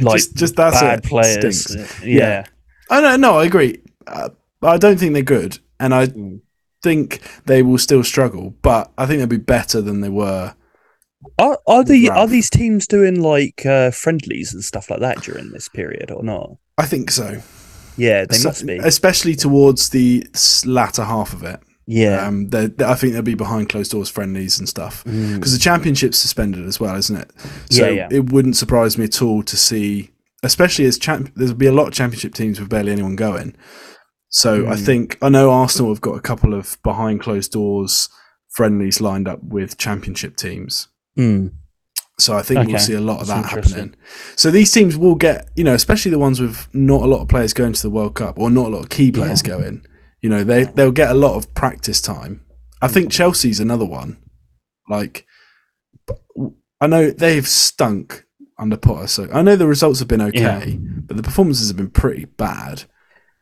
like 0.00 0.16
just, 0.16 0.36
just 0.36 0.56
that's 0.56 0.80
bad 0.80 1.00
it. 1.00 1.04
players. 1.04 1.64
Stinks. 1.64 2.02
Yeah. 2.02 2.44
I 2.90 3.00
don't 3.00 3.20
no, 3.20 3.38
I 3.38 3.44
agree. 3.44 3.82
Uh, 4.06 4.30
I 4.62 4.78
don't 4.78 4.98
think 4.98 5.12
they're 5.12 5.22
good, 5.22 5.58
and 5.80 5.92
I 5.94 6.06
Mm. 6.06 6.40
think 6.82 7.20
they 7.46 7.62
will 7.62 7.78
still 7.78 8.02
struggle. 8.04 8.54
But 8.62 8.90
I 8.96 9.04
think 9.06 9.18
they'll 9.18 9.26
be 9.26 9.36
better 9.38 9.80
than 9.82 10.00
they 10.00 10.08
were. 10.08 10.54
Are 11.38 11.58
are 11.66 11.84
the 11.84 12.08
Ralph. 12.08 12.18
are 12.18 12.26
these 12.28 12.50
teams 12.50 12.86
doing 12.86 13.20
like 13.20 13.64
uh, 13.66 13.90
friendlies 13.90 14.52
and 14.54 14.62
stuff 14.62 14.90
like 14.90 15.00
that 15.00 15.22
during 15.22 15.50
this 15.50 15.68
period 15.68 16.10
or 16.10 16.22
not? 16.22 16.56
I 16.78 16.86
think 16.86 17.10
so. 17.10 17.42
Yeah, 17.96 18.26
they 18.26 18.36
So- 18.36 18.48
must 18.50 18.66
be. 18.66 18.76
especially 18.78 19.34
towards 19.34 19.88
the 19.90 20.26
latter 20.66 21.04
half 21.04 21.32
of 21.32 21.42
it. 21.42 21.60
Yeah. 21.86 22.26
Um, 22.26 22.48
they're- 22.50 22.68
they 22.68 22.84
I 22.84 22.94
think 22.94 23.12
they'll 23.14 23.22
be 23.22 23.34
behind 23.34 23.68
closed 23.70 23.92
doors 23.92 24.08
friendlies 24.10 24.58
and 24.58 24.68
stuff 24.68 25.04
Mm. 25.04 25.36
because 25.36 25.52
the 25.52 25.58
championship's 25.58 26.18
suspended 26.18 26.66
as 26.66 26.78
well, 26.80 26.96
isn't 26.96 27.16
it? 27.16 27.30
So 27.70 27.84
Yeah, 27.86 27.90
yeah. 27.92 28.08
it 28.10 28.30
wouldn't 28.32 28.56
surprise 28.56 28.98
me 28.98 29.04
at 29.04 29.22
all 29.22 29.42
to 29.44 29.56
see, 29.56 30.10
especially 30.42 30.84
as 30.84 30.98
champ. 30.98 31.30
There'll 31.36 31.54
be 31.54 31.66
a 31.66 31.72
lot 31.72 31.88
of 31.88 31.94
championship 31.94 32.34
teams 32.34 32.60
with 32.60 32.68
barely 32.68 32.92
anyone 32.92 33.16
going. 33.16 33.54
So 34.28 34.66
I 34.66 34.74
Mm. 34.74 34.84
think 34.84 35.18
I 35.22 35.28
know 35.30 35.50
Arsenal 35.50 35.92
have 35.92 36.00
got 36.02 36.16
a 36.16 36.20
couple 36.20 36.52
of 36.54 36.76
behind 36.82 37.20
closed 37.20 37.52
doors 37.52 38.08
friendlies 38.54 39.00
lined 39.00 39.28
up 39.28 39.42
with 39.44 39.78
championship 39.78 40.36
teams. 40.36 40.88
Mm. 41.16 41.52
So 42.18 42.34
I 42.34 42.42
think 42.42 42.66
we'll 42.66 42.78
see 42.78 42.94
a 42.94 43.00
lot 43.00 43.20
of 43.20 43.26
That's 43.26 43.52
that 43.52 43.64
happening. 43.64 43.94
So 44.36 44.50
these 44.50 44.72
teams 44.72 44.96
will 44.96 45.16
get, 45.16 45.50
you 45.54 45.64
know, 45.64 45.74
especially 45.74 46.10
the 46.10 46.18
ones 46.18 46.40
with 46.40 46.66
not 46.72 47.02
a 47.02 47.06
lot 47.06 47.20
of 47.20 47.28
players 47.28 47.52
going 47.52 47.74
to 47.74 47.82
the 47.82 47.90
World 47.90 48.14
Cup 48.14 48.38
or 48.38 48.48
not 48.50 48.66
a 48.66 48.70
lot 48.70 48.82
of 48.82 48.88
key 48.88 49.12
players 49.12 49.42
going. 49.42 49.84
You 50.22 50.30
know, 50.30 50.42
they 50.42 50.64
they'll 50.64 50.92
get 50.92 51.10
a 51.10 51.14
lot 51.14 51.36
of 51.36 51.52
practice 51.54 52.00
time. 52.00 52.44
I 52.80 52.88
think 52.88 53.12
Chelsea's 53.12 53.60
another 53.60 53.84
one. 53.84 54.16
Like, 54.88 55.26
I 56.80 56.86
know 56.86 57.10
they've 57.10 57.46
stunk 57.46 58.24
under 58.58 58.76
Potter, 58.78 59.08
so 59.08 59.28
I 59.32 59.42
know 59.42 59.56
the 59.56 59.66
results 59.66 59.98
have 59.98 60.08
been 60.08 60.22
okay, 60.22 60.78
but 60.80 61.16
the 61.16 61.22
performances 61.22 61.68
have 61.68 61.76
been 61.76 61.90
pretty 61.90 62.24
bad. 62.24 62.84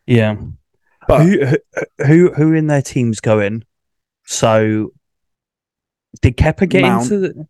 Yeah. 0.06 0.37
But 1.06 1.22
who, 1.22 1.46
who 1.46 1.56
who 2.04 2.32
who 2.32 2.52
in 2.54 2.66
their 2.66 2.82
teams 2.82 3.20
going? 3.20 3.64
So 4.26 4.92
did 6.22 6.37
Kepper 6.37 6.66
get 6.66 6.82
Mount. 6.82 7.04
into 7.04 7.18
the? 7.18 7.46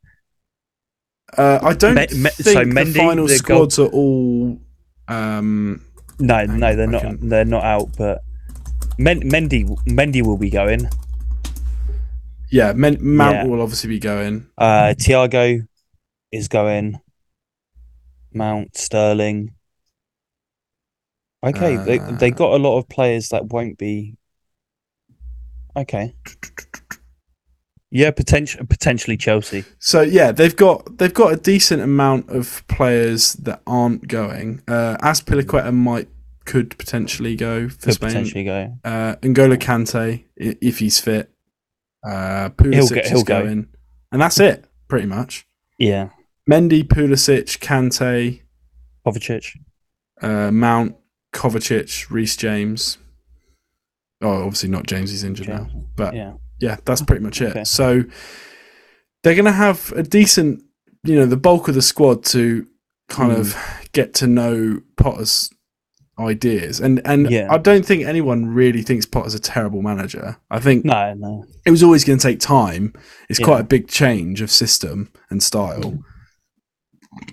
Uh, 1.37 1.59
I 1.63 1.75
don't 1.75 1.95
Me- 1.95 2.07
Me- 2.17 2.31
think 2.31 2.49
so 2.59 2.65
the 2.65 2.93
final 2.97 3.27
the 3.27 3.37
squads 3.37 3.79
are 3.79 3.89
all. 3.89 4.59
Um, 5.09 5.85
No, 6.19 6.45
no, 6.47 6.75
they're 6.77 6.89
I 6.89 6.91
not. 6.91 7.03
can- 7.03 7.29
They're 7.29 7.45
not 7.45 7.65
out. 7.65 7.97
But 7.99 8.23
Men- 8.99 9.23
Mendy 9.23 9.65
Mendy 9.89 10.23
will 10.25 10.39
be 10.39 10.51
going. 10.51 10.89
yeah, 12.51 12.73
Men- 12.73 12.99
Mount 13.01 13.35
Yeah. 13.37 13.45
will 13.47 13.61
obviously 13.61 13.89
be 13.89 13.99
going. 13.99 14.47
Uh, 14.57 14.95
Thiago 14.97 15.67
is 16.31 16.49
going. 16.49 17.01
Mount 18.33 18.77
Sterling. 18.77 19.55
Okay, 21.45 21.77
they 21.77 21.99
they 21.99 22.31
Uh, 22.33 22.35
got 22.35 22.53
a 22.55 22.57
lot 22.63 22.79
of 22.79 22.89
players 22.89 23.29
that 23.29 23.47
won't 23.53 23.77
be. 23.79 24.17
Okay. 25.77 26.15
Yeah, 27.97 28.11
potential 28.11 28.67
potentially 28.67 29.17
Chelsea. 29.17 29.65
So 29.79 30.03
yeah, 30.03 30.33
they've 30.33 30.57
got 30.57 30.99
they've 30.99 31.15
got 31.15 31.33
a 31.33 31.37
decent 31.37 31.81
amount 31.81 32.29
of 32.29 32.67
players 32.67 33.35
that 33.35 33.63
aren't 33.69 34.09
going. 34.09 34.63
Uh, 34.67 34.97
Azpilicueta 35.01 35.73
might 35.73 36.09
could 36.45 36.77
potentially 36.77 37.37
go 37.37 37.69
for 37.69 37.79
Could 37.87 37.95
Spain. 37.95 38.09
potentially 38.09 38.45
go. 38.45 38.77
Uh, 38.85 39.15
N'Golo 39.23 39.57
Kante 39.57 40.25
if 40.37 40.81
he's 40.81 40.99
fit. 40.99 41.31
Uh, 42.05 42.49
Pulisic 42.51 42.75
He'll 42.75 42.89
go- 42.89 42.97
is 43.01 43.09
he'll 43.11 43.23
go. 43.23 43.43
going, 43.45 43.69
and 44.11 44.21
that's 44.21 44.41
it 44.41 44.65
pretty 44.89 45.07
much. 45.07 45.47
Yeah, 45.79 46.09
Mendy, 46.51 46.83
Pulisic, 46.83 47.59
Kante, 47.61 48.43
Kovacic. 49.07 49.57
uh, 50.21 50.51
Mount, 50.51 50.97
Kovacic, 51.33 52.11
Reece 52.11 52.37
James. 52.37 52.99
Oh, 54.21 54.43
obviously 54.45 54.69
not 54.69 54.87
James. 54.87 55.11
He's 55.13 55.23
injured 55.25 55.49
now. 55.49 55.69
But 55.97 56.15
Yeah, 56.15 56.35
yeah, 56.65 56.77
that's 56.87 57.03
pretty 57.03 57.23
much 57.27 57.41
it. 57.41 57.51
Okay. 57.51 57.65
So 57.65 57.87
they're 59.23 59.35
going 59.41 59.53
to 59.55 59.61
have 59.67 59.93
a 59.97 60.03
decent, 60.03 60.63
you 61.05 61.17
know, 61.19 61.27
the 61.27 61.37
bulk 61.49 61.69
of 61.69 61.75
the 61.75 61.83
squad 61.93 62.25
to 62.35 62.67
kind 63.09 63.33
Mm. 63.33 63.41
of 63.41 63.47
get 63.93 64.15
to 64.21 64.27
know 64.27 64.81
Potter's 64.97 65.51
ideas. 66.19 66.81
And 66.81 67.01
and 67.05 67.31
Yeah. 67.31 67.49
I 67.51 67.59
don't 67.59 67.85
think 67.85 68.05
anyone 68.05 68.41
really 68.47 68.83
thinks 68.83 69.05
Potter's 69.07 69.35
a 69.35 69.41
terrible 69.41 69.83
manager. 69.83 70.27
I 70.51 70.61
think 70.61 70.85
no, 70.85 71.15
no. 71.15 71.45
it 71.67 71.71
was 71.71 71.83
always 71.83 72.05
going 72.05 72.19
to 72.19 72.27
take 72.29 72.41
time. 72.41 72.93
It's 73.29 73.41
Yeah. 73.41 73.47
quite 73.47 73.61
a 73.61 73.65
big 73.77 73.89
change 73.89 74.41
of 74.41 74.51
system 74.51 75.09
and 75.31 75.43
style. 75.43 75.99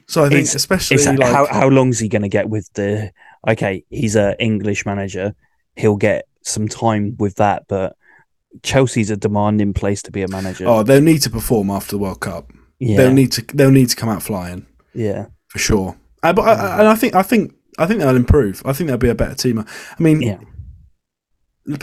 So 0.08 0.22
I 0.26 0.30
think, 0.30 0.42
It's- 0.42 0.56
especially 0.56 0.96
It's 0.96 1.06
like 1.08 1.22
how 1.22 1.46
how 1.60 1.68
long's 1.70 2.00
he 2.00 2.08
going 2.08 2.22
to 2.30 2.30
get 2.38 2.50
with 2.50 2.70
the? 2.74 3.12
Okay, 3.48 3.84
he's 3.90 4.16
a 4.16 4.36
English 4.40 4.86
manager. 4.86 5.34
He'll 5.76 5.98
get 5.98 6.26
some 6.44 6.68
time 6.68 7.16
with 7.18 7.36
that, 7.36 7.64
but 7.68 7.96
Chelsea's 8.64 9.10
a 9.10 9.18
demanding 9.18 9.74
place 9.74 10.02
to 10.04 10.12
be 10.12 10.22
a 10.24 10.28
manager. 10.28 10.66
oh, 10.68 10.84
they'll 10.84 11.02
need 11.02 11.22
to 11.24 11.30
perform 11.30 11.70
after 11.70 11.92
the 11.92 12.00
World 12.00 12.20
Cup. 12.20 12.52
yeah, 12.80 12.98
They'll 12.98 13.14
need 13.14 13.32
to 13.34 13.42
they'll 13.56 13.72
need 13.72 13.90
to 13.90 13.96
come 13.96 14.10
out 14.10 14.24
flying. 14.24 14.66
yeah, 14.94 15.28
for 15.48 15.60
sure. 15.60 15.98
Uh, 16.24 16.34
but 16.34 16.44
I, 16.44 16.54
I, 16.54 16.80
and 16.80 16.88
I 16.88 16.96
think 16.96 17.16
I 17.16 17.22
think 17.24 17.54
I 17.80 17.86
think 17.88 18.00
they'll 18.00 18.16
improve. 18.16 18.62
I 18.66 18.74
think 18.74 18.88
they'll 18.90 18.98
be 18.98 19.10
a 19.10 19.16
better 19.16 19.36
team. 19.36 19.60
I 19.60 20.04
mean, 20.04 20.22
yeah. 20.22 20.38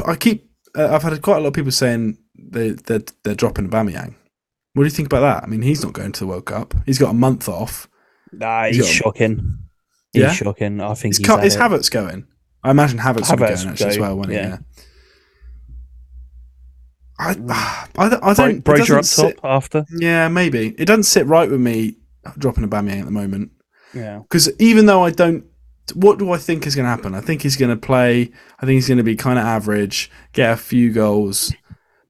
I 0.06 0.14
keep 0.16 0.48
uh, 0.76 0.94
I've 0.94 1.02
had 1.02 1.20
quite 1.22 1.36
a 1.38 1.40
lot 1.40 1.48
of 1.48 1.54
people 1.54 1.72
saying 1.72 2.18
they 2.36 2.70
they're, 2.70 3.02
they're 3.24 3.34
dropping 3.34 3.68
Aubameyang. 3.70 4.14
What 4.74 4.82
do 4.82 4.86
you 4.86 4.90
think 4.90 5.06
about 5.12 5.20
that? 5.20 5.44
I 5.44 5.46
mean, 5.46 5.62
he's 5.62 5.82
not 5.82 5.92
going 5.92 6.12
to 6.12 6.20
the 6.20 6.26
World 6.26 6.44
Cup. 6.46 6.74
He's 6.86 6.98
got 6.98 7.10
a 7.10 7.14
month 7.14 7.48
off. 7.48 7.88
Nah, 8.32 8.66
He's 8.66 8.76
he's 8.76 8.88
shocking. 8.90 9.58
He's 10.12 10.22
Yeah? 10.22 10.32
shocking. 10.32 10.80
I 10.80 10.94
think 10.94 11.12
Is, 11.12 11.18
he's. 11.18 11.56
Havertz 11.56 11.90
going? 11.90 12.26
I 12.62 12.70
imagine 12.70 12.98
Havertz, 12.98 13.30
will 13.30 13.38
be 13.38 13.44
Havertz 13.44 13.56
going 13.64 13.68
actually 13.70 13.86
as 13.88 13.96
go, 13.96 14.02
well. 14.02 14.16
Won't 14.16 14.30
yeah. 14.30 14.42
he? 14.42 14.48
Yeah. 14.50 14.58
I, 17.18 17.30
I, 17.96 18.08
don't- 18.08 18.22
I 18.24 18.34
don't. 18.34 18.50
it 18.58 18.64
Brozier 18.64 18.80
up 18.96 18.96
doesn't 19.02 19.34
top 19.36 19.44
after. 19.44 19.84
yeah, 19.98 20.28
maybe 20.28 20.74
it 20.78 20.84
doesn't 20.84 21.02
sit 21.04 21.26
right 21.26 21.50
with 21.50 21.60
me 21.60 21.96
dropping 22.38 22.64
a 22.64 22.68
Aubameyang 22.68 23.00
at 23.00 23.04
the 23.06 23.10
moment. 23.10 23.50
Yeah, 23.94 24.18
because 24.18 24.50
even 24.60 24.86
though 24.86 25.04
I 25.04 25.10
don't, 25.10 25.44
what 25.94 26.18
do 26.18 26.30
I 26.32 26.36
think 26.38 26.66
is 26.66 26.74
going 26.76 26.84
to 26.84 26.90
happen? 26.90 27.14
I 27.14 27.20
think 27.20 27.42
he's 27.42 27.56
going 27.56 27.70
to 27.70 27.76
play. 27.86 28.30
I 28.60 28.66
think 28.66 28.76
he's 28.76 28.88
going 28.88 28.98
to 28.98 29.04
be 29.04 29.16
kind 29.16 29.38
of 29.38 29.44
average, 29.46 30.10
get 30.32 30.52
a 30.52 30.56
few 30.56 30.92
goals, 30.92 31.52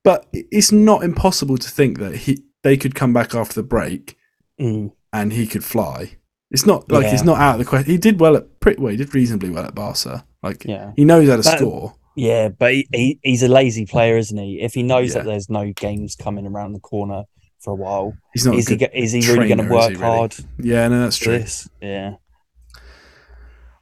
but 0.02 0.26
it's 0.32 0.72
not 0.72 1.02
impossible 1.04 1.56
to 1.58 1.70
think 1.70 1.98
that 2.00 2.14
he 2.16 2.42
they 2.62 2.76
could 2.76 2.94
come 2.94 3.12
back 3.12 3.34
after 3.34 3.54
the 3.54 3.66
break 3.66 4.16
Mm. 4.60 4.90
and 5.12 5.32
he 5.32 5.46
could 5.46 5.62
fly. 5.64 6.16
It's 6.50 6.66
not 6.66 6.90
like 6.90 7.04
Yeah. 7.04 7.10
he's 7.12 7.22
not 7.22 7.38
out 7.38 7.52
of 7.52 7.58
the 7.60 7.64
question. 7.64 7.92
He 7.92 7.96
did 7.98 8.18
well 8.18 8.36
at 8.36 8.58
pretty 8.58 8.82
well. 8.82 8.90
He 8.90 8.96
did 8.96 9.14
reasonably 9.14 9.50
well 9.50 9.64
at 9.64 9.74
Barca. 9.74 10.24
Like 10.42 10.64
yeah, 10.64 10.92
he 10.96 11.04
knows 11.04 11.28
how 11.28 11.36
to 11.36 11.42
That- 11.42 11.58
score. 11.58 11.94
Yeah. 12.18 12.48
But 12.48 12.72
he, 12.74 12.88
he, 12.92 13.20
he's 13.22 13.42
a 13.42 13.48
lazy 13.48 13.86
player, 13.86 14.16
isn't 14.16 14.36
he? 14.36 14.60
If 14.60 14.74
he 14.74 14.82
knows 14.82 15.10
Yeah. 15.14 15.20
that 15.22 15.26
there's 15.26 15.48
no 15.48 15.72
games 15.72 16.16
coming 16.16 16.46
around 16.46 16.72
the 16.72 16.80
corner 16.80 17.24
for 17.60 17.72
a 17.72 17.76
while. 17.76 18.14
He's 18.34 18.44
not. 18.46 18.54
Is 18.56 18.68
he? 18.68 18.76
Is 18.92 19.12
he 19.12 19.20
really 19.32 19.48
going 19.48 19.58
to 19.66 19.72
work 19.72 19.90
really? 19.90 20.00
hard 20.02 20.36
yeah, 20.58 20.86
no, 20.88 21.00
that's 21.00 21.16
true. 21.16 21.38
this? 21.38 21.68
Yeah. 21.80 22.16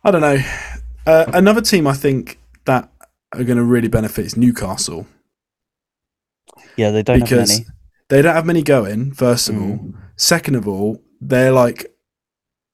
I 0.05 0.11
don't 0.11 0.20
know. 0.20 0.39
Uh, 1.07 1.24
another 1.34 1.61
team 1.61 1.87
I 1.87 1.93
think 1.95 2.39
that 2.64 2.91
are 3.32 3.45
going 3.45 3.59
to 3.59 3.64
really 3.64 3.89
benefit 3.89 4.24
is 4.26 4.37
Newcastle 4.37 5.07
Yeah, 6.76 6.91
they 6.91 7.03
don't 7.03 7.20
have 7.20 7.28
because 7.28 7.51
many. 7.61 7.66
they 8.09 8.22
don't 8.22 8.34
have 8.34 8.47
many 8.47 8.62
going. 8.62 9.12
First 9.12 9.49
of 9.49 9.57
all, 9.57 9.78
Mm. 9.78 9.95
second 10.16 10.55
of 10.57 10.66
all, 10.68 11.03
they're 11.20 11.53
like 11.53 11.93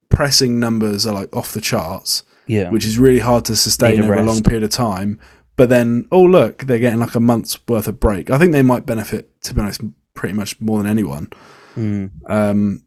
pressing 0.08 0.60
numbers 0.60 1.06
are 1.06 1.14
like 1.14 1.34
off 1.34 1.52
the 1.52 1.60
charts, 1.60 2.22
Yeah. 2.46 2.70
which 2.70 2.84
is 2.84 2.98
really 2.98 3.20
hard 3.20 3.44
to 3.46 3.56
sustain 3.56 4.00
over 4.02 4.14
a 4.14 4.22
long 4.22 4.42
period 4.42 4.62
of 4.62 4.70
time. 4.70 5.18
But 5.56 5.68
then, 5.68 6.06
oh 6.10 6.22
look, 6.22 6.58
they're 6.64 6.78
getting 6.78 6.98
like 7.00 7.14
a 7.14 7.20
month's 7.20 7.58
worth 7.68 7.86
of 7.88 8.00
break. 8.00 8.30
I 8.30 8.38
think 8.38 8.52
they 8.52 8.62
might 8.62 8.86
benefit, 8.86 9.40
to 9.42 9.54
be 9.54 9.60
honest, 9.60 9.82
pretty 10.14 10.34
much 10.34 10.60
more 10.60 10.78
than 10.82 10.90
anyone. 10.90 11.28
Mm. 11.76 12.10
Um, 12.28 12.84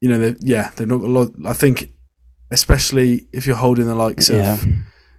you 0.00 0.08
know, 0.08 0.18
they 0.18 0.36
yeah, 0.40 0.70
they've 0.76 0.86
not 0.88 0.98
got 0.98 1.06
a 1.06 1.12
lot. 1.12 1.30
I 1.46 1.52
think, 1.54 1.92
especially 2.50 3.26
if 3.32 3.46
you're 3.46 3.56
holding 3.56 3.86
the 3.86 3.94
likes 3.94 4.28
Yeah. 4.28 4.54
of, 4.54 4.66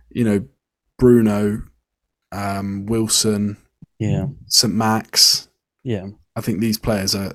you 0.10 0.24
know, 0.24 0.46
Bruno, 1.00 1.64
um, 2.32 2.86
Wilson, 2.86 3.58
Yeah. 4.00 4.28
St 4.48 4.74
Max. 4.74 5.48
Yeah. 5.84 6.08
I 6.36 6.42
think 6.42 6.60
these 6.60 6.78
players 6.78 7.16
are 7.16 7.34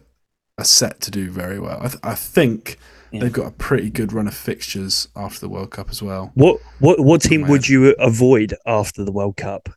are 0.58 0.64
set 0.64 1.00
to 1.02 1.10
do 1.10 1.30
very 1.30 1.58
well. 1.60 1.78
I, 1.80 1.88
th- 1.88 2.00
I 2.02 2.14
think 2.16 2.78
Yeah. 3.11 3.20
they've 3.20 3.32
got 3.32 3.46
a 3.46 3.50
pretty 3.52 3.90
good 3.90 4.12
run 4.12 4.26
of 4.28 4.34
fixtures 4.34 5.09
after 5.16 5.40
the 5.40 5.48
World 5.48 5.70
Cup 5.70 5.90
as 5.90 6.02
well. 6.02 6.30
What 6.34 6.61
what 6.78 7.00
what 7.00 7.22
team 7.22 7.48
would 7.48 7.68
you 7.68 7.94
avoid 7.98 8.54
after 8.66 9.04
the 9.04 9.12
World 9.12 9.36
Cup? 9.36 9.68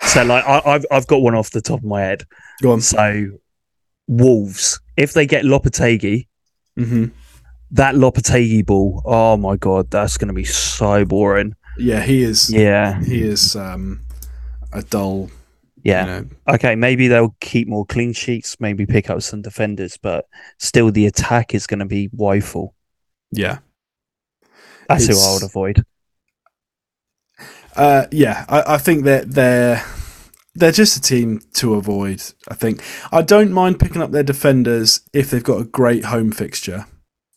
So 0.00 0.24
like 0.24 0.44
I, 0.44 0.62
I've 0.64 0.86
I've 0.90 1.06
got 1.06 1.22
one 1.22 1.34
off 1.34 1.50
the 1.50 1.60
top 1.60 1.78
of 1.78 1.84
my 1.84 2.00
head. 2.00 2.24
Go 2.60 2.72
on. 2.72 2.80
So 2.80 3.26
Wolves, 4.08 4.80
if 4.96 5.12
they 5.12 5.26
get 5.26 5.44
Lopetegui, 5.44 6.26
hmm 6.76 7.06
that 7.72 7.94
Lopetegui 7.94 8.66
ball, 8.66 9.02
oh 9.06 9.36
my 9.38 9.56
god, 9.56 9.90
that's 9.90 10.18
going 10.18 10.28
to 10.28 10.34
be 10.34 10.44
so 10.44 11.04
boring. 11.06 11.56
Yeah, 11.78 12.02
he 12.02 12.22
is. 12.22 12.50
Yeah, 12.52 13.02
He 13.02 13.22
is 13.22 13.56
um, 13.56 14.02
a 14.72 14.82
dull. 14.82 15.30
Yeah. 15.82 16.04
You 16.04 16.10
know, 16.22 16.28
Okay, 16.54 16.74
maybe 16.74 17.08
they'll 17.08 17.34
keep 17.40 17.68
more 17.68 17.84
clean 17.86 18.12
sheets, 18.12 18.56
maybe 18.60 18.86
pick 18.86 19.10
up 19.10 19.22
some 19.22 19.42
defenders, 19.42 19.96
but 20.00 20.26
still 20.58 20.90
the 20.90 21.06
attack 21.06 21.54
is 21.54 21.66
going 21.66 21.80
to 21.80 21.86
be 21.86 22.08
woeful. 22.12 22.74
yeah. 23.30 23.58
That's 24.88 25.06
who 25.06 25.12
I 25.12 25.16
It's- 25.16 25.34
would 25.42 25.46
avoid. 25.48 25.84
Uh, 27.74 28.06
yeah, 28.10 28.44
I, 28.48 28.74
I 28.74 28.78
think 28.78 29.04
that 29.04 29.30
they're 29.32 29.82
they're 30.54 30.72
just 30.72 30.96
a 30.98 31.00
team 31.00 31.40
to 31.54 31.74
avoid. 31.74 32.22
I 32.48 32.54
think 32.54 32.82
I 33.10 33.22
don't 33.22 33.52
mind 33.52 33.80
picking 33.80 34.02
up 34.02 34.10
their 34.10 34.22
defenders 34.22 35.00
if 35.14 35.30
they've 35.30 35.42
got 35.42 35.60
a 35.60 35.64
great 35.64 36.04
home 36.06 36.30
fixture 36.32 36.84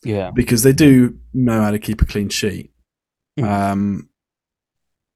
Yeah, 0.03 0.31
because 0.31 0.63
they 0.63 0.73
do 0.73 1.17
know 1.33 1.61
how 1.61 1.71
to 1.71 1.79
keep 1.79 2.01
a 2.01 2.05
clean 2.05 2.27
sheet. 2.27 2.71
Mm. 3.39 3.47
Um, 3.47 4.09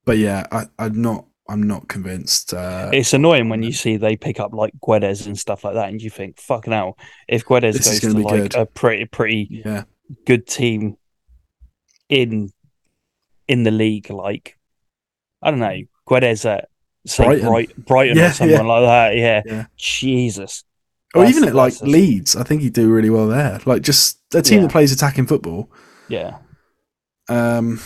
but 0.06 0.18
yeah, 0.18 0.46
I, 0.52 0.68
I'm 0.78 1.02
not. 1.02 1.26
I'm 1.50 1.64
not 1.64 1.88
convinced. 1.88 2.54
Uh, 2.54 2.89
it's 2.93 3.12
annoying 3.14 3.50
when 3.50 3.64
you 3.64 3.74
see 3.74 3.97
they 3.97 4.16
pick 4.16 4.39
up 4.39 4.54
like 4.54 4.74
Guedes 4.82 5.26
and 5.26 5.38
stuff 5.38 5.64
like 5.64 5.74
that, 5.74 5.89
and 5.89 6.02
you 6.02 6.10
think, 6.10 6.39
"Fucking 6.39 6.72
hell!" 6.72 6.97
If 7.28 7.43
Guedes 7.45 7.74
goes 7.84 8.00
gonna 8.00 8.20
like 8.24 8.52
good. 8.52 8.56
a 8.56 8.66
pretty 8.68 9.06
pretty 9.06 9.62
yeah, 9.66 9.84
good 10.26 10.45
team 10.47 10.95
in 12.08 12.52
in 13.47 13.64
the 13.64 13.72
league, 13.72 14.10
like 14.10 14.58
I 15.41 15.50
don't 15.52 15.60
know, 15.60 15.80
Guedes 16.08 16.45
at 16.50 16.70
say 17.06 17.26
Brighton. 17.26 17.47
Brighton, 17.47 17.84
Brighton 17.88 18.18
Yeah, 18.18 18.30
or 18.30 18.34
someone 18.34 18.68
like 18.68 18.84
that. 18.84 19.16
Yeah, 19.18 19.41
Yeah. 19.45 19.66
Jesus. 19.78 20.64
or 21.16 21.22
That's- 21.24 21.36
even 21.38 21.50
at 21.50 21.56
like 21.56 21.80
Leeds, 21.82 22.36
I 22.36 22.43
think 22.43 22.62
he'd 22.62 22.74
do 22.74 22.89
really 22.89 23.10
well 23.10 23.28
there. 23.28 23.60
Like 23.66 23.82
just 23.82 24.20
a 24.36 24.41
team 24.41 24.60
Yeah. 24.60 24.62
that 24.68 24.72
plays 24.72 24.91
attacking 24.91 25.26
football. 25.28 25.72
Yeah, 26.08 26.38
Um, 27.28 27.80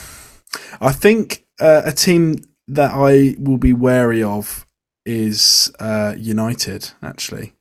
I 0.82 0.92
think 0.94 1.46
uh, 1.60 1.82
a 1.86 1.92
team 1.92 2.38
that 2.68 2.92
I 2.94 3.36
will 3.40 3.58
be 3.58 3.74
wary 3.74 4.24
of 4.24 4.66
is 5.06 5.72
uh, 5.80 6.16
United, 6.18 6.92
actually, 7.02 7.54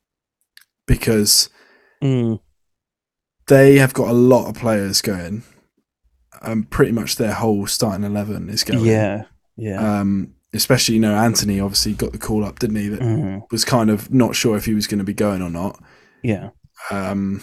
because 0.86 1.48
Mm, 2.02 2.40
they 3.46 3.78
have 3.78 3.92
got 3.94 4.08
a 4.08 4.12
lot 4.12 4.48
of 4.48 4.56
players 4.56 5.00
going. 5.00 5.42
Um, 6.40 6.64
pretty 6.64 6.90
much 6.92 7.16
their 7.16 7.34
whole 7.34 7.66
starting 7.68 8.04
eleven 8.04 8.48
is 8.48 8.64
going. 8.64 8.84
yeah, 8.84 9.24
yeah. 9.56 10.00
Um, 10.00 10.34
especially 10.52 10.96
you 10.96 11.00
know 11.00 11.14
Antony 11.14 11.60
obviously 11.60 11.92
got 11.94 12.12
the 12.12 12.18
call 12.18 12.44
up, 12.44 12.58
didn't 12.58 12.76
he? 12.76 12.88
That 12.88 13.00
Mhm, 13.00 13.42
was 13.52 13.64
kind 13.64 13.90
of 13.90 14.12
not 14.12 14.34
sure 14.34 14.56
if 14.56 14.64
he 14.64 14.74
was 14.74 14.86
going 14.88 14.98
to 14.98 15.04
be 15.04 15.14
going 15.14 15.42
or 15.42 15.50
not. 15.50 15.80
yeah, 16.22 16.50
Um, 16.90 17.42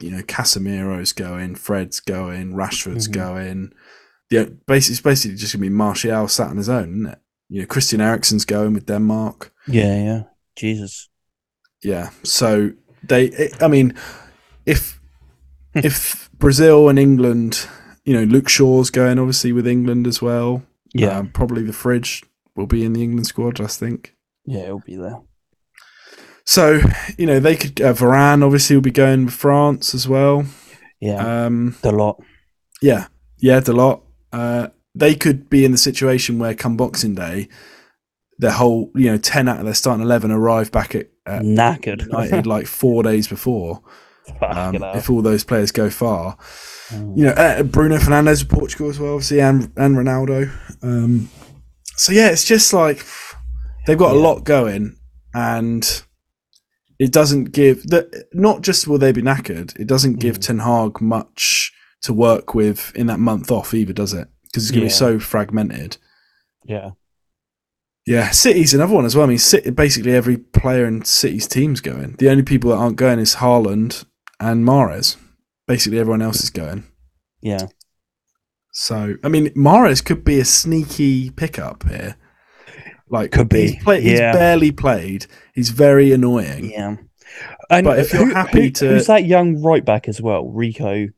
you 0.00 0.10
know, 0.10 0.22
Casemiro's 0.22 1.12
going, 1.12 1.54
Fred's 1.56 2.00
going, 2.00 2.54
Rashford's 2.54 3.08
Mhm. 3.08 3.12
going. 3.12 3.72
Yeah, 4.30 4.44
basically, 4.66 4.92
it's 4.94 5.00
basically 5.02 5.36
just 5.36 5.52
gonna 5.52 5.62
be 5.62 5.68
Martial 5.70 6.28
sat 6.28 6.48
on 6.50 6.56
his 6.56 6.68
own, 6.68 6.90
isn't 7.00 7.06
it? 7.06 7.18
You 7.48 7.60
know, 7.62 7.66
Christian 7.66 8.00
Eriksen's 8.00 8.44
going 8.44 8.74
with 8.74 8.86
Denmark. 8.86 9.52
yeah, 9.66 9.96
yeah. 10.04 10.22
Jesus. 10.56 11.08
Yeah, 11.82 12.10
so 12.22 12.70
they. 13.02 13.50
I 13.60 13.68
mean, 13.68 13.94
if 14.66 15.00
if 15.74 16.28
Brazil 16.38 16.88
and 16.88 16.98
England, 16.98 17.66
you 18.04 18.12
know, 18.14 18.24
Luke 18.24 18.48
Shaw's 18.48 18.90
going 18.90 19.18
obviously 19.18 19.52
with 19.52 19.66
England 19.66 20.06
as 20.06 20.20
well. 20.22 20.62
Yeah, 20.92 21.18
Um, 21.18 21.30
probably 21.32 21.62
the 21.62 21.72
fridge 21.72 22.22
will 22.56 22.66
be 22.66 22.84
in 22.84 22.92
the 22.92 23.02
England 23.02 23.26
squad, 23.26 23.60
I 23.60 23.66
think. 23.68 24.14
yeah. 24.44 24.64
It'll 24.64 24.80
be 24.80 24.96
there. 24.96 25.20
So 26.44 26.80
you 27.16 27.26
know, 27.26 27.40
they 27.40 27.56
could. 27.56 27.80
Uh, 27.80 27.94
Varane 27.94 28.44
obviously 28.44 28.76
will 28.76 28.82
be 28.82 28.90
going 28.90 29.24
with 29.26 29.34
France 29.34 29.94
as 29.94 30.06
well. 30.08 30.44
Yeah, 31.00 31.46
Um, 31.46 31.76
the 31.82 31.92
lot. 31.92 32.22
Yeah, 32.82 33.06
yeah, 33.38 33.60
a 33.66 33.72
lot. 33.72 34.02
Uh, 34.32 34.68
they 34.94 35.14
could 35.14 35.48
be 35.48 35.64
in 35.64 35.72
the 35.72 35.78
situation 35.78 36.38
where 36.38 36.54
come 36.54 36.76
Boxing 36.76 37.14
Day, 37.14 37.48
their 38.38 38.52
whole 38.52 38.90
you 38.94 39.10
know 39.10 39.18
ten 39.18 39.48
out 39.48 39.58
of 39.58 39.64
their 39.64 39.74
starting 39.74 40.02
eleven 40.04 40.30
arrive 40.30 40.70
back 40.72 40.94
at, 40.94 41.08
at 41.26 41.42
Knackered. 41.42 42.06
United 42.06 42.46
like 42.46 42.66
four 42.66 43.02
days 43.02 43.28
before. 43.28 43.82
Um, 44.42 44.76
if 44.94 45.10
all 45.10 45.22
those 45.22 45.44
players 45.44 45.72
go 45.72 45.90
far, 45.90 46.36
Mm. 46.90 47.16
you 47.16 47.24
know 47.24 47.32
uh, 47.32 47.62
Bruno 47.62 47.98
Fernandes 47.98 48.42
of 48.42 48.48
Portugal 48.48 48.90
as 48.90 48.98
well, 48.98 49.14
obviously, 49.14 49.40
and 49.40 49.70
and 49.76 49.96
Ronaldo. 49.96 50.50
Um, 50.82 51.28
so 51.96 52.12
yeah, 52.12 52.30
it's 52.30 52.44
just 52.44 52.72
like 52.72 53.04
they've 53.86 53.96
got 53.98 54.14
a 54.14 54.18
lot 54.18 54.42
going, 54.44 54.96
and 55.32 56.02
it 56.98 57.12
doesn't 57.12 57.52
give 57.52 57.84
that. 57.90 58.26
not 58.32 58.62
just 58.62 58.88
will 58.88 58.98
they 58.98 59.12
be 59.12 59.22
knackered, 59.22 59.78
it 59.78 59.86
doesn't 59.86 60.18
give 60.18 60.38
Mm. 60.38 60.42
Ten 60.42 60.58
Hag 60.60 61.00
much 61.00 61.72
to 62.02 62.12
work 62.12 62.54
with 62.54 62.92
in 62.94 63.06
that 63.08 63.20
month 63.20 63.50
off 63.50 63.74
either, 63.74 63.92
does 63.92 64.12
it? 64.14 64.28
Because 64.44 64.64
it's 64.64 64.70
going 64.70 64.80
to 64.82 64.86
be 64.86 64.90
so 64.90 65.18
fragmented. 65.18 65.96
Yeah, 66.64 66.90
Yeah, 68.06 68.30
City's 68.30 68.74
another 68.74 68.94
one 68.94 69.04
as 69.04 69.14
well. 69.14 69.24
I 69.24 69.28
mean, 69.28 69.38
City, 69.38 69.70
basically 69.70 70.12
every 70.14 70.36
player 70.38 70.86
in 70.86 71.04
City's 71.04 71.46
team's 71.46 71.80
going. 71.80 72.16
The 72.18 72.28
only 72.30 72.42
people 72.42 72.70
that 72.70 72.76
aren't 72.78 72.96
going 72.96 73.18
is 73.18 73.36
Haaland 73.36 74.04
and 74.40 74.64
Mahrez. 74.66 75.16
Basically, 75.66 75.98
everyone 75.98 76.22
else 76.22 76.42
is 76.42 76.50
going. 76.50 76.84
yeah. 77.40 77.66
So, 78.72 79.14
I 79.24 79.28
mean, 79.28 79.48
Mahrez 79.50 80.04
could 80.04 80.24
be 80.24 80.38
a 80.38 80.44
sneaky 80.44 81.30
pickup 81.30 81.88
here. 81.88 82.16
Like, 83.08 83.32
Could 83.32 83.48
be, 83.48 83.72
He's, 83.72 83.82
play, 83.82 84.00
he's 84.00 84.20
yeah. 84.20 84.32
barely 84.32 84.70
played. 84.70 85.26
He's 85.54 85.70
very 85.70 86.12
annoying. 86.12 86.70
Yeah. 86.70 86.96
And 87.68 87.84
But 87.84 87.98
if 87.98 88.12
you're 88.12 88.26
who- 88.26 88.34
happy 88.34 88.62
who- 88.66 88.70
to- 88.70 88.88
who's 88.90 89.06
that 89.08 89.24
young 89.26 89.60
right 89.62 89.84
back 89.84 90.08
as 90.08 90.20
well? 90.22 90.48
Rico. 90.48 91.08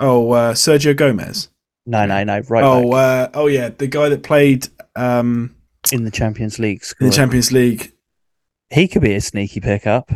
Oh, 0.00 0.30
uh, 0.32 0.52
Sergio 0.54 0.96
Gomez. 0.96 1.48
No, 1.86 2.04
no, 2.06 2.24
no. 2.24 2.40
Right 2.48 2.64
oh, 2.64 2.92
uh, 2.92 3.28
oh 3.34 3.46
yeah, 3.46 3.68
the 3.70 3.86
guy 3.86 4.08
that 4.08 4.22
played 4.22 4.68
um, 4.96 5.54
in 5.92 6.04
the 6.04 6.10
Champions 6.10 6.58
League. 6.58 6.82
in 7.00 7.06
the. 7.08 7.12
Champions 7.12 7.52
League. 7.52 7.92
he 8.70 8.88
could 8.88 9.02
be 9.02 9.14
a 9.14 9.20
sneaky 9.20 9.60
pickup. 9.60 10.10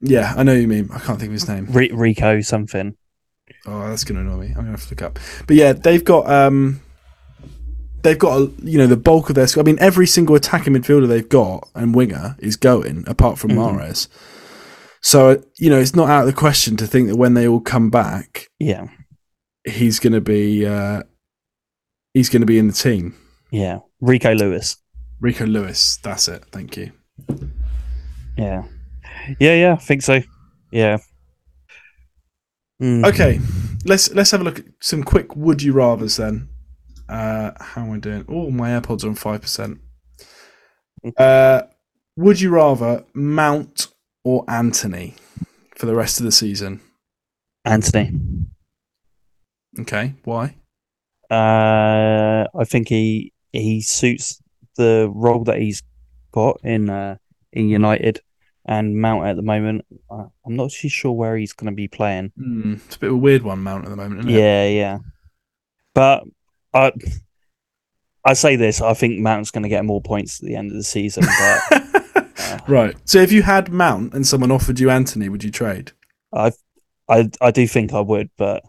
Yeah, 0.00 0.34
I 0.36 0.42
know 0.42 0.54
you 0.54 0.66
mean. 0.68 0.88
I 0.92 0.98
can't 0.98 1.18
think 1.18 1.28
of 1.28 1.32
his 1.32 1.48
name. 1.48 1.66
Ri 1.70 1.90
Rico 1.92 2.40
something. 2.40 2.96
Oh, 3.66 3.88
that's 3.88 4.04
going 4.04 4.16
to 4.16 4.20
annoy 4.30 4.40
me. 4.42 4.46
I'm 4.48 4.54
going 4.54 4.66
to 4.66 4.70
have 4.72 4.84
to 4.84 4.90
look 4.90 5.02
up. 5.02 5.18
But 5.46 5.56
yeah, 5.56 5.72
they've 5.72 6.04
got 6.04 6.28
um, 6.30 6.80
they've 8.02 8.18
got 8.18 8.38
a, 8.40 8.52
you 8.62 8.78
know 8.78 8.86
the 8.86 8.96
bulk 8.96 9.28
of 9.28 9.34
their. 9.34 9.46
I 9.56 9.62
mean, 9.62 9.78
every 9.80 10.06
single 10.06 10.34
attacking 10.34 10.72
midfielder 10.72 11.08
they've 11.08 11.28
got 11.28 11.68
and 11.74 11.94
winger 11.94 12.36
is 12.38 12.56
going, 12.56 13.04
apart 13.06 13.38
from 13.38 13.50
Mhm. 13.52 13.56
Mahrez. 13.78 14.08
So 15.06 15.42
you 15.58 15.68
know, 15.68 15.78
it's 15.78 15.94
not 15.94 16.08
out 16.08 16.20
of 16.22 16.26
the 16.26 16.32
question 16.32 16.78
to 16.78 16.86
think 16.86 17.08
that 17.08 17.16
when 17.16 17.34
they 17.34 17.46
all 17.46 17.60
come 17.60 17.90
back, 17.90 18.48
Yeah, 18.58 18.86
he's 19.68 20.00
going 20.00 20.14
to 20.14 20.20
be 20.22 20.64
uh, 20.66 21.02
he's 22.14 22.30
going 22.30 22.40
to 22.40 22.46
be 22.46 22.58
in 22.58 22.66
the 22.68 22.72
team. 22.72 23.14
yeah. 23.52 23.80
Rico 24.00 24.34
Lewis. 24.34 24.76
Rico 25.20 25.44
Lewis, 25.46 25.98
that's 26.02 26.26
it. 26.28 26.44
Thank 26.52 26.76
you. 26.78 26.90
Yeah, 28.36 28.64
yeah, 29.38 29.54
yeah. 29.54 29.72
I 29.74 29.76
think 29.76 30.02
so. 30.02 30.20
Yeah. 30.72 30.98
Mm. 32.82 33.06
Okay, 33.06 33.40
let's 33.84 34.10
let's 34.12 34.30
have 34.32 34.40
a 34.40 34.44
look 34.44 34.58
at 34.58 34.64
some 34.80 35.04
quick 35.04 35.36
would 35.36 35.62
you 35.62 35.72
rather's 35.74 36.16
then. 36.16 36.48
Uh, 37.08 37.52
how 37.60 37.82
am 37.82 37.92
I 37.92 37.98
doing? 37.98 38.24
Oh, 38.28 38.50
my 38.50 38.70
AirPods 38.70 39.04
are 39.04 39.08
on 39.08 39.14
five 39.14 39.42
percent. 39.42 39.78
Uh, 41.18 41.62
would 42.16 42.40
you 42.40 42.50
rather 42.50 43.04
mount 43.14 43.88
or 44.24 44.44
Antony 44.48 45.14
for 45.76 45.86
the 45.86 45.94
rest 45.94 46.18
of 46.18 46.24
the 46.24 46.32
season? 46.32 46.80
Antony. 47.64 48.12
Okay, 49.78 50.14
why? 50.24 50.56
Uh, 51.30 52.46
I 52.54 52.64
think 52.64 52.88
he 52.88 53.32
he 53.52 53.80
suits 53.80 54.40
the 54.76 55.10
role 55.14 55.44
that 55.44 55.58
he's 55.58 55.82
got 56.32 56.60
in 56.64 56.90
uh, 56.90 57.16
in 57.52 57.68
United 57.68 58.20
and 58.66 59.00
Mount 59.00 59.26
at 59.26 59.36
the 59.36 59.42
moment. 59.42 59.84
I'm 60.10 60.56
not 60.56 60.70
too 60.70 60.88
sure 60.88 61.12
where 61.12 61.36
he's 61.36 61.52
going 61.52 61.70
to 61.70 61.76
be 61.76 61.88
playing. 61.88 62.32
Hmm, 62.36 62.74
it's 62.86 62.96
a 62.96 62.98
bit 62.98 63.10
of 63.10 63.14
a 63.14 63.18
weird 63.18 63.42
one, 63.42 63.62
Mount, 63.62 63.84
at 63.84 63.90
the 63.90 63.96
moment, 63.96 64.20
isn't 64.20 64.30
it? 64.30 64.38
Yeah, 64.38 64.66
yeah. 64.68 64.98
But 65.94 66.24
I 66.72 66.92
I 68.24 68.32
say 68.32 68.56
this, 68.56 68.80
I 68.80 68.94
think 68.94 69.20
Mount's 69.20 69.50
going 69.50 69.64
to 69.64 69.68
get 69.68 69.84
more 69.84 70.00
points 70.00 70.42
at 70.42 70.48
the 70.48 70.56
end 70.56 70.70
of 70.70 70.76
the 70.76 70.82
season. 70.82 71.24
But 71.24 71.82
right. 72.68 72.96
So 73.04 73.18
if 73.18 73.32
you 73.32 73.42
had 73.42 73.72
Mount 73.72 74.14
and 74.14 74.26
someone 74.26 74.50
offered 74.50 74.80
you 74.80 74.90
Antony, 74.90 75.28
would 75.28 75.44
you 75.44 75.50
trade? 75.50 75.92
I 76.32 76.52
I 77.08 77.30
I 77.40 77.50
do 77.50 77.66
think 77.66 77.92
I 77.92 78.00
would, 78.00 78.30
but 78.36 78.62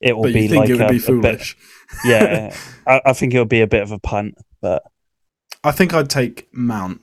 it 0.00 0.14
will 0.16 0.24
But 0.24 0.32
be 0.32 0.42
you 0.42 0.48
think 0.48 0.60
like 0.60 0.70
it 0.70 0.72
would 0.74 0.82
a, 0.82 0.88
be 0.88 1.18
a 1.18 1.20
bit, 1.20 1.54
yeah. 2.04 2.56
I, 2.86 3.00
I 3.06 3.12
think 3.12 3.34
it 3.34 3.38
would 3.38 3.48
be 3.48 3.60
a 3.60 3.66
bit 3.66 3.82
of 3.82 3.92
a 3.92 3.98
punt, 3.98 4.36
but 4.60 4.82
I 5.62 5.72
think 5.72 5.92
I'd 5.92 6.10
take 6.10 6.48
Mount. 6.52 7.02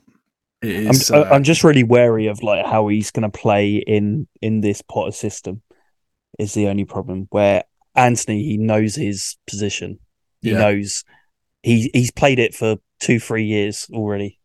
It 0.62 1.12
I'm 1.12 1.16
uh, 1.16 1.30
I'm 1.30 1.44
just 1.44 1.64
really 1.64 1.84
wary 1.84 2.28
of 2.28 2.42
like 2.42 2.66
how 2.66 2.88
he's 2.88 3.12
going 3.12 3.30
to 3.30 3.38
play 3.38 3.76
in 3.76 4.28
in 4.42 4.62
this 4.62 4.82
Potter 4.82 5.12
system. 5.12 5.62
Is 6.40 6.54
the 6.54 6.68
only 6.68 6.86
problem 6.86 7.28
where 7.30 7.64
Antony 7.96 8.44
he 8.44 8.58
knows 8.58 8.96
his 8.96 9.38
position. 9.48 10.00
He 10.42 10.52
Yeah. 10.52 10.60
knows 10.60 11.04
he 11.64 11.90
he's 11.94 12.12
played 12.12 12.40
it 12.40 12.56
for 12.56 12.78
two 13.00 13.20
three 13.20 13.46
years 13.46 13.88
already. 13.92 14.40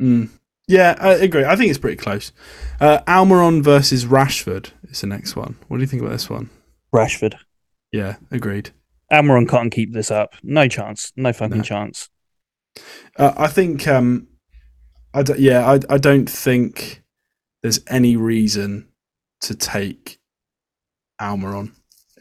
Mm. 0.00 0.28
Yeah, 0.68 0.96
I 0.98 1.12
agree. 1.14 1.44
I 1.44 1.54
think 1.56 1.70
it's 1.70 1.78
pretty 1.78 1.96
close. 1.96 2.32
Uh, 2.80 2.98
Almiron 3.06 3.62
versus 3.62 4.04
Rashford 4.04 4.70
is 4.90 5.00
the 5.00 5.06
next 5.06 5.36
one. 5.36 5.56
What 5.68 5.76
do 5.76 5.82
you 5.82 5.86
think 5.86 6.02
about 6.02 6.12
this 6.12 6.28
one? 6.28 6.50
Rashford, 6.94 7.34
Yeah, 7.92 8.16
agreed. 8.30 8.70
Almiron 9.12 9.48
can't 9.48 9.72
keep 9.72 9.92
this 9.92 10.10
up. 10.10 10.34
No 10.42 10.66
chance. 10.66 11.12
No 11.16 11.32
fucking 11.32 11.58
No. 11.58 11.62
chance. 11.62 12.08
Uh, 13.16 13.32
I 13.36 13.46
think, 13.46 13.86
um, 13.86 14.26
I 15.14 15.22
d- 15.22 15.34
yeah, 15.38 15.64
I, 15.70 15.78
I 15.88 15.98
don't 15.98 16.28
think 16.28 17.02
there's 17.62 17.80
any 17.86 18.16
reason 18.16 18.88
to 19.42 19.54
take 19.54 20.18
Almiron 21.20 21.72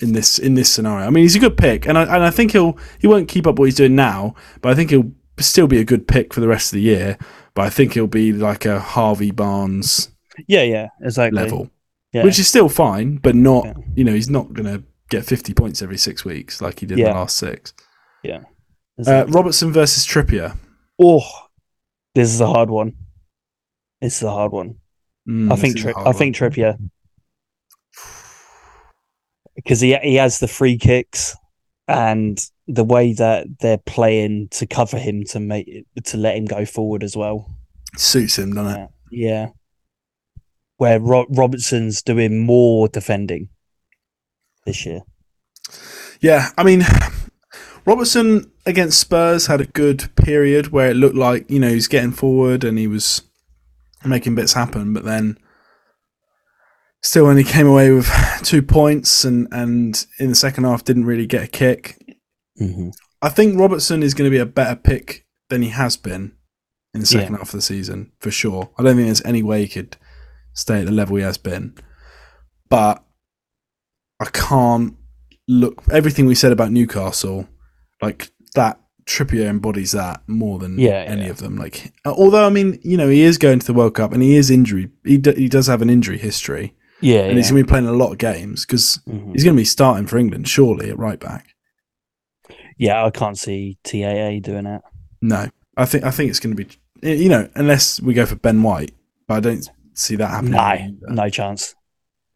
in 0.01 0.13
this 0.13 0.37
in 0.39 0.53
this 0.53 0.71
scenario. 0.71 1.05
I 1.05 1.09
mean, 1.09 1.23
he's 1.23 1.35
a 1.35 1.39
good 1.39 1.57
pick, 1.57 1.87
and 1.87 1.97
I 1.97 2.03
and 2.03 2.23
I 2.23 2.29
think 2.29 2.51
he'll 2.51 2.77
he 2.99 3.07
won't 3.07 3.27
keep 3.27 3.47
up 3.47 3.57
what 3.59 3.65
he's 3.65 3.75
doing 3.75 3.95
now, 3.95 4.35
but 4.61 4.71
I 4.71 4.75
think 4.75 4.91
he'll 4.91 5.11
still 5.39 5.67
be 5.67 5.79
a 5.79 5.83
good 5.85 6.07
pick 6.07 6.33
for 6.33 6.39
the 6.41 6.47
rest 6.47 6.71
of 6.71 6.77
the 6.77 6.81
year. 6.83 7.17
But 7.55 7.61
I 7.63 7.69
think 7.69 7.93
he'll 7.93 8.05
be 8.07 8.33
like 8.33 8.65
a 8.65 8.79
Harvey 8.79 9.31
Barnes 9.31 10.09
Yeah, 10.47 10.63
yeah, 10.63 10.89
exactly. 11.01 11.41
level, 11.41 11.69
Yeah. 12.13 12.23
which 12.25 12.37
is 12.37 12.47
still 12.47 12.67
fine, 12.69 13.17
but 13.17 13.33
not 13.35 13.65
Yeah. 13.65 13.73
you 13.95 14.03
know 14.03 14.13
he's 14.13 14.29
not 14.29 14.53
going 14.53 14.65
to 14.67 14.83
get 15.09 15.23
50 15.25 15.53
points 15.53 15.81
every 15.81 15.97
six 15.97 16.25
weeks 16.25 16.61
like 16.61 16.79
he 16.81 16.85
did 16.85 16.97
Yeah. 16.97 17.09
the 17.13 17.19
last 17.19 17.37
six. 17.37 17.73
Yeah. 18.23 18.41
exactly. 18.97 19.33
Robertson 19.33 19.71
versus 19.71 20.05
Trippier. 20.05 20.57
oh, 21.01 21.23
this 22.13 22.29
is 22.33 22.39
a 22.41 22.47
hard 22.47 22.69
one. 22.69 22.93
This 24.01 24.17
is 24.17 24.23
a 24.23 24.31
hard 24.31 24.51
one. 24.51 24.75
Mm, 25.29 25.51
I 25.51 25.55
think 25.55 25.77
Tri- 25.77 25.93
I 25.95 26.03
one. 26.03 26.13
think 26.15 26.35
Trippier 26.35 26.77
because 29.55 29.79
he 29.81 29.95
he 29.97 30.15
has 30.15 30.39
the 30.39 30.47
free 30.47 30.77
kicks 30.77 31.35
and 31.87 32.39
the 32.67 32.83
way 32.83 33.13
that 33.13 33.59
they're 33.59 33.77
playing 33.77 34.47
to 34.51 34.65
cover 34.65 34.97
him 34.97 35.23
to 35.25 35.39
make 35.39 35.85
to 36.03 36.17
let 36.17 36.35
him 36.35 36.45
go 36.45 36.65
forward 36.65 37.03
as 37.03 37.15
well. 37.15 37.49
suits 37.97 38.37
him, 38.37 38.53
doesn't 38.53 38.79
it? 38.81 38.89
Yeah, 39.11 39.29
yeah. 39.29 39.47
Where 40.77 40.99
Ro- 40.99 41.27
Robertson's 41.29 42.01
doing 42.01 42.45
more 42.45 42.87
defending 42.87 43.49
this 44.65 44.85
year. 44.85 45.01
Yeah, 46.19 46.49
I 46.57 46.63
mean, 46.63 46.83
Robertson 47.85 48.51
against 48.65 48.99
Spurs 48.99 49.47
had 49.47 49.61
a 49.61 49.65
good 49.65 50.09
period 50.15 50.71
where 50.71 50.89
it 50.89 50.95
looked 50.95 51.15
like 51.15 51.49
you 51.49 51.59
know 51.59 51.69
he's 51.69 51.87
getting 51.87 52.11
forward 52.11 52.63
and 52.63 52.77
he 52.77 52.87
was 52.87 53.21
making 54.03 54.35
bits 54.35 54.53
happen, 54.53 54.93
but 54.93 55.03
then 55.05 55.37
still 57.01 57.27
only 57.27 57.43
came 57.43 57.67
away 57.67 57.91
with 57.91 58.09
two 58.43 58.63
points 58.63 59.23
and 59.23 59.47
and 59.51 60.07
in 60.19 60.29
the 60.29 60.35
second 60.35 60.63
half 60.63 60.83
didn't 60.83 61.05
really 61.05 61.27
get 61.27 61.43
a 61.43 61.47
kick. 61.47 62.01
Mm-hmm. 62.59 62.89
I 63.21 63.29
think 63.29 63.59
Robertson 63.59 64.03
is 64.03 64.13
going 64.13 64.29
to 64.29 64.35
be 64.35 64.39
a 64.41 64.45
better 64.45 64.75
pick 64.75 65.25
than 65.49 65.61
he 65.61 65.69
has 65.69 65.97
been 65.97 66.33
in 66.93 67.01
the 67.01 67.05
second 67.05 67.33
Yeah. 67.33 67.37
half 67.39 67.49
of 67.49 67.53
the 67.57 67.61
season 67.61 68.11
for 68.19 68.31
sure. 68.31 68.69
I 68.77 68.83
don't 68.83 68.95
think 68.95 69.07
there's 69.07 69.25
any 69.25 69.43
way 69.43 69.61
he 69.63 69.67
could 69.67 69.97
stay 70.53 70.79
at 70.79 70.85
the 70.85 70.91
level 70.91 71.17
he 71.17 71.23
has 71.23 71.37
been, 71.37 71.75
but 72.69 73.03
I 74.19 74.25
can't 74.25 74.95
look 75.47 75.83
everything 75.91 76.25
we 76.25 76.35
said 76.35 76.51
about 76.51 76.71
Newcastle 76.71 77.47
like 78.01 78.29
that. 78.55 78.79
Trippier 79.05 79.45
embodies 79.45 79.91
that 79.91 80.23
more 80.27 80.57
than 80.57 80.79
Yeah, 80.79 81.03
any 81.05 81.25
yeah. 81.25 81.29
of 81.29 81.37
them. 81.37 81.57
Like, 81.57 81.93
although 82.05 82.43
I 82.47 82.49
mean, 82.49 82.79
you 82.81 82.97
know, 82.97 83.07
he 83.07 83.21
is 83.21 83.37
going 83.37 83.59
to 83.59 83.65
the 83.67 83.73
World 83.73 83.93
Cup 83.93 84.13
and 84.13 84.23
he 84.23 84.35
is 84.35 84.49
injury. 84.49 84.89
He 85.03 85.17
d- 85.19 85.35
he 85.35 85.47
does 85.47 85.67
have 85.67 85.83
an 85.83 85.91
injury 85.91 86.17
history, 86.17 86.73
Yeah, 87.01 87.19
and 87.25 87.37
he's 87.37 87.51
going 87.51 87.61
to 87.61 87.67
be 87.67 87.69
playing 87.69 87.85
a 87.85 87.91
lot 87.91 88.13
of 88.13 88.17
games 88.17 88.65
because 88.65 88.99
Mhm. 89.07 89.33
he's 89.33 89.43
going 89.43 89.55
to 89.55 89.61
be 89.61 89.65
starting 89.65 90.07
for 90.07 90.17
England 90.17 90.47
surely 90.47 90.89
at 90.89 90.97
right 90.97 91.19
back. 91.19 91.49
Yeah. 92.77 93.03
I 93.05 93.09
can't 93.09 93.37
see 93.37 93.77
TAA 93.83 94.39
doing 94.41 94.65
it. 94.65 94.81
No, 95.21 95.47
I 95.77 95.85
think 95.85 96.03
I 96.03 96.11
think 96.11 96.29
it's 96.29 96.39
going 96.39 96.55
to 96.55 96.65
be 96.65 96.69
you 97.01 97.29
know 97.29 97.47
unless 97.55 98.01
we 98.01 98.13
go 98.13 98.25
for 98.25 98.35
Ben 98.35 98.61
White, 98.63 98.93
but 99.27 99.35
I 99.35 99.39
don't 99.39 99.69
see 99.93 100.15
that 100.17 100.27
happening. 100.29 100.51
No, 100.53 100.59
either. 100.59 100.93
no 101.07 101.29
chance. 101.29 101.75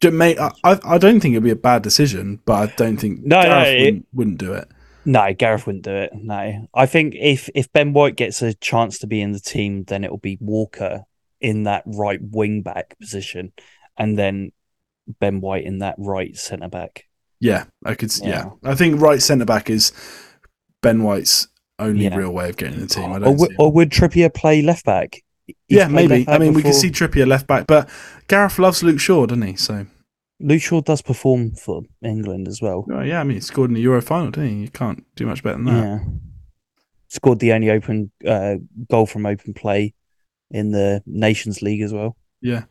Mate, 0.02 0.38
I, 0.40 0.52
I 0.64 0.96
don't 0.96 1.20
think 1.20 1.34
it'd 1.34 1.44
be 1.44 1.50
a 1.50 1.56
bad 1.56 1.82
decision, 1.82 2.40
but 2.46 2.54
I 2.54 2.74
don't 2.76 2.96
think 2.96 3.20
No, 3.22 3.42
no, 3.42 3.48
Gareth 3.48 3.68
it- 3.68 3.82
wouldn't, 3.84 4.06
wouldn't 4.14 4.38
do 4.38 4.52
it. 4.54 4.68
No, 5.04 5.32
Gareth 5.34 5.66
wouldn't 5.66 5.84
do 5.84 5.94
it. 5.94 6.10
No, 6.14 6.68
I 6.74 6.86
think 6.86 7.14
if 7.18 7.48
if 7.54 7.70
Ben 7.72 7.92
White 7.92 8.16
gets 8.16 8.40
a 8.42 8.54
chance 8.54 8.98
to 9.00 9.06
be 9.06 9.20
in 9.20 9.32
the 9.32 9.40
team, 9.40 9.84
then 9.84 10.04
it 10.04 10.10
will 10.10 10.18
be 10.18 10.38
Walker 10.40 11.04
in 11.40 11.64
that 11.64 11.82
right 11.86 12.20
wing 12.22 12.62
back 12.62 12.98
position, 12.98 13.52
and 13.98 14.18
then 14.18 14.52
Ben 15.18 15.40
White 15.40 15.64
in 15.64 15.78
that 15.78 15.94
right 15.98 16.36
centre 16.36 16.68
back. 16.68 17.04
Yeah, 17.40 17.64
I 17.84 17.94
could. 17.94 18.10
Yeah, 18.18 18.28
Yeah. 18.28 18.50
I 18.70 18.74
think 18.74 19.00
right 19.00 19.20
centre 19.22 19.46
back 19.46 19.68
is 19.70 19.92
Ben 20.82 21.02
White's 21.02 21.48
only 21.78 22.04
Yeah. 22.04 22.16
real 22.16 22.30
way 22.32 22.48
of 22.50 22.56
getting 22.56 22.80
the 22.80 22.86
team. 22.86 23.12
I 23.12 23.18
Or, 23.18 23.36
see 23.38 23.54
or 23.58 23.72
would 23.72 23.90
Trippier 23.90 24.32
play 24.32 24.62
left 24.62 24.84
back? 24.84 25.22
He's 25.46 25.56
yeah, 25.68 25.88
maybe. 25.88 26.18
left 26.18 26.28
I 26.28 26.32
back 26.32 26.40
mean, 26.40 26.52
we 26.54 26.62
can 26.62 26.72
see 26.72 26.90
Trippier 26.90 27.26
left 27.26 27.46
back, 27.46 27.66
but 27.66 27.88
Gareth 28.28 28.58
loves 28.58 28.82
Luke 28.82 29.00
Shaw, 29.00 29.26
doesn't 29.26 29.42
he? 29.42 29.56
So, 29.56 29.86
Luke 30.38 30.62
Shaw 30.62 30.80
does 30.80 31.02
perform 31.02 31.52
for 31.52 31.82
England 32.02 32.48
as 32.48 32.62
well. 32.62 32.86
oh, 32.92 33.00
yeah, 33.02 33.20
I 33.20 33.24
mean, 33.24 33.34
he 33.36 33.40
scored 33.40 33.70
in 33.70 33.74
the 33.74 33.80
Euro 33.82 34.00
final, 34.00 34.30
didn't 34.30 34.50
he? 34.50 34.56
You 34.62 34.68
can't 34.70 35.04
do 35.16 35.26
much 35.26 35.42
better 35.42 35.56
than 35.56 35.64
that. 35.66 35.72
Yeah, 35.84 35.98
scored 37.08 37.40
the 37.40 37.52
only 37.52 37.70
open 37.70 38.10
uh, 38.26 38.56
goal 38.90 39.06
from 39.06 39.26
open 39.26 39.52
play 39.54 39.94
in 40.50 40.70
the 40.70 41.02
Nations 41.06 41.60
League 41.62 41.80
as 41.82 41.92
well. 41.92 42.16
Yeah. 42.40 42.64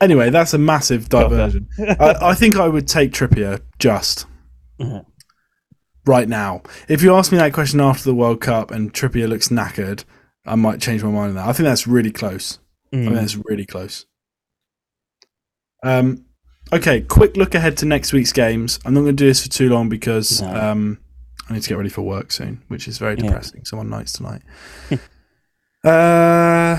Anyway, 0.00 0.30
that's 0.30 0.54
a 0.54 0.58
massive 0.58 1.08
diversion. 1.08 1.68
I, 1.78 2.14
I 2.20 2.34
think 2.34 2.56
I 2.56 2.66
would 2.68 2.88
take 2.88 3.12
Trippier 3.12 3.60
just 3.78 4.26
Mhm. 4.80 5.04
Right 6.06 6.28
now. 6.28 6.62
If 6.88 7.02
you 7.02 7.14
ask 7.14 7.32
me 7.32 7.38
that 7.38 7.52
question 7.52 7.80
after 7.80 8.04
the 8.04 8.14
World 8.14 8.40
Cup 8.40 8.70
and 8.70 8.92
Trippier 8.92 9.28
looks 9.28 9.48
knackered, 9.48 10.04
I 10.46 10.54
might 10.56 10.80
change 10.80 11.02
my 11.02 11.10
mind 11.10 11.30
on 11.30 11.34
that. 11.36 11.46
I 11.48 11.52
think 11.52 11.64
that's 11.66 11.86
really 11.86 12.10
close. 12.12 12.58
I 12.92 12.96
Mm. 12.96 13.04
think 13.04 13.14
that's 13.14 13.36
really 13.36 13.66
close. 13.66 14.06
Um, 15.82 16.24
okay, 16.72 17.00
quick 17.02 17.36
look 17.36 17.54
ahead 17.54 17.76
to 17.78 17.86
next 17.86 18.12
week's 18.12 18.32
games. 18.32 18.78
I'm 18.84 18.94
not 18.94 19.00
going 19.00 19.16
to 19.16 19.22
do 19.24 19.26
this 19.28 19.42
for 19.42 19.48
too 19.50 19.68
long 19.68 19.88
because 19.88 20.40
No. 20.42 20.54
um, 20.54 20.98
I 21.48 21.54
need 21.54 21.62
to 21.62 21.68
get 21.68 21.76
ready 21.76 21.90
for 21.90 22.02
work 22.02 22.32
soon, 22.32 22.62
which 22.68 22.86
is 22.88 22.98
very 22.98 23.16
depressing. 23.16 23.64
So 23.64 23.78
I'm 23.78 23.90
nights 23.90 24.12
tonight. 24.12 24.42
uh, 25.84 26.78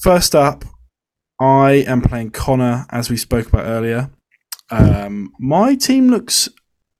first 0.00 0.34
up, 0.34 0.64
I 1.40 1.84
am 1.86 2.02
playing 2.02 2.30
Connor, 2.32 2.86
as 2.90 3.08
we 3.10 3.16
spoke 3.16 3.46
about 3.48 3.64
earlier. 3.66 4.10
Um, 4.70 5.32
my 5.38 5.74
team 5.74 6.08
looks 6.08 6.48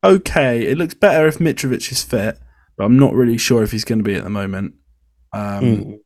okay. 0.05 0.67
It 0.67 0.79
looks 0.79 0.95
better 0.95 1.27
if 1.27 1.39
Mitrovic 1.39 1.91
is 1.93 2.03
fit, 2.03 2.39
but 2.77 2.85
I'm 2.85 2.99
not 2.99 3.15
really 3.15 3.39
sure 3.39 3.63
if 3.63 3.73
he's 3.73 3.85
going 3.85 3.99
to 4.01 4.05
be 4.05 4.15
at 4.15 4.25
the 4.25 4.31
moment. 4.31 4.75
Um, 5.33 5.63
Mm. 5.65 5.99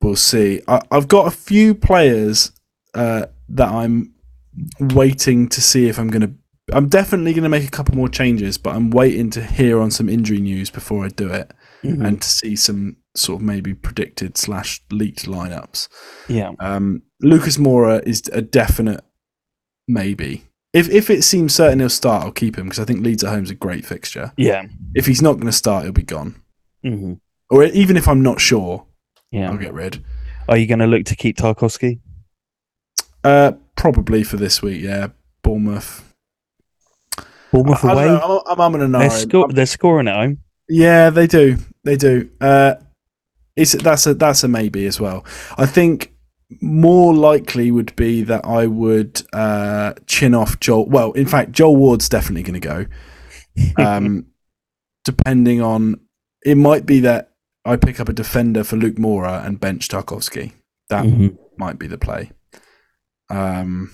we'll 0.00 0.16
see. 0.16 0.60
I, 0.68 0.80
I've 0.90 1.08
got 1.08 1.26
a 1.26 1.30
few 1.30 1.74
players 1.74 2.52
uh, 2.94 3.26
that 3.48 3.68
I'm 3.68 4.14
waiting 4.80 5.48
to 5.48 5.60
see 5.60 5.88
if 5.88 5.98
I'm 5.98 6.08
going 6.08 6.22
to. 6.22 6.32
I'm 6.72 6.88
definitely 6.88 7.32
going 7.32 7.42
to 7.42 7.48
make 7.48 7.66
a 7.66 7.70
couple 7.70 7.94
more 7.96 8.08
changes, 8.08 8.56
but 8.56 8.74
I'm 8.74 8.90
waiting 8.90 9.30
to 9.30 9.42
hear 9.44 9.80
on 9.80 9.90
some 9.90 10.08
injury 10.08 10.40
news 10.40 10.70
before 10.70 11.04
I 11.04 11.08
do 11.08 11.28
it 11.28 11.50
Mhm. 11.84 12.06
and 12.06 12.22
to 12.22 12.28
see 12.28 12.54
some 12.56 12.96
sort 13.16 13.40
of 13.40 13.46
maybe 13.46 13.74
predicted 13.74 14.38
slash 14.38 14.80
leaked 14.90 15.26
lineups. 15.26 15.88
yeah, 16.28 16.52
Um, 16.60 17.02
Lucas 17.20 17.56
Moura 17.58 18.02
is 18.06 18.22
a 18.32 18.40
definite 18.42 19.02
maybe. 19.88 20.44
If 20.72 20.88
if 20.88 21.10
it 21.10 21.22
seems 21.22 21.54
certain 21.54 21.80
he'll 21.80 21.88
start, 21.90 22.24
I'll 22.24 22.32
keep 22.32 22.56
him 22.56 22.64
because 22.64 22.78
I 22.80 22.84
think 22.84 23.04
Leeds 23.04 23.22
at 23.24 23.30
home 23.30 23.44
is 23.44 23.50
a 23.50 23.54
great 23.54 23.84
fixture. 23.84 24.32
yeah, 24.36 24.64
If 24.94 25.06
he's 25.06 25.20
not 25.22 25.34
going 25.34 25.46
to 25.46 25.52
start, 25.52 25.84
he'll 25.84 25.92
be 25.92 26.02
gone. 26.02 26.36
hmm 26.82 27.14
Or 27.50 27.64
even 27.64 27.96
if 27.96 28.08
I'm 28.08 28.22
not 28.22 28.40
sure, 28.40 28.86
yeah. 29.30 29.50
I'll 29.50 29.58
get 29.58 29.74
rid. 29.74 30.02
Are 30.48 30.56
you 30.56 30.66
going 30.66 30.78
to 30.80 30.86
look 30.86 31.04
to 31.06 31.16
keep 31.16 31.36
Tarkowski? 31.36 32.00
Uh, 33.22 33.52
probably 33.76 34.24
for 34.24 34.36
this 34.36 34.62
week, 34.62 34.82
yeah. 34.82 35.08
Bournemouth. 35.42 36.02
Bournemouth 37.52 37.84
I, 37.84 37.88
I 37.88 37.92
away. 37.92 38.04
don't 38.06 38.18
know, 38.18 38.42
I'm, 38.46 38.60
I'm, 38.60 38.74
I'm 38.74 38.80
an 38.80 38.92
They're, 38.92 39.10
sco- 39.10 39.48
they're 39.48 39.66
scoring 39.66 40.08
at 40.08 40.16
home. 40.16 40.38
Yeah, 40.68 41.10
they 41.10 41.26
do. 41.26 41.58
They 41.84 41.96
do. 41.96 42.30
Uh, 42.40 42.74
it's 43.56 43.72
that's 43.72 44.06
a 44.06 44.14
that's 44.14 44.42
a 44.44 44.48
maybe 44.48 44.86
as 44.86 44.98
well. 44.98 45.24
I 45.58 45.66
think 45.66 46.11
more 46.60 47.14
likely 47.14 47.70
would 47.70 47.94
be 47.96 48.22
that 48.22 48.44
I 48.44 48.66
would 48.66 49.22
uh, 49.32 49.94
chin 50.06 50.34
off 50.34 50.60
Joel. 50.60 50.88
Well, 50.88 51.12
in 51.12 51.26
fact, 51.26 51.52
Joel 51.52 51.76
Ward's 51.76 52.08
definitely 52.08 52.42
going 52.42 52.60
to 52.60 52.68
go. 52.68 52.86
Um, 53.76 54.26
depending 55.04 55.60
on, 55.60 56.00
it 56.44 56.56
might 56.56 56.86
be 56.86 57.00
that 57.00 57.32
I 57.64 57.76
pick 57.76 58.00
up 58.00 58.08
a 58.08 58.12
defender 58.14 58.64
for 58.64 58.76
Luke 58.76 58.96
Moura 58.96 59.44
and 59.46 59.60
bench 59.60 59.88
Tarkowski. 59.88 60.52
That 60.88 61.04
Mhm. 61.04 61.36
might 61.58 61.78
be 61.78 61.86
the 61.86 61.98
play. 61.98 62.30
Um, 63.30 63.90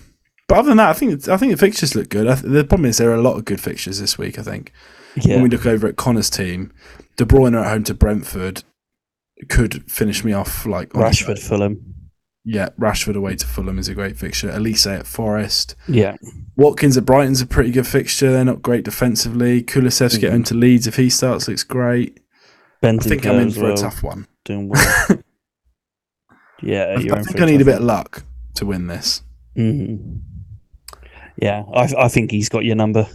but 0.49 0.59
other 0.59 0.69
than 0.69 0.77
that, 0.79 0.91
I 0.91 0.93
think 0.95 1.29
I 1.29 1.37
think 1.37 1.53
the 1.53 1.59
fixtures 1.59 1.95
look 1.95 2.09
good. 2.09 2.27
Th- 2.27 2.41
the 2.53 2.65
problem 2.65 2.89
is 2.89 2.99
there 2.99 3.11
are 3.11 3.15
a 3.15 3.21
lot 3.23 3.37
of 3.37 3.45
good 3.45 3.61
fixtures 3.61 3.99
this 4.01 4.17
week. 4.17 4.39
I 4.39 4.43
think 4.43 4.73
Yeah. 5.17 5.35
when 5.35 5.43
we 5.45 5.49
look 5.49 5.67
over 5.67 5.87
at 5.87 5.97
Connor's 5.97 6.31
team, 6.31 6.73
De 7.17 7.25
Bruyne 7.25 7.59
at 7.61 7.67
home 7.71 7.85
to 7.85 7.95
Brentford 7.95 8.63
could 9.49 9.91
finish 9.91 10.25
me 10.25 10.33
off 10.33 10.67
like 10.67 10.91
Rashford, 10.91 11.39
Fulham. 11.39 11.95
Yeah, 12.51 12.71
Rashford 12.81 13.15
away 13.15 13.37
to 13.37 13.47
Fulham 13.47 13.79
is 13.79 13.89
a 13.89 13.95
great 13.95 14.17
fixture. 14.17 14.49
Elise 14.49 14.87
at 14.87 15.07
Forest. 15.07 15.77
Yeah. 15.87 16.17
Watkins 16.57 16.97
at 16.97 17.05
Brighton's 17.05 17.43
a 17.43 17.47
pretty 17.47 17.71
good 17.71 17.87
fixture. 17.87 18.33
They're 18.33 18.43
not 18.43 18.63
great 18.63 18.85
defensively. 18.85 19.63
Kulusevski 19.63 20.21
Mhm. 20.23 20.31
home 20.31 20.43
to 20.45 20.55
Leeds 20.55 20.87
if 20.87 20.97
he 20.97 21.11
starts 21.11 21.47
looks 21.47 21.63
great. 21.63 22.21
I 22.83 22.97
think 22.97 23.27
I'm 23.27 23.39
in 23.41 23.51
for 23.51 23.65
well, 23.65 23.75
a 23.75 23.77
tough 23.77 24.03
one. 24.03 24.29
doing 24.47 24.69
well. 24.71 25.09
yeah, 26.63 26.95
I, 26.97 27.01
you're 27.01 27.17
I 27.17 27.19
in 27.19 27.25
think 27.25 27.41
I 27.41 27.45
need 27.45 27.61
a 27.61 27.65
bit 27.67 27.77
of 27.77 27.83
luck 27.83 28.25
to 28.55 28.65
win 28.65 28.87
this. 28.87 29.23
Mhm. 29.57 30.21
Yeah, 31.37 31.65
I, 31.75 31.93
I 32.05 32.09
think 32.09 32.31
he's 32.31 32.49
got 32.49 32.65
your 32.65 32.77
number. 32.77 33.07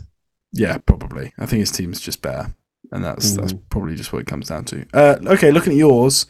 Yeah, 0.51 0.77
probably. 0.77 1.33
I 1.39 1.45
think 1.47 1.61
his 1.61 1.71
team's 1.71 1.99
just 1.99 2.21
better, 2.21 2.53
and 2.91 3.03
that's 3.03 3.31
that's 3.35 3.53
Mhm. 3.53 3.61
probably 3.69 3.95
just 3.95 4.13
what 4.13 4.21
it 4.21 4.27
comes 4.27 4.47
down 4.49 4.65
to. 4.65 4.85
Uh, 4.93 5.15
okay, 5.25 5.51
looking 5.51 5.73
at 5.73 5.77
yours, 5.79 6.27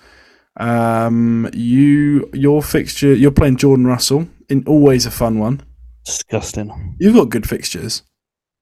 um, 0.58 1.49
you 1.54 2.30
your 2.34 2.62
fixture, 2.62 3.14
you're 3.14 3.32
playing 3.32 3.58
Jordan 3.58 3.88
Russell 3.88 4.28
in 4.49 4.64
always 4.68 5.06
a 5.06 5.12
fun 5.12 5.39
one. 5.39 5.62
Disgusting. 6.06 6.95
You've 6.99 7.16
got 7.16 7.30
good 7.30 7.47
fixtures. 7.47 8.04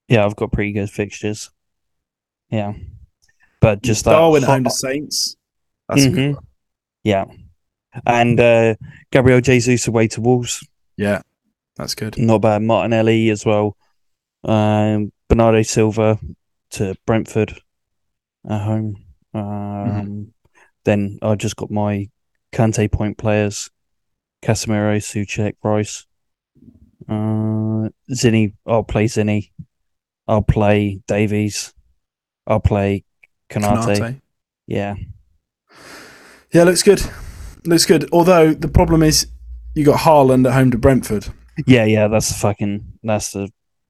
Yeah, 0.07 0.25
I've 0.25 0.35
got 0.35 0.51
pretty 0.51 0.71
good 0.73 0.89
fixtures. 0.89 1.49
Yeah, 2.49 2.73
but 3.61 3.81
just 3.81 4.05
that 4.05 4.11
Darwin 4.11 4.43
home 4.43 4.63
to 4.65 4.69
Saints. 4.69 5.35
That's 5.89 6.05
a 6.05 6.09
good 6.09 6.35
one. 6.35 6.45
Yeah, 7.03 7.25
and 8.05 8.39
uh, 8.39 8.75
Gabriel 9.11 9.41
Jesus 9.41 9.87
away 9.87 10.07
to 10.09 10.21
Wolves. 10.21 10.67
Yeah, 10.97 11.21
that's 11.77 11.95
good. 11.95 12.17
Not 12.17 12.41
bad. 12.41 12.61
Martinelli 12.61 13.29
as 13.29 13.45
well. 13.45 13.75
Um, 14.43 15.11
Bernardo 15.29 15.61
Silva 15.63 16.19
to 16.71 16.95
Brentford 17.05 17.59
at 18.49 18.61
home. 18.61 19.03
Um, 19.33 19.41
Mm-hmm. 19.41 20.23
Then 20.85 21.19
I 21.21 21.35
just 21.35 21.55
got 21.55 21.71
my 21.71 22.09
Kante 22.53 22.91
point 22.91 23.17
players: 23.17 23.69
Casemiro, 24.43 24.97
Soucek, 24.97 25.53
Rice. 25.63 26.05
Uh, 27.09 27.89
Zinny. 28.11 28.53
I'll 28.65 28.83
play 28.83 29.05
Zinny. 29.05 29.51
I'll 30.27 30.41
play 30.43 31.01
Davies. 31.07 31.73
I'll 32.47 32.59
play 32.59 33.03
Konate. 33.49 33.97
Konate. 33.97 34.21
Yeah. 34.67 34.95
Yeah, 36.53 36.63
looks 36.63 36.83
good. 36.83 37.01
Looks 37.65 37.85
good. 37.85 38.09
Although 38.11 38.53
the 38.53 38.67
problem 38.67 39.03
is, 39.03 39.27
you 39.75 39.85
got 39.85 39.99
Haaland 40.01 40.47
at 40.47 40.53
home 40.53 40.71
to 40.71 40.77
Brentford. 40.77 41.27
Yeah, 41.65 41.85
yeah. 41.85 42.07
That's 42.07 42.29
the 42.29 42.35
fucking. 42.35 42.97
That's 43.03 43.31
the. 43.31 43.49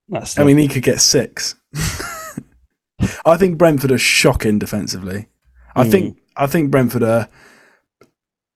That's. 0.09 0.35
The, 0.35 0.41
I 0.41 0.45
mean, 0.45 0.57
he 0.57 0.67
could 0.67 0.83
get 0.83 0.99
six. 1.01 1.55
I 3.25 3.37
think 3.37 3.57
Brentford 3.57 3.91
are 3.91 3.97
shocking 3.97 4.59
defensively. 4.59 5.27
I 5.75 5.85
Mm. 5.85 5.91
think 5.91 6.20
I 6.35 6.47
think 6.47 6.71
Brentford 6.71 7.03
are 7.03 7.27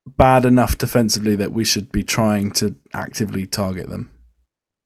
bad 0.06 0.46
enough 0.46 0.78
defensively 0.78 1.36
that 1.36 1.52
we 1.52 1.64
should 1.66 1.92
be 1.92 2.04
trying 2.04 2.52
to 2.52 2.76
actively 2.94 3.46
target 3.48 3.90
them. 3.90 4.12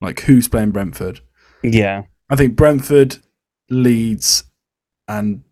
Like 0.02 0.22
who's 0.22 0.48
playing 0.48 0.72
Brentford? 0.72 1.22
yeah. 1.64 2.04
I 2.32 2.36
think 2.36 2.56
Brentford, 2.56 3.18
Leeds, 3.72 4.44
and 5.08 5.44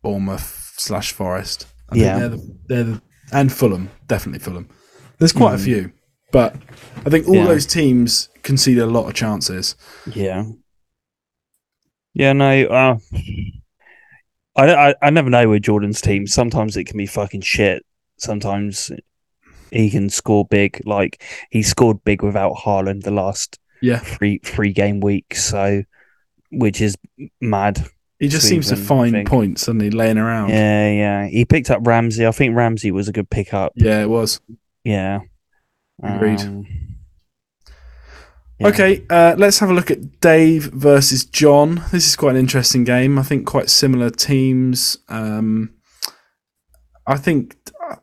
Bournemouth 0.00 0.74
slash 0.78 1.10
Forest. 1.12 1.66
I 1.90 1.96
Yeah. 1.96 2.18
they're 2.20 2.28
the, 2.28 2.56
they're 2.68 2.84
the, 2.84 3.02
and 3.32 3.52
Fulham, 3.52 3.90
definitely 4.06 4.38
Fulham. 4.38 4.68
There's 5.18 5.32
quite 5.32 5.54
a 5.54 5.58
Mhm. 5.58 5.64
few, 5.64 5.92
but 6.32 6.54
I 7.04 7.10
think 7.10 7.26
all 7.28 7.34
Yeah. 7.34 7.46
those 7.46 7.66
teams 7.66 8.28
concede 8.44 8.78
a 8.78 8.86
lot 8.86 9.06
of 9.08 9.14
chances. 9.14 9.74
Yeah. 10.06 10.44
Yeah, 12.14 12.32
no, 12.32 12.64
uh, 12.66 12.98
I, 14.56 14.90
I 14.90 14.94
I 15.02 15.10
never 15.10 15.30
know 15.30 15.48
with 15.48 15.62
Jordan's 15.62 16.00
team. 16.00 16.26
Sometimes 16.26 16.76
it 16.76 16.84
can 16.84 16.96
be 16.98 17.06
fucking 17.06 17.42
shit. 17.42 17.84
Sometimes 18.18 18.90
he 19.70 19.90
can 19.90 20.10
score 20.10 20.44
big. 20.44 20.82
Like 20.84 21.22
he 21.50 21.62
scored 21.62 22.04
big 22.04 22.22
without 22.22 22.54
Haaland 22.56 23.02
the 23.04 23.10
last 23.12 23.58
Yeah, 23.80 23.98
three 23.98 24.38
three 24.44 24.72
game 24.72 25.00
week. 25.00 25.34
So, 25.34 25.84
which 26.50 26.80
is 26.80 26.96
mad. 27.40 27.86
he 28.18 28.28
just 28.28 28.46
seems 28.48 28.68
to 28.68 28.76
find 28.76 29.26
points 29.26 29.68
and 29.68 29.80
suddenly 29.80 29.90
laying 29.90 30.18
around. 30.18 30.50
Yeah, 30.50 30.90
yeah. 30.90 31.26
He 31.28 31.44
picked 31.44 31.70
up 31.70 31.86
Ramsey. 31.86 32.26
I 32.26 32.32
think 32.32 32.56
Ramsey 32.56 32.90
was 32.90 33.08
a 33.08 33.12
good 33.12 33.30
pickup. 33.30 33.72
Yeah, 33.76 34.02
it 34.02 34.08
was. 34.10 34.40
Yeah. 34.84 35.20
Agreed. 36.02 36.40
Um, 36.40 36.66
Okay, 38.62 39.06
uh, 39.08 39.34
let's 39.38 39.58
have 39.60 39.70
a 39.70 39.74
look 39.74 39.90
at 39.90 40.20
Dave 40.20 40.64
versus 40.64 41.24
John. 41.24 41.82
This 41.92 42.06
is 42.06 42.16
quite 42.16 42.32
an 42.32 42.40
interesting 42.40 42.84
game. 42.84 43.18
I 43.18 43.22
think 43.22 43.46
quite 43.46 43.70
similar 43.70 44.10
teams. 44.10 44.98
Um, 45.08 45.74
I 47.06 47.16
think 47.16 47.56
uh, 47.88 47.96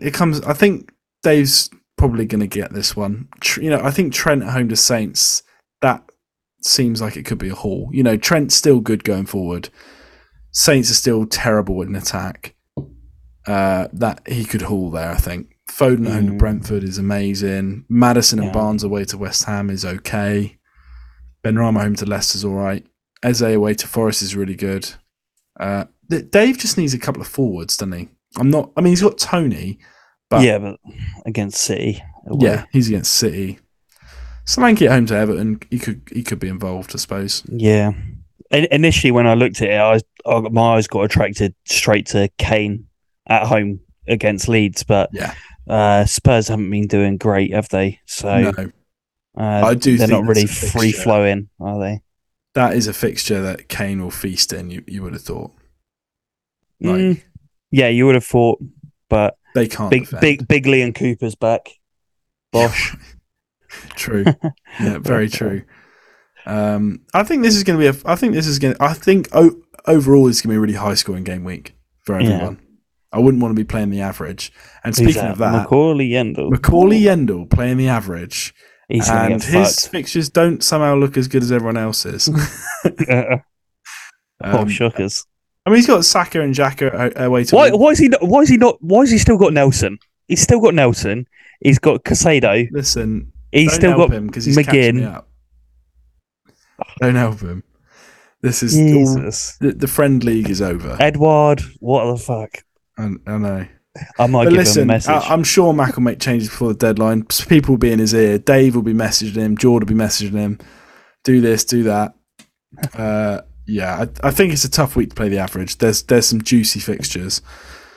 it 0.00 0.14
comes. 0.14 0.40
I 0.42 0.52
think 0.52 0.92
Dave's 1.22 1.68
probably 1.96 2.26
going 2.26 2.40
to 2.40 2.46
get 2.46 2.72
this 2.72 2.94
one. 2.94 3.28
You 3.56 3.70
know, 3.70 3.80
I 3.82 3.90
think 3.90 4.12
Trent 4.12 4.44
at 4.44 4.52
home 4.52 4.68
to 4.68 4.76
Saints. 4.76 5.42
That 5.82 6.04
seems 6.62 7.02
like 7.02 7.16
it 7.16 7.24
could 7.24 7.38
be 7.38 7.50
a 7.50 7.54
haul. 7.54 7.90
You 7.92 8.04
know, 8.04 8.16
Trent's 8.16 8.54
still 8.54 8.80
good 8.80 9.02
going 9.02 9.26
forward. 9.26 9.68
Saints 10.52 10.90
are 10.90 10.94
still 10.94 11.26
terrible 11.26 11.82
in 11.82 11.96
attack. 11.96 12.54
Uh, 13.46 13.88
that 13.92 14.20
he 14.28 14.44
could 14.44 14.62
haul 14.62 14.90
there. 14.90 15.10
I 15.10 15.16
think 15.16 15.57
Foden 15.68 16.06
at 16.06 16.12
home 16.14 16.26
to 16.26 16.32
Mm. 16.32 16.38
Brentford 16.38 16.82
is 16.82 16.98
amazing. 16.98 17.84
Maddison 17.88 18.40
and 18.40 18.52
Barnes 18.52 18.82
away 18.82 19.04
to 19.06 19.18
West 19.18 19.44
Ham 19.44 19.70
is 19.70 19.84
okay. 19.84 20.56
Ben 21.42 21.54
Benrahma 21.54 21.82
home 21.82 21.94
to 21.96 22.06
Leicester's 22.06 22.44
all 22.44 22.54
right. 22.54 22.84
Eze 23.22 23.42
away 23.42 23.74
to 23.74 23.86
Forest 23.86 24.22
is 24.22 24.34
really 24.34 24.54
good. 24.56 24.90
Uh, 25.58 25.84
Dave 26.08 26.58
just 26.58 26.78
needs 26.78 26.94
a 26.94 26.98
couple 26.98 27.20
of 27.20 27.28
forwards, 27.28 27.76
doesn't 27.76 27.92
he? 27.98 28.08
I'm 28.36 28.50
not. 28.50 28.70
I 28.76 28.80
mean, 28.80 28.92
he's 28.92 29.02
got 29.02 29.18
Toney, 29.18 29.78
but 30.30 30.42
yeah, 30.42 30.58
but 30.58 30.78
against 31.26 31.60
City. 31.60 32.02
away. 32.26 32.46
yeah, 32.46 32.64
he's 32.72 32.88
against 32.88 33.12
City. 33.14 33.58
Solanke 34.46 34.82
at 34.86 34.92
home 34.92 35.06
to 35.06 35.14
Everton, 35.16 35.60
he 35.70 35.78
could 35.78 36.02
he 36.12 36.22
could 36.22 36.38
be 36.38 36.48
involved, 36.48 36.92
I 36.94 36.98
suppose. 36.98 37.42
Yeah. 37.48 37.92
In- 38.50 38.68
initially, 38.70 39.10
when 39.10 39.26
I 39.26 39.34
looked 39.34 39.60
at 39.60 39.68
it, 39.68 39.74
I, 39.74 39.92
was, 39.92 40.04
I 40.26 40.40
my 40.48 40.76
eyes 40.76 40.86
got 40.88 41.02
attracted 41.02 41.54
straight 41.66 42.06
to 42.06 42.28
Kane 42.38 42.86
at 43.26 43.46
home 43.46 43.80
against 44.06 44.48
Leeds, 44.48 44.84
but 44.84 45.10
Yeah, 45.12 45.34
uh, 45.68 46.04
Spurs 46.06 46.48
haven't 46.48 46.70
been 46.70 46.86
doing 46.86 47.16
great, 47.16 47.52
have 47.52 47.68
they? 47.68 48.00
So 48.06 48.40
no, 48.40 48.70
uh, 49.38 49.66
I 49.66 49.74
do 49.74 49.96
They're 49.96 50.08
not 50.08 50.24
really 50.24 50.44
that's 50.44 50.52
a 50.58 50.60
fixture. 50.60 50.78
free 50.78 50.92
flowing, 50.92 51.48
are 51.60 51.78
they? 51.80 52.00
that 52.54 52.74
is 52.74 52.88
a 52.88 52.92
fixture 52.92 53.40
that 53.42 53.68
Kane 53.68 54.02
will 54.02 54.10
feast 54.10 54.52
in. 54.52 54.70
You 54.70 54.82
you 54.88 55.02
would 55.02 55.12
have 55.12 55.22
thought 55.22 55.52
Like- 56.80 56.96
Mm, 57.00 57.22
yeah, 57.70 57.88
you 57.88 58.06
would 58.06 58.14
have 58.16 58.24
thought, 58.24 58.58
but 59.08 59.36
they 59.54 59.68
can't. 59.68 59.90
big, 59.90 60.04
defend. 60.04 60.20
big, 60.22 60.48
big 60.48 60.64
Liam 60.64 60.94
Cooper's 60.94 61.34
back. 61.36 61.68
Bosh. 62.52 62.96
True. 63.90 64.24
yeah, 64.80 64.98
very 64.98 65.28
true. 65.28 65.62
Um, 66.46 67.02
I 67.12 67.22
think 67.24 67.42
this 67.42 67.54
is 67.54 67.62
going 67.64 67.78
to 67.78 67.92
be 67.92 67.98
a. 67.98 68.10
I 68.10 68.16
think 68.16 68.32
this 68.32 68.46
is 68.46 68.58
going. 68.58 68.74
I 68.80 68.94
think 68.94 69.28
o- 69.32 69.60
overall 69.86 70.26
it's 70.28 70.40
going 70.40 70.48
to 70.48 70.54
be 70.54 70.56
a 70.56 70.60
really 70.60 70.74
high 70.74 70.94
scoring 70.94 71.24
game 71.24 71.44
week 71.44 71.74
for 72.04 72.18
Yeah. 72.18 72.54
I 73.12 73.18
wouldn't 73.18 73.42
want 73.42 73.56
to 73.56 73.60
be 73.60 73.64
playing 73.64 73.90
the 73.90 74.00
average. 74.00 74.52
And 74.84 74.94
speaking 74.94 75.22
of 75.22 75.38
that, 75.38 75.52
Macaulay 75.52 76.10
Yendel. 76.10 76.50
Macaulay 76.50 77.00
Yendel 77.00 77.48
playing 77.48 77.78
the 77.78 77.88
average, 77.88 78.54
He's 78.88 79.08
and 79.08 79.42
his 79.42 79.86
fixtures 79.86 80.30
don't 80.30 80.62
somehow 80.62 80.94
look 80.94 81.16
as 81.16 81.28
good 81.28 81.42
as 81.42 81.52
everyone 81.52 81.76
else's. 81.76 82.28
fucked. 82.82 83.10
oh, 83.10 83.38
Um, 84.42 84.68
shockers. 84.68 85.26
I 85.66 85.70
mean, 85.70 85.76
he's 85.76 85.86
got 85.86 86.04
Saka 86.04 86.40
and 86.40 86.54
Xhaka 86.54 87.14
away 87.16 87.44
to. 87.44 87.56
Why, 87.56 87.70
why 87.70 87.90
is 87.90 87.98
he 87.98 88.08
not? 88.08 88.22
Why 88.22 88.40
is 88.40 88.48
he 88.48 88.56
not? 88.56 88.76
Why 88.80 89.00
has 89.00 89.10
he 89.10 89.18
still 89.18 89.36
got 89.36 89.52
Nelson? 89.52 89.98
He's 90.26 90.40
still 90.40 90.60
got 90.60 90.74
Nelson. 90.74 91.26
He's 91.60 91.78
got 91.78 92.04
Casado. 92.04 92.68
Listen, 92.72 93.32
He's 93.52 93.70
don't 93.70 93.74
still 93.76 93.90
help 93.90 94.10
got 94.10 94.16
him 94.16 94.26
because 94.28 94.44
he's 94.44 94.56
catching 94.56 94.96
me 94.96 95.02
McGinn. 95.02 95.14
up. 95.14 95.28
Don't 97.00 97.14
help 97.16 97.40
him. 97.40 97.64
This 98.40 98.62
is 98.62 98.76
all, 98.78 98.86
Jesus. 98.86 99.56
the, 99.58 99.72
the 99.72 99.88
friend 99.88 100.22
league 100.22 100.48
is 100.48 100.62
over. 100.62 100.96
Edward, 101.00 101.62
what 101.80 102.10
the 102.12 102.18
fuck? 102.22 102.62
I, 102.98 103.04
I 103.26 103.38
know. 103.38 103.66
I 104.18 104.26
might 104.26 104.44
But 104.44 104.50
give 104.50 104.52
him 104.52 104.56
a 104.56 104.58
listen, 104.64 104.86
message. 104.86 105.10
I, 105.10 105.20
I'm 105.32 105.42
sure 105.42 105.72
Mac 105.72 105.96
will 105.96 106.02
make 106.02 106.20
changes 106.20 106.48
before 106.48 106.68
the 106.68 106.78
deadline. 106.78 107.24
People 107.48 107.72
will 107.72 107.78
be 107.78 107.90
in 107.92 107.98
his 107.98 108.14
ear. 108.14 108.38
Dave 108.38 108.74
will 108.74 108.82
be 108.82 108.92
messaging 108.92 109.34
him. 109.36 109.56
Jordan 109.56 109.88
will 109.88 109.96
be 109.96 110.04
messaging 110.04 110.32
him. 110.34 110.58
Do 111.24 111.40
this, 111.40 111.64
do 111.64 111.84
that. 111.84 112.14
Uh, 112.94 113.40
yeah, 113.66 114.06
I, 114.22 114.28
I 114.28 114.30
think 114.30 114.52
it's 114.52 114.64
a 114.64 114.70
tough 114.70 114.94
week 114.96 115.10
to 115.10 115.14
play 115.16 115.28
the 115.28 115.38
average. 115.38 115.78
There's 115.78 116.02
there's 116.02 116.26
some 116.26 116.42
juicy 116.42 116.80
fixtures. 116.80 117.42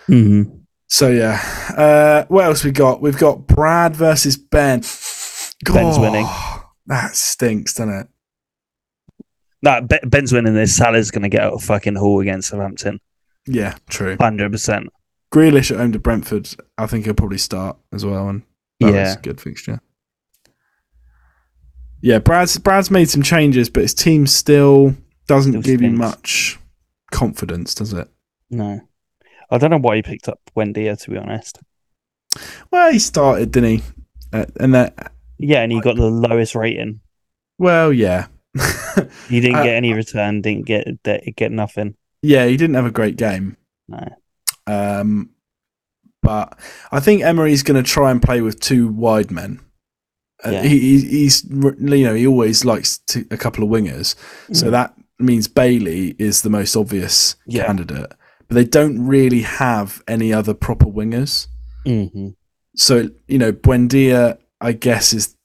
Mhm. 0.08 0.60
So 0.88 1.10
yeah, 1.10 1.39
uh, 1.78 2.26
what 2.28 2.45
else 2.45 2.64
we 2.64 2.72
got? 2.72 3.02
We've 3.02 3.18
got 3.18 3.47
Brad 3.47 3.95
versus 3.95 4.38
Ben. 4.38 4.82
Ben's 5.64 5.99
winning. 5.99 6.28
That 6.88 7.16
stinks, 7.16 7.76
doesn't 7.76 7.93
it? 7.93 8.08
No, 9.62 9.82
Be- 9.82 9.99
Ben's 10.04 10.34
winning 10.34 10.56
this. 10.56 10.76
Salah's 10.76 11.12
going 11.12 11.22
to 11.22 11.30
get 11.30 11.41
out 11.41 11.54
of 11.54 11.64
fucking 11.64 11.95
Hall 11.95 12.20
against 12.20 12.49
Southampton. 12.49 12.99
Yeah, 13.48 13.76
true. 13.89 14.18
100%. 14.18 14.88
Grealish 15.34 15.72
at 15.72 15.78
home 15.78 15.92
to 15.94 16.00
Brentford. 16.00 16.50
I 16.78 16.88
think 16.88 17.06
he'll 17.06 17.14
probably 17.14 17.38
start 17.38 17.78
as 17.94 18.06
well. 18.06 18.28
And 18.30 18.44
Yeah. 18.80 19.14
a 19.14 19.18
good 19.22 19.39
fixture. 19.42 19.80
Yeah, 22.02 22.20
Brad's 22.20 22.58
Brad's 22.58 22.89
made 22.89 23.10
some 23.10 23.22
changes, 23.22 23.70
but 23.70 23.84
his 23.84 23.94
team 23.94 24.26
still 24.26 24.96
doesn't 25.28 25.52
Still 25.54 25.62
give 25.62 25.82
you 25.82 25.92
much 25.92 26.60
confidence, 27.12 27.76
does 27.76 27.94
it? 27.94 28.10
No. 28.50 28.82
I 29.52 29.58
don't 29.58 29.70
know 29.70 29.78
why 29.78 29.98
he 29.98 30.02
picked 30.02 30.28
up 30.28 30.39
Buendia, 30.56 31.00
to 31.00 31.10
be 31.12 31.18
honest. 31.18 31.60
Well, 32.72 32.92
he 32.92 33.00
started, 33.00 33.52
didn't 33.52 33.70
he? 33.80 33.84
Uh, 34.34 34.46
and 34.60 34.74
that, 34.74 35.12
Yeah, 35.38 35.62
and 35.62 35.72
he 35.72 35.80
got 35.82 35.96
the 35.98 36.10
lowest 36.10 36.56
rating. 36.56 37.02
well, 37.60 37.94
yeah, 37.94 38.28
He 39.30 39.39
didn't 39.39 39.56
Uh, 39.60 39.64
get 39.64 39.76
any 39.76 39.94
return, 39.94 40.42
didn't 40.42 40.66
get 40.66 40.86
get 41.36 41.52
nothing. 41.52 41.96
Yeah, 42.22 42.45
he 42.45 42.57
didn't 42.57 42.76
have 42.76 42.86
a 42.86 42.91
great 42.91 43.17
game. 43.17 43.57
No. 43.88 44.07
Um, 44.67 45.32
but 46.22 46.57
I 46.91 46.99
think 46.99 47.24
Emery's 47.24 47.63
going 47.63 47.82
to 47.84 47.89
try 47.89 48.11
and 48.11 48.22
play 48.22 48.41
with 48.41 48.59
two 48.59 48.88
wide 48.89 49.32
men. 49.32 49.59
Uh, 50.45 50.51
Yeah. 50.51 50.63
he, 50.63 50.80
he, 50.80 51.01
he's 51.07 51.43
you 51.49 52.03
know 52.05 52.13
he 52.15 52.26
always 52.28 52.63
likes 52.65 52.97
to, 53.07 53.26
a 53.32 53.38
couple 53.38 53.63
of 53.63 53.69
wingers, 53.69 54.15
so 54.53 54.67
Mm. 54.67 54.72
that 54.72 54.93
means 55.19 55.47
Bailey 55.47 56.15
is 56.17 56.41
the 56.41 56.49
most 56.49 56.76
obvious 56.76 57.36
Yeah. 57.45 57.65
candidate. 57.65 58.11
But 58.47 58.55
they 58.55 58.65
don't 58.65 59.05
really 59.05 59.41
have 59.41 60.01
any 60.07 60.34
other 60.34 60.53
proper 60.53 60.86
wingers. 60.88 61.47
hmm 61.86 62.30
So 62.76 63.09
you 63.28 63.38
know 63.38 63.51
Buendia, 63.51 64.38
I 64.59 64.72
guess, 64.74 65.13
is 65.13 65.36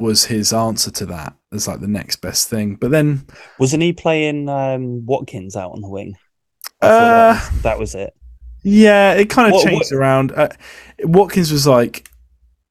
was 0.00 0.24
his 0.24 0.52
answer 0.52 0.90
to 0.90 1.06
that 1.06 1.34
as 1.52 1.68
like 1.68 1.80
the 1.80 1.88
next 1.88 2.16
best 2.16 2.48
thing. 2.48 2.74
But 2.76 2.90
then 2.90 3.26
Wasn't 3.58 3.82
he 3.82 3.92
playing 3.92 4.48
um, 4.48 5.04
Watkins 5.06 5.56
out 5.56 5.72
on 5.72 5.80
the 5.80 5.88
wing? 5.88 6.16
Uh, 6.80 7.34
that, 7.34 7.52
was, 7.52 7.62
that 7.62 7.78
was 7.78 7.94
it. 7.94 8.14
yeah, 8.62 9.12
it 9.12 9.28
kind 9.30 9.48
of 9.48 9.54
What- 9.54 9.66
changed 9.66 9.92
what- 9.92 9.98
around. 9.98 10.32
Uh, 10.32 10.48
Watkins 11.00 11.52
was 11.52 11.66
like 11.66 12.08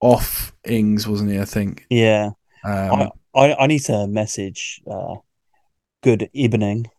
off 0.02 0.54
Ings, 0.66 1.08
wasn't 1.08 1.32
he? 1.32 1.40
I 1.40 1.46
think. 1.46 1.86
Yeah. 1.90 2.32
Um, 2.64 3.12
I, 3.36 3.40
I, 3.40 3.56
I 3.64 3.68
need 3.68 3.80
to 3.84 4.08
message 4.08 4.82
uh, 4.90 5.16
Good 6.04 6.30
Evening. 6.34 6.90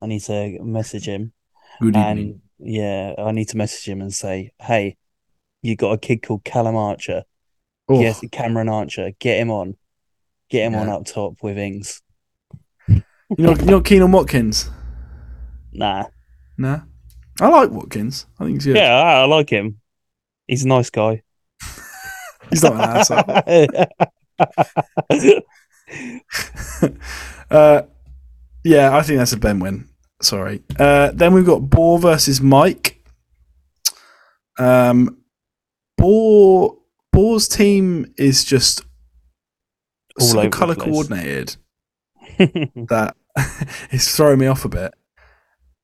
I 0.00 0.06
need 0.06 0.20
to 0.22 0.58
message 0.62 1.06
him. 1.06 1.32
good 1.80 1.96
evening. 1.96 2.02
And 2.04 2.40
yeah, 2.58 3.14
I 3.18 3.32
need 3.32 3.48
to 3.50 3.56
message 3.56 3.88
him 3.88 4.00
and 4.00 4.12
say, 4.12 4.52
hey, 4.60 4.96
you 5.62 5.76
got 5.76 5.92
a 5.92 5.98
kid 5.98 6.22
called 6.22 6.44
Callum 6.44 6.76
Archer. 6.76 7.22
Yes, 8.00 8.20
Cameron 8.30 8.68
Archer. 8.68 9.12
Get 9.18 9.38
him 9.38 9.50
on. 9.50 9.76
Get 10.50 10.66
him 10.66 10.74
on 10.74 10.88
Yeah. 10.88 10.96
up 10.96 11.06
top 11.06 11.36
with 11.42 11.58
Ings. 11.58 12.02
You're 12.88 13.02
not, 13.38 13.58
you're 13.60 13.70
not 13.70 13.84
keen 13.84 14.02
on 14.02 14.12
Watkins? 14.12 14.68
Nah. 15.72 16.04
nah. 16.58 16.80
I 17.40 17.48
like 17.48 17.70
Watkins. 17.70 18.26
I 18.38 18.44
think 18.44 18.56
he's 18.56 18.66
good. 18.66 18.76
Yeah, 18.76 18.94
I, 18.94 19.22
I 19.22 19.24
like 19.24 19.48
him. 19.48 19.80
He's 20.46 20.64
a 20.64 20.68
nice 20.68 20.90
guy. 20.90 21.22
He's 22.50 22.62
not 22.62 22.74
an 22.74 22.80
asshole. 22.80 23.24
uh, 27.50 27.82
yeah, 28.64 28.94
I 28.94 29.02
think 29.02 29.18
that's 29.18 29.32
a 29.32 29.38
Ben 29.38 29.60
win. 29.60 29.88
Sorry. 30.20 30.62
Uh, 30.78 31.10
then 31.14 31.32
we've 31.32 31.46
got 31.46 31.70
Boar 31.70 31.98
versus 31.98 32.42
Mike. 32.42 33.02
Um, 34.58 35.16
Boar 35.96 36.76
Boar's 37.12 37.46
team 37.48 38.12
is 38.16 38.44
just 38.44 38.82
All 40.20 40.26
so 40.26 40.48
color 40.50 40.74
coordinated 40.74 41.56
that 42.38 43.14
it's 43.90 44.16
throwing 44.16 44.38
me 44.38 44.46
off 44.46 44.64
a 44.64 44.68
bit. 44.68 44.94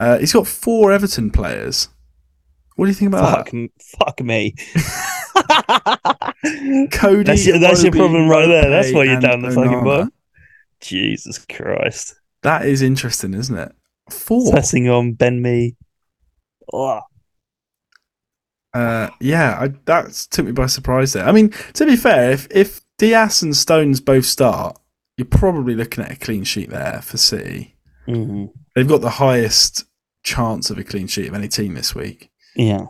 Uh, 0.00 0.18
he's 0.18 0.32
got 0.32 0.46
four 0.46 0.92
Everton 0.92 1.30
players. 1.30 1.88
What 2.76 2.84
do 2.86 2.90
you 2.90 2.94
think 2.94 3.08
about 3.08 3.36
fuck, 3.46 3.54
m- 3.54 3.70
fuck 3.98 4.20
me. 4.22 4.54
that? 5.34 6.34
Cody, 6.92 7.24
That's 7.24 7.46
your- 7.46 7.58
that's 7.58 7.82
your 7.82 7.92
problem 7.92 8.28
right 8.28 8.46
there. 8.46 8.70
That's 8.70 8.92
why 8.92 9.04
you're 9.04 9.20
down 9.20 9.42
the 9.42 9.50
fucking 9.50 9.70
Onana. 9.72 9.84
bar. 9.84 10.08
Jesus 10.80 11.44
Christ. 11.46 12.14
That 12.42 12.66
is 12.66 12.82
interesting, 12.82 13.34
isn't 13.34 13.56
it? 13.58 13.72
Four. 14.10 14.52
Pressing 14.52 14.88
on 14.88 15.14
Ben 15.14 15.42
Me. 15.42 15.74
Oh, 16.72 17.00
Uh, 18.78 19.10
yeah, 19.20 19.58
I, 19.60 19.68
that 19.86 20.12
took 20.30 20.46
me 20.46 20.52
by 20.52 20.66
surprise 20.66 21.12
there. 21.12 21.26
I 21.26 21.32
mean, 21.32 21.50
to 21.74 21.86
be 21.86 21.96
fair, 21.96 22.30
if 22.32 22.46
if 22.50 22.80
Dias 22.98 23.42
and 23.42 23.56
Stones 23.56 24.00
both 24.00 24.24
start, 24.26 24.78
you're 25.16 25.24
probably 25.26 25.74
looking 25.74 26.04
at 26.04 26.12
a 26.12 26.16
clean 26.16 26.44
sheet 26.44 26.70
there 26.70 27.00
for 27.02 27.16
City. 27.16 27.76
mhm. 28.06 28.50
They've 28.74 28.86
got 28.88 29.00
the 29.00 29.10
highest 29.10 29.84
chance 30.22 30.70
of 30.70 30.78
a 30.78 30.84
clean 30.84 31.06
sheet 31.08 31.28
of 31.28 31.34
any 31.34 31.48
team 31.48 31.74
this 31.74 31.94
week. 31.94 32.30
Yeah. 32.54 32.86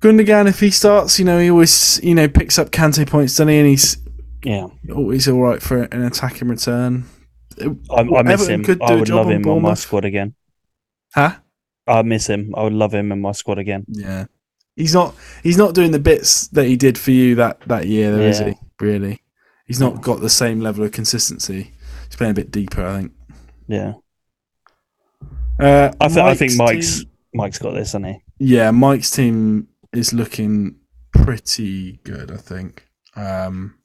Gundogan, 0.00 0.46
if 0.48 0.60
he 0.60 0.70
starts, 0.70 1.18
you 1.18 1.24
know, 1.24 1.38
he 1.38 1.50
always, 1.50 2.00
you 2.02 2.14
know, 2.14 2.28
picks 2.28 2.58
up 2.58 2.70
Kante 2.70 3.06
points, 3.08 3.32
doesn't 3.34 3.48
he? 3.48 3.58
And 3.58 3.68
he's 3.68 3.96
Yeah. 4.44 4.66
always 4.94 5.26
all 5.28 5.40
right 5.40 5.62
for 5.62 5.82
an 5.84 6.02
attacking 6.02 6.48
return. 6.48 7.04
I, 7.60 7.66
I 8.00 8.02
miss 8.22 8.42
Everton 8.42 8.54
him. 8.54 8.64
could 8.64 8.82
I 8.82 8.86
do 8.88 8.94
a 8.94 8.98
would 8.98 9.08
love 9.08 9.26
on 9.26 9.32
him 9.32 9.48
on 9.48 9.62
my 9.62 9.74
squad 9.74 10.04
again. 10.04 10.34
Huh? 11.14 11.36
I 11.86 12.02
miss 12.02 12.26
him. 12.26 12.52
I 12.56 12.62
would 12.64 12.72
love 12.74 12.92
him 12.94 13.12
in 13.12 13.20
my 13.20 13.32
squad 13.32 13.58
again. 13.58 13.84
Yeah. 13.88 14.26
He's 14.76 14.94
not. 14.94 15.14
He's 15.42 15.56
not 15.56 15.74
doing 15.74 15.90
the 15.90 15.98
bits 15.98 16.48
that 16.48 16.66
he 16.66 16.76
did 16.76 16.96
for 16.98 17.10
you 17.10 17.34
that 17.36 17.60
that 17.66 17.86
year, 17.86 18.12
though, 18.14 18.22
is 18.22 18.38
he? 18.38 18.54
Really? 18.78 19.22
He's 19.66 19.80
not 19.80 20.02
got 20.02 20.20
the 20.20 20.30
same 20.30 20.60
level 20.60 20.84
of 20.84 20.92
consistency. 20.92 21.72
He's 22.06 22.14
playing 22.16 22.32
a 22.32 22.34
bit 22.34 22.50
deeper, 22.52 22.84
I 22.86 23.00
think. 23.00 23.12
Yeah. 23.66 23.94
Uh, 25.58 25.90
I, 26.00 26.08
th- 26.08 26.18
I 26.18 26.34
think 26.34 26.52
Mike's 26.56 26.98
team- 27.00 27.10
Mike's 27.34 27.58
got 27.58 27.72
this, 27.72 27.92
hasn't 27.92 28.06
he? 28.06 28.22
yeah, 28.38 28.70
Mike's 28.70 29.10
team 29.10 29.68
is 29.94 30.12
looking 30.12 30.76
pretty 31.12 31.98
good. 32.04 32.30
I 32.30 32.36
think. 32.36 32.86
Um, 33.16 33.76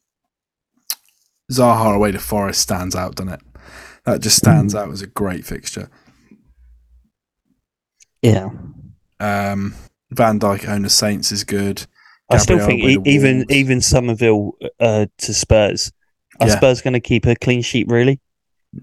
Zaha 1.52 1.96
away 1.96 2.12
to 2.12 2.20
Forest 2.20 2.60
stands 2.62 2.96
out, 2.96 3.16
doesn't 3.16 3.34
it? 3.34 3.42
That 4.04 4.22
just 4.22 4.36
stands 4.38 4.76
out 4.76 4.92
as 4.92 5.02
a 5.02 5.08
great 5.08 5.46
fixture. 5.46 5.90
Yeah. 8.22 8.50
Um, 9.20 9.74
Van 10.12 10.40
Dijk 10.40 10.68
owner 10.68 10.90
Saints 10.90 11.32
is 11.32 11.44
good. 11.44 11.86
I 12.30 12.38
still 12.38 12.60
think 12.66 12.84
e- 12.84 12.98
even 13.06 13.46
even 13.50 13.82
Summerville 13.82 14.52
uh, 14.80 15.06
to 15.18 15.34
Spurs. 15.34 15.92
Are 16.40 16.48
Yeah. 16.48 16.56
Spurs 16.56 16.82
going 16.82 16.94
to 16.94 17.00
keep 17.02 17.26
a 17.26 17.36
clean 17.36 17.62
sheet? 17.62 17.88
Really? 17.90 18.20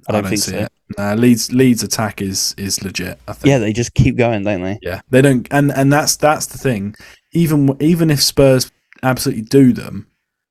I 0.06 0.12
don't, 0.12 0.26
think 0.28 0.42
see 0.42 0.50
so. 0.52 0.58
it. 0.58 0.72
Nah, 0.98 1.14
Leeds 1.14 1.50
Leeds 1.52 1.82
attack 1.82 2.20
is 2.20 2.54
is 2.58 2.82
legit. 2.82 3.18
I 3.26 3.32
think. 3.32 3.46
Yeah, 3.50 3.58
they 3.58 3.72
just 3.72 3.94
keep 3.94 4.16
going, 4.18 4.42
don't 4.44 4.62
they? 4.62 4.78
Yeah, 4.82 5.00
they 5.10 5.22
don't, 5.22 5.48
and 5.50 5.72
and 5.72 5.90
that's 5.92 6.16
that's 6.16 6.46
the 6.46 6.58
thing. 6.58 6.94
Even 7.32 7.74
even 7.80 8.10
if 8.10 8.22
Spurs 8.22 8.70
absolutely 9.02 9.44
do 9.44 9.72
them, 9.72 10.06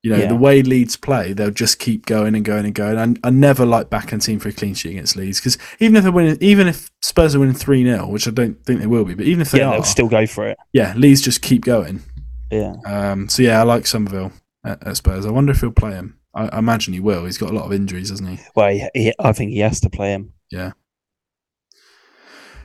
you 0.08 0.16
know, 0.16 0.22
Yeah. 0.22 0.28
the 0.28 0.36
way 0.36 0.62
Leeds 0.62 0.96
play, 0.96 1.32
they'll 1.32 1.50
just 1.50 1.78
keep 1.78 2.06
going 2.06 2.34
and 2.34 2.44
going 2.44 2.64
and 2.64 2.74
going. 2.74 2.96
And 2.98 3.18
I 3.22 3.30
never 3.30 3.66
like 3.66 3.90
backing 3.90 4.18
team 4.20 4.38
for 4.38 4.48
a 4.48 4.52
clean 4.52 4.74
sheet 4.74 4.92
against 4.92 5.16
Leeds 5.16 5.38
because 5.38 5.58
even 5.80 5.96
if 5.96 6.02
they're 6.02 6.12
winning, 6.12 6.38
even 6.40 6.66
if 6.66 6.90
Spurs 7.02 7.34
are 7.34 7.40
winning 7.40 7.54
three 7.54 7.84
0 7.84 8.08
which 8.08 8.26
I 8.26 8.30
don't 8.30 8.64
think 8.64 8.80
they 8.80 8.86
will 8.86 9.04
be, 9.04 9.14
but 9.14 9.26
even 9.26 9.40
if 9.42 9.50
they 9.50 9.58
yeah, 9.58 9.68
are, 9.68 9.72
they'll 9.72 9.82
still 9.84 10.08
go 10.08 10.26
for 10.26 10.48
it. 10.48 10.56
yeah, 10.72 10.94
Leeds 10.96 11.20
just 11.20 11.42
keep 11.42 11.64
going. 11.64 12.00
Yeah. 12.50 12.74
Um, 12.86 13.28
so 13.28 13.42
yeah, 13.42 13.60
I 13.60 13.64
like 13.64 13.86
Summerville 13.86 14.32
at, 14.64 14.86
at 14.86 14.96
Spurs. 14.96 15.26
I 15.26 15.30
wonder 15.30 15.52
if 15.52 15.60
he'll 15.60 15.70
play 15.70 15.92
him. 15.92 16.18
I, 16.34 16.48
I 16.48 16.58
imagine 16.58 16.94
he 16.94 17.00
will. 17.00 17.26
He's 17.26 17.38
got 17.38 17.50
a 17.50 17.54
lot 17.54 17.66
of 17.66 17.72
injuries, 17.72 18.08
hasn't 18.10 18.28
he? 18.30 18.38
Well, 18.56 18.70
he, 18.70 18.88
he, 18.94 19.12
I 19.18 19.32
think 19.32 19.50
he 19.52 19.58
has 19.60 19.80
to 19.80 19.90
play 19.90 20.12
him. 20.12 20.32
Yeah. 20.50 20.72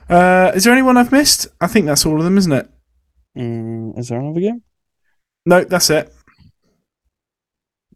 Uh, 0.08 0.52
is 0.54 0.64
there 0.64 0.72
anyone 0.72 0.96
I've 0.96 1.12
missed? 1.12 1.46
I 1.60 1.66
think 1.66 1.86
that's 1.86 2.04
all 2.04 2.18
of 2.18 2.24
them, 2.24 2.36
isn't 2.38 2.52
it? 2.52 2.70
Mm, 3.36 3.98
is 3.98 4.08
there 4.08 4.20
another 4.20 4.40
game? 4.40 4.62
No, 5.46 5.64
that's 5.64 5.90
it. 5.90 6.12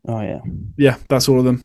Oh 0.07 0.21
yeah. 0.21 0.41
Yeah, 0.77 0.97
that's 1.09 1.29
all 1.29 1.39
of 1.39 1.45
them. 1.45 1.63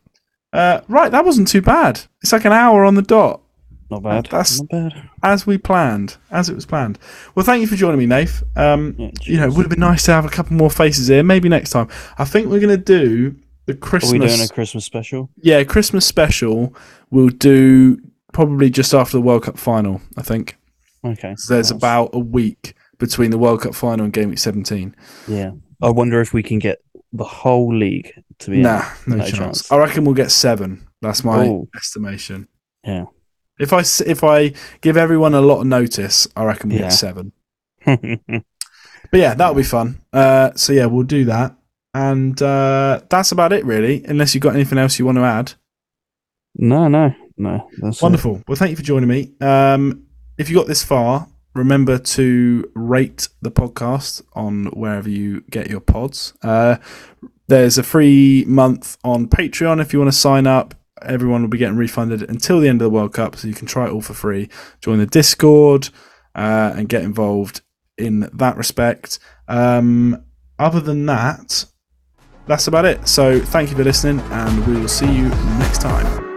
Uh, 0.52 0.82
right, 0.88 1.12
that 1.12 1.26
wasn't 1.26 1.48
too 1.48 1.62
bad. 1.62 2.02
It's 2.22 2.32
like 2.32 2.46
an 2.46 2.52
hour 2.52 2.84
on 2.86 2.96
the 2.96 3.02
dot, 3.02 3.42
Not 3.90 4.04
bad. 4.04 4.26
That's- 4.26 4.60
not 4.62 4.70
bad. 4.70 5.10
as 5.24 5.48
we 5.48 5.58
planned, 5.58 6.18
as 6.30 6.48
it 6.50 6.54
was 6.56 6.66
planned. 6.66 7.00
Well, 7.34 7.46
thank 7.46 7.62
you 7.62 7.68
for 7.68 7.76
joining 7.76 7.98
me, 8.00 8.06
Nath. 8.06 8.44
Um, 8.56 8.96
Yeah, 9.00 9.10
you 9.24 9.38
know, 9.40 9.48
it 9.48 9.54
would 9.54 9.64
have 9.64 9.70
been 9.72 9.80
nice 9.80 10.04
to 10.06 10.12
have 10.12 10.26
a 10.26 10.30
couple 10.30 10.56
more 10.56 10.70
faces 10.70 11.08
here. 11.08 11.24
Maybe 11.24 11.50
next 11.50 11.72
time. 11.72 11.88
I 12.20 12.26
think 12.26 12.48
we're 12.50 12.60
going 12.60 12.78
to 12.78 12.84
do 12.84 13.32
the 13.66 13.74
Are 13.74 13.76
we 13.76 13.80
Christmas. 13.80 14.36
doing 14.36 14.46
a 14.48 14.54
Christmas 14.54 14.86
special? 14.86 15.30
yeah, 15.42 15.64
Christmas 15.64 16.06
special. 16.06 16.76
We'll 17.10 17.30
do 17.30 17.98
probably 18.32 18.70
just 18.70 18.94
after 18.94 19.18
the 19.18 19.22
World 19.22 19.44
Cup 19.44 19.58
final. 19.58 20.02
I 20.18 20.22
think 20.22 20.58
Okay. 21.06 21.34
So 21.38 21.56
there's 21.56 21.72
nice. 21.72 21.78
about 21.78 22.12
a 22.14 22.20
week 22.20 22.76
between 23.00 23.32
the 23.32 23.38
World 23.40 23.62
Cup 23.62 23.74
final 23.76 24.04
and 24.06 24.14
Game 24.14 24.30
Week 24.30 24.38
17. 24.40 24.96
Yeah. 25.28 25.52
I 25.82 25.90
wonder 25.90 26.22
if 26.22 26.32
we 26.34 26.44
can 26.44 26.60
get 26.60 26.80
the 27.14 27.24
whole 27.24 27.74
league 27.76 28.12
to 28.40 28.52
be. 28.52 28.58
Nah, 28.58 28.84
no, 29.08 29.16
no 29.18 29.24
chance. 29.24 29.38
chance. 29.38 29.72
I 29.72 29.78
reckon 29.78 30.04
we'll 30.04 30.16
get 30.16 30.32
seven. 30.32 30.86
That's 31.02 31.24
my 31.24 31.48
Ooh. 31.48 31.70
estimation. 31.76 32.48
Yeah. 32.84 33.06
If 33.60 33.72
I 33.72 33.82
if 34.06 34.24
I 34.24 34.52
give 34.82 34.98
everyone 34.98 35.34
a 35.36 35.42
lot 35.42 35.62
of 35.62 35.68
notice, 35.68 36.28
I 36.36 36.44
reckon 36.44 36.70
we'll 36.70 36.80
Yeah. 36.80 36.90
get 36.90 36.94
seven. 36.94 37.32
But 39.12 39.20
yeah, 39.20 39.36
that'll 39.36 39.54
be 39.54 39.62
fun. 39.64 40.02
Uh, 40.12 40.52
so 40.56 40.74
yeah, 40.74 40.88
we'll 40.88 41.04
do 41.04 41.26
that, 41.26 41.56
and 41.94 42.42
uh, 42.42 43.02
that's 43.12 43.32
about 43.32 43.54
it 43.54 43.64
really. 43.64 44.04
Unless 44.06 44.34
you've 44.34 44.42
got 44.42 44.56
anything 44.56 44.80
else 44.80 44.98
you 44.98 45.06
want 45.06 45.18
to 45.20 45.24
add. 45.24 45.54
no, 46.56 46.88
no. 46.88 47.14
No, 47.38 47.68
that's 47.80 47.98
it. 47.98 48.02
Wonderful. 48.04 48.42
Well, 48.48 48.56
thank 48.56 48.72
you 48.72 48.76
for 48.76 48.82
joining 48.84 49.10
me. 49.10 49.34
Um, 49.42 50.06
if 50.38 50.50
you 50.50 50.56
got 50.56 50.66
this 50.68 50.84
far, 50.84 51.28
remember 51.54 51.98
to 51.98 52.70
rate 52.74 53.30
the 53.42 53.52
podcast 53.52 54.22
on 54.34 54.66
wherever 54.68 55.10
you 55.10 55.42
get 55.50 55.70
your 55.70 55.80
pods. 55.80 56.34
Uh, 56.42 56.78
there's 57.48 57.78
a 57.78 57.84
free 57.84 58.46
month 58.48 58.98
on 59.04 59.28
Patreon 59.28 59.82
if 59.82 59.94
you 59.94 60.00
want 60.00 60.12
to 60.12 60.18
sign 60.18 60.48
up. 60.48 60.76
Everyone 61.02 61.42
will 61.42 61.50
be 61.50 61.58
getting 61.58 61.76
refunded 61.76 62.24
until 62.24 62.60
the 62.60 62.70
end 62.70 62.82
of 62.82 62.86
the 62.86 62.90
World 62.90 63.14
Cup, 63.14 63.36
so 63.36 63.48
you 63.48 63.54
can 63.54 63.68
try 63.68 63.86
it 63.86 63.92
all 63.92 64.02
for 64.02 64.14
free. 64.14 64.50
Join 64.80 65.00
the 65.00 65.06
Discord 65.06 65.90
uh, 66.34 66.74
and 66.76 66.88
get 66.88 67.04
involved 67.04 67.62
in 67.98 68.30
that 68.34 68.58
respect. 68.58 69.20
Um, 69.48 70.24
other 70.58 70.80
than 70.80 71.06
that, 71.08 71.66
that's 72.48 72.68
about 72.68 72.86
it. 72.86 73.08
So 73.08 73.40
thank 73.40 73.70
you 73.70 73.76
for 73.76 73.84
listening, 73.84 74.20
and 74.32 74.66
we 74.66 74.80
will 74.80 74.88
see 74.88 75.12
you 75.12 75.28
next 75.60 75.82
time. 75.82 76.33